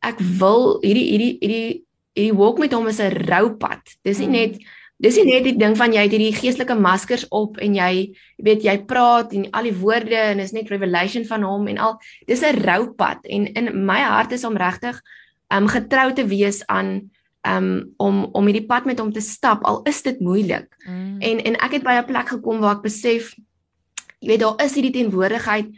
ek 0.00 0.20
wil 0.40 0.78
hierdie 0.84 1.06
hierdie 1.12 1.32
hierdie 1.40 1.70
hierdie 2.16 2.36
walk 2.36 2.58
met 2.58 2.72
hom 2.72 2.88
is 2.88 3.00
'n 3.00 3.12
roupad. 3.28 3.82
Dis 4.02 4.18
nie 4.18 4.26
hmm. 4.26 4.38
net 4.38 4.54
dis 5.00 5.16
nie 5.16 5.32
net 5.32 5.44
die 5.44 5.56
ding 5.56 5.76
van 5.76 5.92
jy 5.92 6.02
het 6.04 6.12
hierdie 6.12 6.36
geestelike 6.36 6.76
maskers 6.76 7.24
op 7.32 7.56
en 7.58 7.74
jy 7.74 8.12
weet 8.36 8.64
jy 8.64 8.76
praat 8.84 9.32
en 9.32 9.46
al 9.56 9.68
die 9.70 9.76
woorde 9.76 10.16
en 10.16 10.42
is 10.44 10.52
net 10.52 10.68
revelation 10.68 11.24
van 11.24 11.42
hom 11.42 11.68
en 11.68 11.78
al 11.78 11.96
dis 12.26 12.42
'n 12.42 12.60
roupad 12.60 13.24
en 13.24 13.46
in 13.54 13.86
my 13.86 14.00
hart 14.00 14.32
is 14.32 14.44
om 14.44 14.56
regtig 14.56 15.00
um 15.48 15.66
getrou 15.68 16.12
te 16.12 16.26
wees 16.26 16.66
aan 16.66 17.10
um 17.48 17.94
om 17.96 18.28
om 18.32 18.46
hierdie 18.46 18.66
pad 18.66 18.84
met 18.84 18.98
hom 18.98 19.12
te 19.12 19.20
stap 19.20 19.64
al 19.64 19.80
is 19.84 20.02
dit 20.02 20.20
moeilik. 20.20 20.68
Mm. 20.86 21.20
En 21.20 21.44
en 21.44 21.54
ek 21.56 21.72
het 21.72 21.82
by 21.82 21.96
'n 21.96 22.04
plek 22.04 22.28
gekom 22.28 22.60
waar 22.60 22.76
ek 22.76 22.82
besef 22.82 23.34
jy 24.20 24.28
weet 24.28 24.40
daar 24.40 24.60
is 24.64 24.74
hierdie 24.74 24.92
teenwoordigheid 24.92 25.68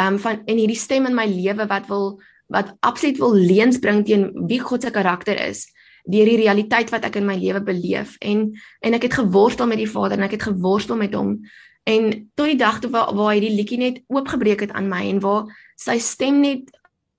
um 0.00 0.18
van 0.18 0.42
en 0.46 0.56
hierdie 0.56 0.78
stem 0.78 1.06
in 1.06 1.16
my 1.16 1.26
lewe 1.28 1.66
wat 1.68 1.88
wil 1.88 2.20
wat 2.52 2.74
absoluut 2.80 3.18
wil 3.18 3.34
leens 3.34 3.78
bring 3.78 4.04
teen 4.04 4.30
wie 4.48 4.60
God 4.60 4.82
se 4.82 4.90
karakter 4.90 5.38
is 5.48 5.66
deur 6.04 6.26
die 6.26 6.40
realiteit 6.40 6.90
wat 6.90 7.04
ek 7.06 7.20
in 7.20 7.26
my 7.28 7.36
lewe 7.38 7.62
beleef. 7.62 8.16
En 8.20 8.50
en 8.82 8.98
ek 8.98 9.06
het 9.08 9.20
geworstel 9.20 9.68
met 9.70 9.78
die 9.78 9.90
Vader 9.90 10.18
en 10.18 10.26
ek 10.26 10.36
het 10.38 10.48
geworstel 10.50 10.98
met 10.98 11.14
hom. 11.14 11.38
En 11.86 12.10
tot 12.34 12.46
die 12.46 12.58
dag 12.58 12.80
toe 12.80 12.90
waar, 12.90 13.14
waar 13.14 13.32
hy 13.34 13.40
die 13.42 13.54
liedjie 13.54 13.78
net 13.78 14.02
oopgebreek 14.06 14.66
het 14.66 14.74
aan 14.74 14.90
my 14.90 15.02
en 15.10 15.20
waar 15.22 15.50
sy 15.78 15.98
stem 16.02 16.40
net 16.42 16.70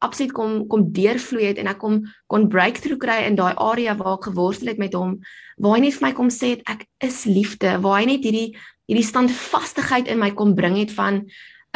absoluut 0.03 0.33
kom 0.35 0.67
kom 0.67 0.89
deurvloei 0.91 1.45
het 1.51 1.61
en 1.61 1.71
ek 1.71 1.79
kom 1.79 2.01
kon 2.27 2.49
breakthrough 2.51 2.99
kry 2.99 3.21
in 3.27 3.39
daai 3.39 3.55
area 3.55 3.95
waar 3.95 4.17
ek 4.17 4.27
geworstel 4.31 4.73
het 4.73 4.81
met 4.81 4.95
hom 4.99 5.21
waar 5.63 5.77
hy 5.77 5.85
net 5.85 5.95
vir 5.95 6.07
my 6.09 6.13
kom 6.17 6.31
sê 6.33 6.57
het 6.57 6.67
ek 6.67 6.85
is 7.03 7.23
liefde. 7.29 7.77
Waar 7.79 8.01
hy 8.01 8.05
net 8.15 8.27
hierdie 8.27 8.51
hierdie 8.89 9.07
standvastigheid 9.07 10.11
in 10.11 10.19
my 10.19 10.33
kom 10.35 10.55
bring 10.59 10.75
het 10.75 10.91
van 10.91 11.23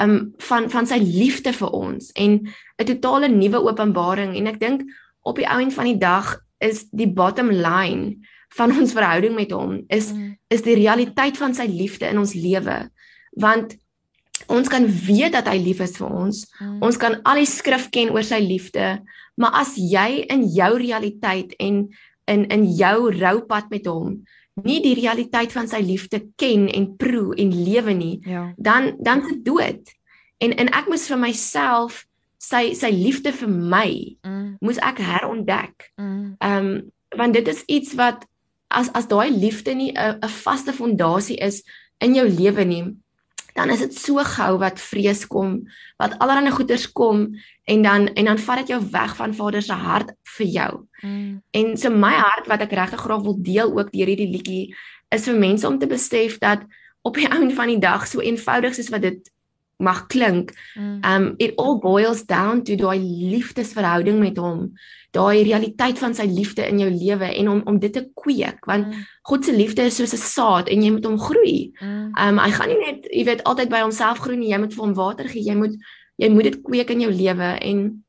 um 0.01 0.33
van 0.49 0.69
van 0.69 0.85
sy 0.85 0.99
liefde 1.01 1.53
vir 1.53 1.73
ons 1.73 2.11
en 2.15 2.39
'n 2.77 2.85
totale 2.85 3.29
nuwe 3.29 3.61
openbaring 3.69 4.35
en 4.37 4.47
ek 4.47 4.59
dink 4.59 4.83
op 5.23 5.35
die 5.35 5.47
ou 5.49 5.59
end 5.61 5.73
van 5.73 5.85
die 5.85 5.97
dag 5.97 6.37
is 6.59 6.85
die 6.91 7.09
bottom 7.09 7.49
line 7.51 8.17
van 8.55 8.71
ons 8.77 8.93
verhouding 8.93 9.35
met 9.35 9.51
hom 9.51 9.83
is 9.87 10.13
mm. 10.13 10.37
is 10.47 10.61
die 10.61 10.77
realiteit 10.77 11.37
van 11.37 11.53
sy 11.53 11.65
liefde 11.65 12.07
in 12.07 12.17
ons 12.17 12.33
lewe 12.33 12.89
want 13.31 13.75
ons 14.47 14.69
kan 14.69 14.85
weet 14.85 15.33
dat 15.33 15.47
hy 15.49 15.57
lief 15.57 15.81
is 15.83 15.97
vir 15.97 16.07
ons 16.07 16.45
mm. 16.59 16.81
ons 16.81 16.97
kan 16.97 17.19
al 17.23 17.41
die 17.41 17.49
skrif 17.49 17.89
ken 17.89 18.13
oor 18.15 18.23
sy 18.23 18.39
liefde 18.43 18.97
maar 19.37 19.53
as 19.61 19.75
jy 19.77 20.25
in 20.29 20.45
jou 20.53 20.71
realiteit 20.77 21.53
en 21.59 21.87
in 22.27 22.45
in 22.53 22.67
jou 22.77 23.11
roupad 23.15 23.69
met 23.71 23.87
hom 23.87 24.21
nie 24.65 24.79
die 24.81 24.95
realiteit 24.97 25.53
van 25.53 25.67
sy 25.69 25.81
liefde 25.85 26.21
ken 26.39 26.65
en 26.73 26.89
proe 26.97 27.35
en 27.37 27.53
lewe 27.53 27.93
nie, 27.93 28.17
ja. 28.25 28.49
dan 28.57 28.95
dan 28.99 29.21
se 29.27 29.37
dood. 29.45 29.93
En 30.41 30.53
en 30.57 30.71
ek 30.73 30.89
moes 30.89 31.07
vir 31.09 31.19
myself 31.21 32.05
sy 32.41 32.71
sy 32.77 32.89
liefde 32.93 33.33
vir 33.33 33.49
my 33.49 33.89
mm. 34.25 34.57
moes 34.61 34.81
ek 34.81 35.01
herontdek. 35.03 35.91
Mm. 35.97 36.37
Ehm 36.39 36.63
mm. 36.63 36.77
um, 36.77 36.93
want 37.15 37.37
dit 37.37 37.47
is 37.47 37.61
iets 37.71 37.93
wat 37.95 38.25
as 38.67 38.89
as 38.97 39.07
daai 39.07 39.31
liefde 39.31 39.73
nie 39.73 39.93
'n 39.93 40.19
'n 40.19 40.33
vaste 40.43 40.73
fondasie 40.73 41.37
is 41.39 41.63
in 42.03 42.15
jou 42.15 42.27
lewe 42.27 42.65
nie, 42.65 42.83
dan 43.57 43.71
is 43.73 43.81
dit 43.81 43.95
so 43.97 44.21
gou 44.21 44.51
wat 44.61 44.77
vrees 44.77 45.23
kom, 45.27 45.63
wat 45.97 46.13
allerlei 46.21 46.53
goeters 46.53 46.85
kom 46.93 47.25
en 47.65 47.81
dan 47.81 48.05
en 48.13 48.29
dan 48.29 48.41
vat 48.45 48.61
dit 48.61 48.75
jou 48.75 48.81
weg 48.93 49.15
van 49.17 49.33
Vader 49.33 49.65
se 49.65 49.73
hart 49.73 50.13
vir 50.37 50.47
jou. 50.53 50.73
Mm. 51.01 51.39
En 51.51 51.73
so 51.77 51.89
my 51.89 52.13
hart 52.13 52.45
wat 52.51 52.61
ek 52.67 52.75
regtig 52.77 53.01
graag 53.01 53.25
wil 53.25 53.39
deel 53.41 53.73
ook 53.73 53.89
deur 53.95 54.11
hierdie 54.13 54.29
liedjie 54.29 54.75
is 55.15 55.25
vir 55.25 55.39
mense 55.41 55.67
om 55.67 55.79
te 55.81 55.89
besef 55.89 56.37
dat 56.43 56.67
op 57.01 57.17
die 57.17 57.25
einde 57.33 57.55
van 57.57 57.73
die 57.73 57.81
dag 57.81 58.05
so 58.05 58.21
eenvoudig 58.21 58.77
soos 58.77 58.93
wat 58.93 59.07
dit 59.07 59.31
mag 59.77 60.07
klink, 60.09 60.53
mm. 60.75 61.01
um 61.05 61.35
it 61.37 61.53
all 61.57 61.77
boils 61.79 62.23
down 62.25 62.63
to 62.63 62.75
daai 62.75 62.97
liefdesverhouding 63.01 64.19
met 64.19 64.37
hom 64.41 64.71
daai 65.13 65.43
realiteit 65.45 65.99
van 66.01 66.15
sy 66.17 66.25
liefde 66.29 66.65
in 66.65 66.81
jou 66.81 66.89
lewe 66.91 67.29
en 67.29 67.49
om 67.51 67.61
om 67.69 67.77
dit 67.79 67.93
te 67.93 68.03
kweek 68.17 68.65
want 68.69 68.89
mm. 68.89 69.05
God 69.29 69.45
se 69.45 69.53
liefde 69.53 69.85
is 69.85 69.99
soos 69.99 70.13
'n 70.13 70.23
saad 70.23 70.71
en 70.73 70.83
jy 70.83 70.91
moet 70.91 71.05
hom 71.05 71.19
groei. 71.19 71.71
Mm. 71.81 72.11
Um 72.17 72.41
hy 72.41 72.51
gaan 72.51 72.69
nie 72.73 72.81
net, 72.81 73.07
jy 73.11 73.23
weet, 73.29 73.43
altyd 73.43 73.69
by 73.69 73.81
homself 73.85 74.19
groei 74.19 74.37
nie. 74.37 74.51
Jy 74.51 74.59
moet 74.65 74.73
vir 74.73 74.85
hom 74.85 74.97
water 74.97 75.29
gee. 75.29 75.45
Jy 75.45 75.55
moet 75.55 75.77
jy 76.17 76.29
moet 76.33 76.49
dit 76.49 76.61
kweek 76.65 76.89
in 76.89 77.01
jou 77.05 77.13
lewe 77.13 77.53
en 77.61 78.03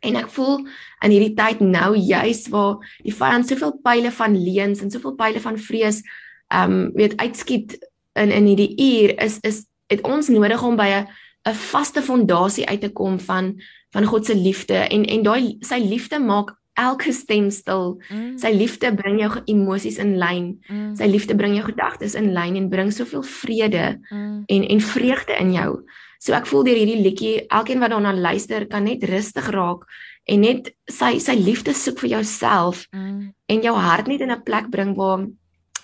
en 0.00 0.16
ek 0.16 0.30
voel 0.32 0.62
in 1.04 1.12
hierdie 1.12 1.34
tyd 1.36 1.60
nou 1.60 1.92
juis 1.96 2.46
waar 2.48 2.78
die 3.04 3.12
vyand 3.12 3.48
soveel 3.48 3.74
pile 3.84 4.10
van 4.10 4.36
leuns 4.36 4.80
en 4.80 4.90
soveel 4.90 5.12
pile 5.18 5.40
van 5.40 5.58
vrees 5.60 6.00
um 6.48 6.92
weet 6.96 7.18
uitskiet 7.20 7.76
in 8.16 8.32
in 8.32 8.48
hierdie 8.48 8.72
uur 8.80 9.14
is 9.20 9.38
is 9.44 9.66
het 9.90 10.04
ons 10.06 10.30
nodig 10.32 10.62
om 10.62 10.76
by 10.78 10.88
'n 10.88 11.06
'n 11.48 11.54
vaste 11.54 12.02
fondasie 12.02 12.66
uit 12.68 12.80
te 12.80 12.92
kom 12.92 13.20
van 13.20 13.60
van 13.90 14.04
God 14.04 14.26
se 14.26 14.34
liefde 14.34 14.74
en 14.74 15.04
en 15.04 15.22
daai 15.22 15.56
sy 15.60 15.78
liefde 15.78 16.18
maak 16.18 16.54
elke 16.74 17.12
stem 17.12 17.50
stil. 17.50 17.98
Mm. 18.08 18.38
Sy 18.38 18.50
liefde 18.54 18.92
bring 18.94 19.18
jou 19.20 19.30
emosies 19.44 19.98
in 19.98 20.16
lyn. 20.18 20.52
Mm. 20.68 20.94
Sy 20.96 21.08
liefde 21.10 21.34
bring 21.36 21.56
jou 21.58 21.64
gedagtes 21.66 22.14
in 22.14 22.32
lyn 22.32 22.56
en 22.56 22.68
bring 22.68 22.92
soveel 22.92 23.24
vrede 23.26 23.98
mm. 24.10 24.44
en 24.46 24.68
en 24.74 24.80
vreugde 24.80 25.36
in 25.40 25.52
jou. 25.52 25.82
So 26.20 26.36
ek 26.36 26.46
voel 26.46 26.66
deur 26.68 26.76
hierdie 26.76 27.00
liedjie, 27.00 27.34
elkeen 27.48 27.80
wat 27.80 27.94
daarna 27.94 28.12
luister, 28.12 28.66
kan 28.68 28.84
net 28.84 29.04
rustig 29.08 29.48
raak 29.54 29.86
en 30.28 30.44
net 30.44 30.70
sy 30.90 31.18
sy 31.18 31.34
liefde 31.38 31.74
soek 31.74 32.02
vir 32.04 32.16
jouself 32.18 32.84
mm. 32.92 33.32
en 33.48 33.62
jou 33.64 33.74
hart 33.76 34.06
net 34.10 34.20
in 34.20 34.32
'n 34.32 34.44
plek 34.44 34.70
bring 34.70 34.94
waar 34.96 35.26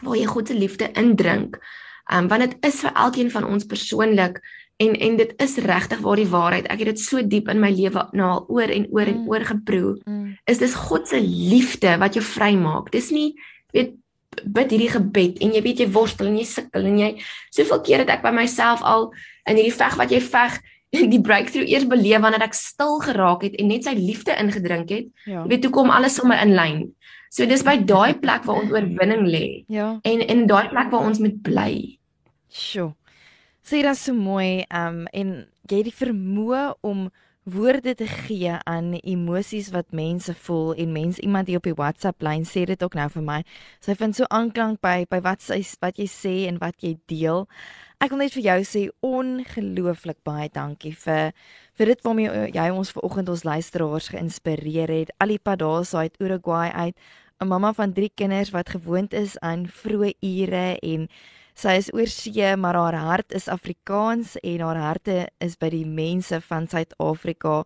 waar 0.02 0.16
jy 0.16 0.26
God 0.28 0.48
se 0.48 0.54
liefde 0.54 0.92
indrink. 0.92 1.56
Um 2.12 2.28
want 2.28 2.46
dit 2.46 2.56
is 2.66 2.80
vir 2.84 2.92
elkeen 2.94 3.30
van 3.30 3.44
ons 3.44 3.66
persoonlik 3.66 4.40
En 4.76 4.92
en 5.00 5.16
dit 5.16 5.32
is 5.36 5.56
regtig 5.56 6.00
waar 6.04 6.20
die 6.20 6.28
waarheid. 6.28 6.66
Ek 6.68 6.82
het 6.82 6.90
dit 6.92 7.00
so 7.00 7.22
diep 7.24 7.48
in 7.48 7.60
my 7.60 7.70
lewe 7.72 8.02
nou 8.12 8.26
al 8.34 8.42
oor 8.52 8.72
en 8.72 8.84
oor 8.92 9.08
en 9.08 9.22
mm. 9.22 9.30
oor 9.32 9.44
geproe. 9.48 9.94
Mm. 10.04 10.34
Is 10.44 10.60
dis 10.60 10.74
God 10.76 11.08
se 11.08 11.20
liefde 11.20 11.94
wat 12.02 12.18
jou 12.18 12.24
vrymaak. 12.24 12.90
Dis 12.92 13.08
nie 13.14 13.30
weet 13.72 13.96
bid 14.44 14.74
hierdie 14.74 14.92
gebed 14.92 15.40
en 15.40 15.54
jy 15.56 15.62
weet 15.64 15.80
jy 15.80 15.88
worstel 15.94 16.28
en 16.28 16.36
jy 16.36 16.44
sukkel 16.44 16.84
en 16.90 16.98
jy 17.00 17.10
soveel 17.56 17.80
keer 17.86 18.04
het 18.04 18.12
ek 18.18 18.24
by 18.26 18.34
myself 18.36 18.84
al 18.84 19.08
in 19.48 19.56
hierdie 19.56 19.72
veg 19.72 19.96
wat 19.96 20.12
jy 20.12 20.20
veg 20.20 20.60
die 21.14 21.22
breakthrough 21.24 21.72
eers 21.72 21.88
beleef 21.88 22.20
wanneer 22.20 22.44
ek 22.44 22.58
stil 22.58 23.00
geraak 23.00 23.48
het 23.48 23.56
en 23.56 23.72
net 23.72 23.88
sy 23.88 23.96
liefde 23.96 24.36
ingedrink 24.36 24.92
het. 24.92 25.08
Ja. 25.24 25.46
Jy 25.46 25.54
weet 25.54 25.70
hoe 25.70 25.76
kom 25.80 25.88
alles 25.88 26.20
sommer 26.20 26.36
in 26.44 26.52
lyn. 26.52 26.84
So 27.32 27.48
dis 27.48 27.64
by 27.64 27.78
daai 27.80 28.20
plek 28.20 28.44
waar 28.44 28.60
ons 28.60 28.72
oorwinning 28.76 29.24
lê. 29.24 29.46
Ja. 29.72 29.94
En 30.04 30.20
in 30.20 30.44
daai 30.52 30.68
plek 30.68 30.92
waar 30.92 31.08
ons 31.08 31.24
moet 31.24 31.40
bly. 31.40 31.95
Sjoe 32.56 32.94
sê 33.66 33.82
dit 33.82 33.98
so 33.98 34.14
mooi 34.14 34.62
um 34.70 35.06
en 35.10 35.30
jy 35.66 35.80
het 35.80 35.88
die 35.88 35.94
vermoë 35.94 36.66
om 36.86 37.08
woorde 37.46 37.94
te 37.98 38.06
gee 38.10 38.52
aan 38.66 38.92
emosies 38.98 39.72
wat 39.74 39.94
mense 39.94 40.34
voel 40.46 40.72
en 40.82 40.94
mense 40.94 41.22
iemand 41.22 41.50
hier 41.50 41.58
op 41.58 41.66
die 41.66 41.74
WhatsApp 41.78 42.22
lyn 42.22 42.46
sê 42.46 42.64
dit 42.66 42.82
ook 42.82 42.94
nou 42.98 43.06
vir 43.10 43.24
my. 43.26 43.36
Sy 43.82 43.94
vind 43.98 44.18
so 44.18 44.26
aanklank 44.34 44.80
by 44.82 45.04
by 45.10 45.20
wat 45.22 45.42
sy 45.42 45.60
wat 45.82 45.98
jy 45.98 46.06
sê 46.10 46.34
en 46.46 46.60
wat 46.62 46.82
jy 46.82 46.94
deel. 47.10 47.46
Ek 48.02 48.14
wil 48.14 48.22
net 48.22 48.34
vir 48.34 48.46
jou 48.46 48.58
sê 48.70 48.82
ongelooflik 49.06 50.18
baie 50.26 50.50
dankie 50.54 50.94
vir 51.04 51.32
vir 51.78 51.92
dit 51.92 52.04
waarmee 52.06 52.48
jy 52.54 52.66
ons 52.70 52.92
vanoggend 52.98 53.32
ons 53.34 53.46
luisteraars 53.46 54.10
geïnspireer 54.14 54.94
het. 54.94 55.14
Alipad 55.22 55.62
daar 55.62 55.86
so 55.86 56.02
uit 56.02 56.22
Uruguay 56.22 56.70
uit, 56.70 56.94
'n 57.42 57.48
mamma 57.48 57.72
van 57.72 57.92
3 57.92 58.10
kinders 58.14 58.50
wat 58.50 58.70
gewoond 58.70 59.12
is 59.12 59.38
aan 59.38 59.66
vroeë 59.66 60.14
ure 60.22 60.78
en 60.82 61.08
Sy 61.56 61.72
is 61.80 61.86
oorsee, 61.96 62.50
maar 62.60 62.76
haar 62.76 62.98
hart 63.00 63.32
is 63.32 63.46
Afrikaans 63.48 64.34
en 64.44 64.60
haar 64.60 64.76
harte 64.76 65.14
is 65.40 65.54
by 65.56 65.70
die 65.72 65.86
mense 65.88 66.36
van 66.50 66.66
Suid-Afrika. 66.68 67.62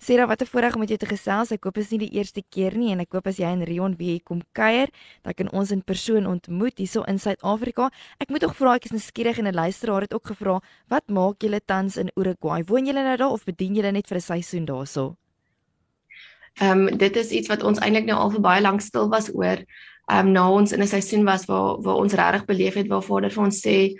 Sera, 0.00 0.24
wat 0.26 0.40
'n 0.40 0.46
voorreg 0.46 0.74
om 0.74 0.80
met 0.80 0.88
jou 0.88 0.98
te 0.98 1.06
gesels. 1.06 1.52
Ek 1.52 1.64
hoop 1.64 1.74
dit 1.74 1.84
is 1.84 1.90
nie 1.90 2.08
die 2.08 2.16
eerste 2.16 2.42
keer 2.48 2.74
nie 2.74 2.92
en 2.92 3.00
ek 3.00 3.12
hoop 3.12 3.26
as 3.26 3.36
jy 3.36 3.52
in 3.52 3.62
Rion 3.62 3.96
weer 3.98 4.20
kom 4.24 4.40
kuier, 4.54 4.88
dat 5.22 5.36
kan 5.36 5.52
ons 5.52 5.70
in 5.70 5.82
persoon 5.82 6.26
ontmoet 6.26 6.78
hierso 6.78 7.02
in 7.02 7.18
Suid-Afrika. 7.18 7.90
Ek 8.18 8.30
moet 8.30 8.44
ook 8.44 8.54
vra, 8.54 8.74
ek 8.76 8.86
is 8.86 8.92
nuuskierig 8.92 9.38
en 9.38 9.46
'n 9.46 9.54
luisteraar 9.54 10.00
het 10.00 10.14
ook 10.14 10.26
gevra, 10.26 10.62
wat 10.88 11.08
maak 11.08 11.42
julle 11.42 11.60
tans 11.66 11.96
in 11.98 12.10
Uruguay? 12.16 12.64
Woon 12.64 12.86
julle 12.86 13.02
nou 13.02 13.16
daar 13.16 13.30
of 13.30 13.44
bedien 13.44 13.74
julle 13.74 13.92
net 13.92 14.08
vir 14.08 14.16
'n 14.16 14.20
seisoen 14.20 14.64
daarso? 14.64 15.16
Ehm 16.62 16.88
um, 16.88 16.96
dit 16.96 17.16
is 17.16 17.30
iets 17.30 17.48
wat 17.48 17.62
ons 17.62 17.78
eintlik 17.78 18.06
nou 18.06 18.16
al 18.16 18.30
vir 18.30 18.40
baie 18.40 18.62
lank 18.62 18.80
stil 18.80 19.08
was 19.10 19.28
oor 19.34 19.58
um, 20.12 20.32
na 20.32 20.50
ons 20.50 20.72
in 20.72 20.82
'n 20.82 20.86
seisoen 20.86 21.24
was 21.24 21.46
waar 21.46 21.80
waar 21.82 21.96
ons 21.96 22.12
regtig 22.12 22.44
beleef 22.44 22.74
het 22.74 22.88
waar 22.88 23.02
Vader 23.02 23.30
vir 23.30 23.44
ons 23.44 23.60
sê 23.66 23.94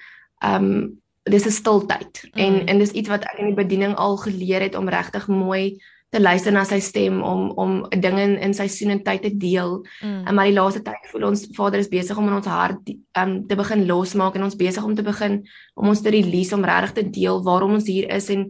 um, 0.44 1.00
dis 1.22 1.46
'n 1.46 1.50
stiltyd 1.50 2.22
mm. 2.22 2.40
en 2.40 2.66
en 2.66 2.78
dis 2.78 2.90
iets 2.90 3.08
wat 3.08 3.24
ek 3.24 3.38
in 3.38 3.46
die 3.46 3.62
bediening 3.64 3.94
al 3.94 4.16
geleer 4.16 4.60
het 4.60 4.74
om 4.74 4.88
regtig 4.88 5.28
mooi 5.28 5.76
te 6.14 6.20
luister 6.20 6.52
na 6.54 6.62
sy 6.64 6.78
stem 6.78 7.22
om 7.26 7.50
om 7.58 7.72
dinge 7.90 8.22
in, 8.22 8.36
in 8.38 8.54
seisoen 8.54 8.94
en 8.94 9.02
tyd 9.02 9.22
te 9.22 9.32
deel. 9.36 9.80
Mm. 10.00 10.20
En 10.28 10.34
maar 10.34 10.46
die 10.46 10.54
laaste 10.54 10.82
tyd 10.86 11.08
voel 11.10 11.26
ons 11.30 11.48
Vader 11.56 11.82
is 11.82 11.90
besig 11.90 12.18
om 12.20 12.28
in 12.30 12.36
ons 12.38 12.46
hart 12.46 12.92
um, 13.18 13.34
te 13.48 13.58
begin 13.58 13.86
losmaak 13.88 14.38
en 14.38 14.46
ons 14.46 14.56
besig 14.56 14.84
om 14.84 14.94
te 14.94 15.02
begin 15.02 15.40
om 15.74 15.90
ons 15.90 16.02
te 16.04 16.14
release 16.14 16.54
om 16.54 16.64
regtig 16.64 16.92
te 17.00 17.06
deel 17.18 17.42
waarom 17.42 17.74
ons 17.80 17.90
hier 17.90 18.06
is 18.14 18.30
en 18.30 18.46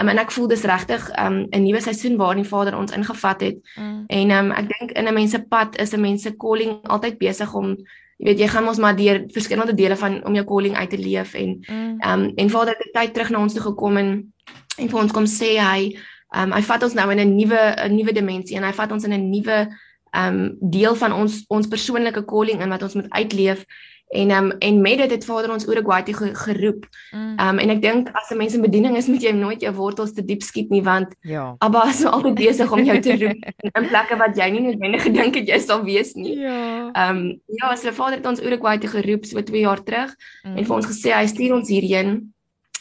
Um, 0.00 0.08
en 0.08 0.18
ek 0.18 0.30
voel 0.30 0.48
dis 0.48 0.62
regtig 0.68 1.08
um, 1.18 1.46
'n 1.50 1.62
nuwe 1.62 1.80
seisoen 1.80 2.16
waarin 2.16 2.42
die 2.42 2.48
Vader 2.48 2.76
ons 2.76 2.92
ingevat 2.92 3.40
het. 3.40 3.56
Mm. 3.76 4.04
En 4.06 4.30
um, 4.30 4.50
ek 4.52 4.68
dink 4.68 4.90
in 4.92 5.08
'n 5.08 5.14
mens 5.14 5.30
se 5.30 5.40
pad 5.40 5.78
is 5.80 5.92
'n 5.92 6.00
mens 6.00 6.22
se 6.22 6.36
calling 6.36 6.78
altyd 6.82 7.18
besig 7.18 7.54
om 7.54 7.76
jy 8.16 8.30
weet 8.30 8.38
jy 8.38 8.48
gaan 8.48 8.64
mos 8.64 8.78
maar 8.80 8.96
deur 8.96 9.24
verskillende 9.32 9.74
dele 9.74 9.96
van 9.96 10.24
om 10.24 10.34
jou 10.34 10.44
calling 10.44 10.76
uit 10.76 10.90
te 10.90 10.98
leef 10.98 11.34
en 11.34 11.64
mm. 11.68 11.96
um, 12.00 12.32
en 12.36 12.50
Vader 12.50 12.74
het 12.78 12.92
tyd 12.92 13.14
terug 13.14 13.30
na 13.30 13.40
ons 13.40 13.52
toe 13.52 13.62
gekom 13.62 13.96
en 13.96 14.32
en 14.78 14.88
vir 14.88 15.00
ons 15.00 15.12
kom 15.12 15.26
sê 15.26 15.56
hy 15.60 15.96
um, 16.36 16.52
hy 16.52 16.62
vat 16.62 16.82
ons 16.82 16.94
nou 16.94 17.10
in 17.10 17.20
'n 17.20 17.36
nuwe 17.36 17.60
'n 17.88 17.96
nuwe 17.96 18.12
dimensie 18.12 18.56
en 18.56 18.64
hy 18.64 18.72
vat 18.72 18.92
ons 18.92 19.04
in 19.04 19.12
'n 19.12 19.30
nuwe 19.30 19.68
um, 20.16 20.56
deel 20.60 20.96
van 20.96 21.12
ons 21.12 21.44
ons 21.48 21.68
persoonlike 21.68 22.24
calling 22.24 22.60
in 22.60 22.68
wat 22.68 22.82
ons 22.82 22.94
moet 22.94 23.10
uitleef 23.10 23.64
En 24.08 24.30
um, 24.30 24.50
en 24.50 24.80
met 24.80 24.98
dit 24.98 25.10
het 25.10 25.24
Vader 25.24 25.50
ons 25.50 25.66
Uruguay 25.66 26.02
toe 26.02 26.14
geroep. 26.34 26.86
Mm. 27.10 27.40
Um 27.40 27.58
en 27.58 27.70
ek 27.74 27.82
dink 27.82 28.10
as 28.14 28.30
'n 28.30 28.36
mens 28.36 28.54
in 28.54 28.60
bediening 28.62 28.96
is, 28.96 29.06
moet 29.06 29.22
jy 29.22 29.32
nooit 29.32 29.60
jou 29.60 29.72
wortels 29.74 30.12
te 30.12 30.24
diep 30.24 30.42
skiet 30.42 30.70
nie 30.70 30.82
want 30.82 31.14
ja. 31.20 31.54
Abba 31.58 31.88
is 31.88 32.04
altyd 32.04 32.34
besig 32.34 32.72
om 32.72 32.84
jou 32.84 33.00
te 33.00 33.16
roep 33.16 33.50
in 33.78 33.88
plekke 33.88 34.16
wat 34.16 34.36
jy 34.36 34.50
nie 34.50 34.60
noodwendig 34.60 35.02
gedink 35.02 35.34
het 35.34 35.48
jy 35.48 35.58
sal 35.58 35.82
wees 35.84 36.14
nie. 36.14 36.38
Ja. 36.38 36.90
Um 37.08 37.40
ja, 37.46 37.72
as 37.72 37.82
hulle 37.82 37.94
Vader 37.94 38.18
het 38.18 38.26
ons 38.26 38.42
Uruguay 38.42 38.78
toe 38.78 38.90
geroep 38.90 39.26
so 39.26 39.42
2 39.42 39.60
jaar 39.60 39.82
terug 39.82 40.14
mm. 40.44 40.56
en 40.56 40.64
vir 40.64 40.76
ons 40.76 40.86
gesê 40.86 41.10
hy 41.10 41.26
stuur 41.26 41.54
ons 41.54 41.68
hierheen 41.68 42.32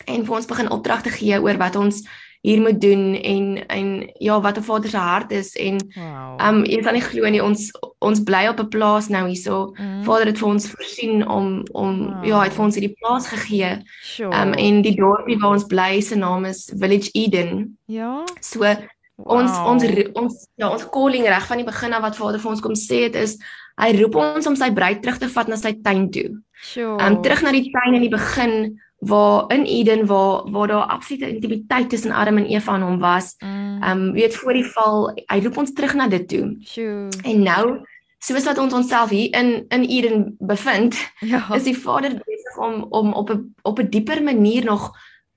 en 0.05 0.25
vir 0.25 0.35
ons 0.35 0.45
begin 0.45 0.69
opdragte 0.69 1.09
gee 1.09 1.41
oor 1.41 1.57
wat 1.57 1.75
ons 1.75 2.03
hier 2.45 2.61
moet 2.61 2.81
doen 2.81 3.15
en 3.15 3.67
en 3.67 3.87
ja 4.21 4.41
wat 4.41 4.57
'n 4.57 4.63
vader 4.63 4.89
se 4.89 4.97
hart 4.97 5.31
is 5.31 5.55
en 5.55 5.77
wow. 5.95 6.47
um 6.47 6.65
jy 6.65 6.81
kan 6.81 6.93
nie 6.93 7.01
glo 7.01 7.29
nie 7.29 7.43
ons 7.43 7.71
ons 7.99 8.23
bly 8.23 8.47
op 8.47 8.59
'n 8.59 8.67
plaas 8.69 9.07
nou 9.07 9.27
hierso 9.27 9.73
mm. 9.77 10.03
vader 10.03 10.27
het 10.27 10.37
vir 10.37 10.47
ons 10.47 10.67
voorsien 10.69 11.27
om 11.27 11.63
om 11.71 12.07
wow. 12.07 12.25
ja 12.25 12.41
het 12.43 12.53
vir 12.53 12.65
ons 12.65 12.75
hierdie 12.75 12.95
plaas 12.99 13.27
gegee 13.27 13.81
sure. 14.01 14.31
um 14.41 14.53
en 14.53 14.81
die 14.81 14.95
dorpie 14.95 15.37
waar 15.39 15.55
ons 15.55 15.67
bly 15.67 16.01
se 16.01 16.15
naam 16.15 16.45
is 16.45 16.71
Village 16.75 17.09
Eden 17.13 17.77
ja 17.85 18.23
so 18.41 18.59
wow. 18.59 18.75
ons 19.15 19.51
ons 19.51 19.83
ons 20.13 20.47
ja 20.55 20.69
ons 20.69 20.89
calling 20.89 21.27
reg 21.27 21.47
van 21.47 21.57
die 21.57 21.69
begin 21.71 21.93
af 21.93 22.01
wat 22.01 22.17
vader 22.17 22.39
vir 22.39 22.51
ons 22.51 22.61
kom 22.61 22.75
sê 22.75 23.05
het 23.07 23.15
is 23.15 23.37
hy 23.81 23.91
roep 24.01 24.15
ons 24.15 24.47
om 24.47 24.55
sy 24.55 24.71
bruid 24.71 25.01
terug 25.01 25.17
te 25.19 25.29
vat 25.29 25.47
na 25.47 25.55
sy 25.55 25.73
tuin 25.83 26.09
toe 26.11 26.29
sure. 26.61 26.99
um 26.99 27.21
terug 27.21 27.43
na 27.43 27.51
die 27.51 27.71
tuin 27.71 27.95
in 27.95 28.01
die 28.01 28.15
begin 28.17 28.79
waar 29.05 29.51
in 29.53 29.63
Eden 29.63 30.05
waar 30.05 30.51
waar 30.51 30.67
daar 30.67 30.85
absolute 30.85 31.29
intimiteit 31.29 31.89
tussen 31.89 32.11
Adam 32.11 32.37
en 32.37 32.45
Eva 32.45 32.75
en 32.75 32.81
hom 32.81 32.99
was. 32.99 33.35
Mm. 33.39 33.83
Ehm 33.83 33.97
mm. 33.97 34.07
um, 34.07 34.11
weet 34.11 34.35
voor 34.35 34.53
die 34.53 34.65
val, 34.65 35.11
hy 35.25 35.39
roep 35.43 35.57
ons 35.57 35.73
terug 35.73 35.93
na 35.93 36.07
dit 36.07 36.27
toe. 36.27 36.55
Sure. 36.59 37.09
En 37.23 37.43
nou, 37.43 37.85
soos 38.17 38.45
wat 38.45 38.57
ons 38.57 38.73
onsself 38.73 39.09
hier 39.09 39.33
in 39.33 39.65
in 39.69 39.83
Eden 39.83 40.35
bevind, 40.39 40.95
ja. 41.19 41.45
is 41.55 41.63
die 41.63 41.77
Vader 41.77 42.13
besig 42.25 42.57
om 42.57 42.85
om 42.89 43.13
op 43.13 43.29
'n 43.29 43.53
op 43.61 43.79
'n 43.79 43.89
dieper 43.89 44.23
manier 44.23 44.65
nog 44.65 44.91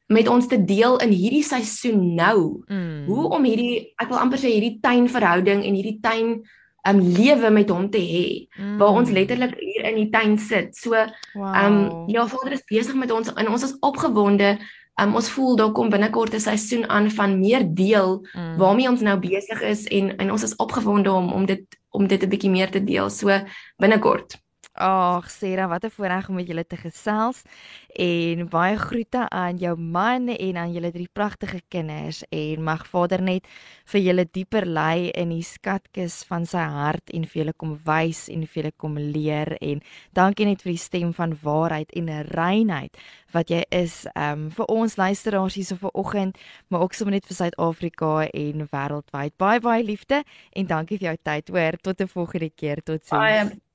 met 0.07 0.29
ons 0.29 0.47
te 0.47 0.65
deel 0.65 0.99
in 1.01 1.11
hierdie 1.11 1.45
seisoen 1.45 2.15
nou. 2.15 2.63
Mm. 2.67 3.05
Hoe 3.07 3.29
om 3.29 3.45
hierdie 3.45 3.93
ek 3.97 4.09
wil 4.09 4.19
amper 4.19 4.39
sê 4.39 4.53
hierdie 4.57 4.79
tuinverhouding 4.81 5.65
en 5.65 5.75
hierdie 5.75 5.99
tuin 6.01 6.41
um 6.89 7.01
lewe 7.01 7.51
met 7.51 7.71
hom 7.71 7.91
te 7.91 8.01
hê 8.01 8.49
mm. 8.57 8.77
waar 8.81 8.97
ons 9.01 9.11
letterlik 9.11 9.55
hier 9.61 9.89
in 9.91 10.01
die 10.03 10.11
tuin 10.11 10.39
sit. 10.39 10.77
So 10.77 10.97
wow. 11.35 11.55
um 11.65 12.09
ja, 12.09 12.27
Vader 12.27 12.57
is 12.57 12.67
besig 12.69 12.95
met 12.95 13.13
ons 13.15 13.33
en 13.35 13.49
ons 13.49 13.65
is 13.65 13.77
opgewonde. 13.81 14.57
Um 14.99 15.15
ons 15.15 15.31
voel 15.31 15.57
daar 15.57 15.73
kom 15.73 15.91
binnekort 15.91 16.35
'n 16.35 16.41
seisoen 16.41 16.89
aan 16.89 17.11
van 17.11 17.39
meer 17.39 17.65
deel 17.67 18.27
mm. 18.33 18.57
waarmee 18.57 18.89
ons 18.89 19.01
nou 19.01 19.19
besig 19.19 19.63
is 19.63 19.87
en 19.87 20.17
en 20.17 20.31
ons 20.31 20.43
is 20.43 20.57
opgewonde 20.57 21.13
om 21.13 21.33
om 21.33 21.47
dit 21.47 21.65
om 21.91 22.07
dit 22.07 22.23
'n 22.23 22.29
bietjie 22.29 22.51
meer 22.51 22.71
te 22.71 22.85
deel. 22.85 23.11
So 23.11 23.29
binnekort. 23.77 24.39
Ag, 24.79 25.31
Sera, 25.31 25.69
wat 25.69 25.85
'n 25.85 25.91
voorreg 25.91 26.29
om 26.29 26.35
met 26.35 26.47
julle 26.47 26.65
te 26.67 26.77
gesels 26.77 27.43
en 27.89 28.49
baie 28.49 28.77
groete 28.79 29.29
aan 29.29 29.57
jou 29.57 29.77
man 29.77 30.29
en 30.29 30.57
aan 30.57 30.73
julle 30.73 30.93
drie 30.93 31.09
pragtige 31.13 31.61
kinders 31.69 32.23
en 32.31 32.63
mag 32.63 32.87
Vader 32.87 33.23
net 33.23 33.47
vir 33.85 34.01
julle 34.01 34.27
dieper 34.31 34.67
lei 34.67 35.11
in 35.11 35.29
die 35.29 35.43
skatkis 35.43 36.25
van 36.25 36.47
sy 36.47 36.59
hart 36.59 37.11
en 37.11 37.25
vir 37.25 37.43
julle 37.43 37.53
kom 37.53 37.79
wys 37.85 38.29
en 38.29 38.47
vir 38.47 38.63
julle 38.63 38.73
kom 38.77 38.99
leer 38.99 39.57
en 39.61 39.83
dankie 40.13 40.47
net 40.47 40.63
vir 40.63 40.73
die 40.73 40.79
stem 40.79 41.13
van 41.13 41.37
waarheid 41.43 41.93
en 41.93 42.09
reinheid 42.23 42.97
wat 43.33 43.51
jy 43.53 43.63
is 43.75 44.07
um, 44.15 44.49
vir 44.55 44.71
ons 44.73 44.97
luisteraars 44.97 45.59
hier 45.59 45.69
so 45.69 45.77
vanoggend, 45.77 46.39
maar 46.69 46.87
ook 46.87 46.97
sommer 46.97 47.19
net 47.19 47.29
vir 47.29 47.37
Suid-Afrika 47.37 48.13
en 48.33 48.67
wêreldwyd. 48.73 49.37
Baie 49.37 49.61
baie 49.61 49.85
liefde 49.85 50.23
en 50.53 50.67
dankie 50.67 50.99
vir 50.99 51.11
jou 51.13 51.17
tyd. 51.23 51.49
Hoor, 51.49 51.81
tot 51.83 52.01
'n 52.01 52.09
volgende 52.09 52.51
keer. 52.51 52.83
Totsiens. 52.83 53.68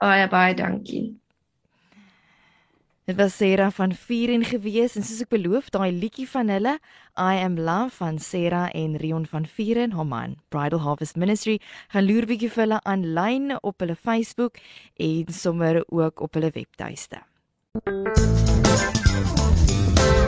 Baie 0.00 0.28
baie 0.32 0.54
dankie. 0.56 1.20
Dit 3.04 3.18
was 3.18 3.36
Sarah 3.36 3.72
van 3.72 3.92
Vieren 3.92 4.44
gewees 4.46 4.94
en 4.96 5.04
soos 5.04 5.24
ek 5.24 5.32
beloof, 5.34 5.68
daai 5.74 5.90
liedjie 5.92 6.28
van 6.30 6.48
hulle, 6.48 6.76
I 7.18 7.40
am 7.42 7.58
love 7.58 7.98
van 7.98 8.20
Sarah 8.22 8.70
en 8.72 8.94
Rion 9.02 9.26
van 9.28 9.44
Vieren, 9.44 9.92
haar 9.98 10.06
man, 10.08 10.38
Bridal 10.54 10.80
Harvest 10.86 11.20
Ministry, 11.20 11.58
gaan 11.92 12.06
loer 12.08 12.28
bietjie 12.30 12.52
vir 12.54 12.64
hulle 12.64 12.82
aanlyn 12.88 13.58
op 13.60 13.82
hulle 13.82 13.98
Facebook 13.98 14.62
en 14.96 15.34
sommer 15.42 15.82
ook 15.90 16.22
op 16.24 16.38
hulle 16.38 16.54
webtuiste. 16.54 17.20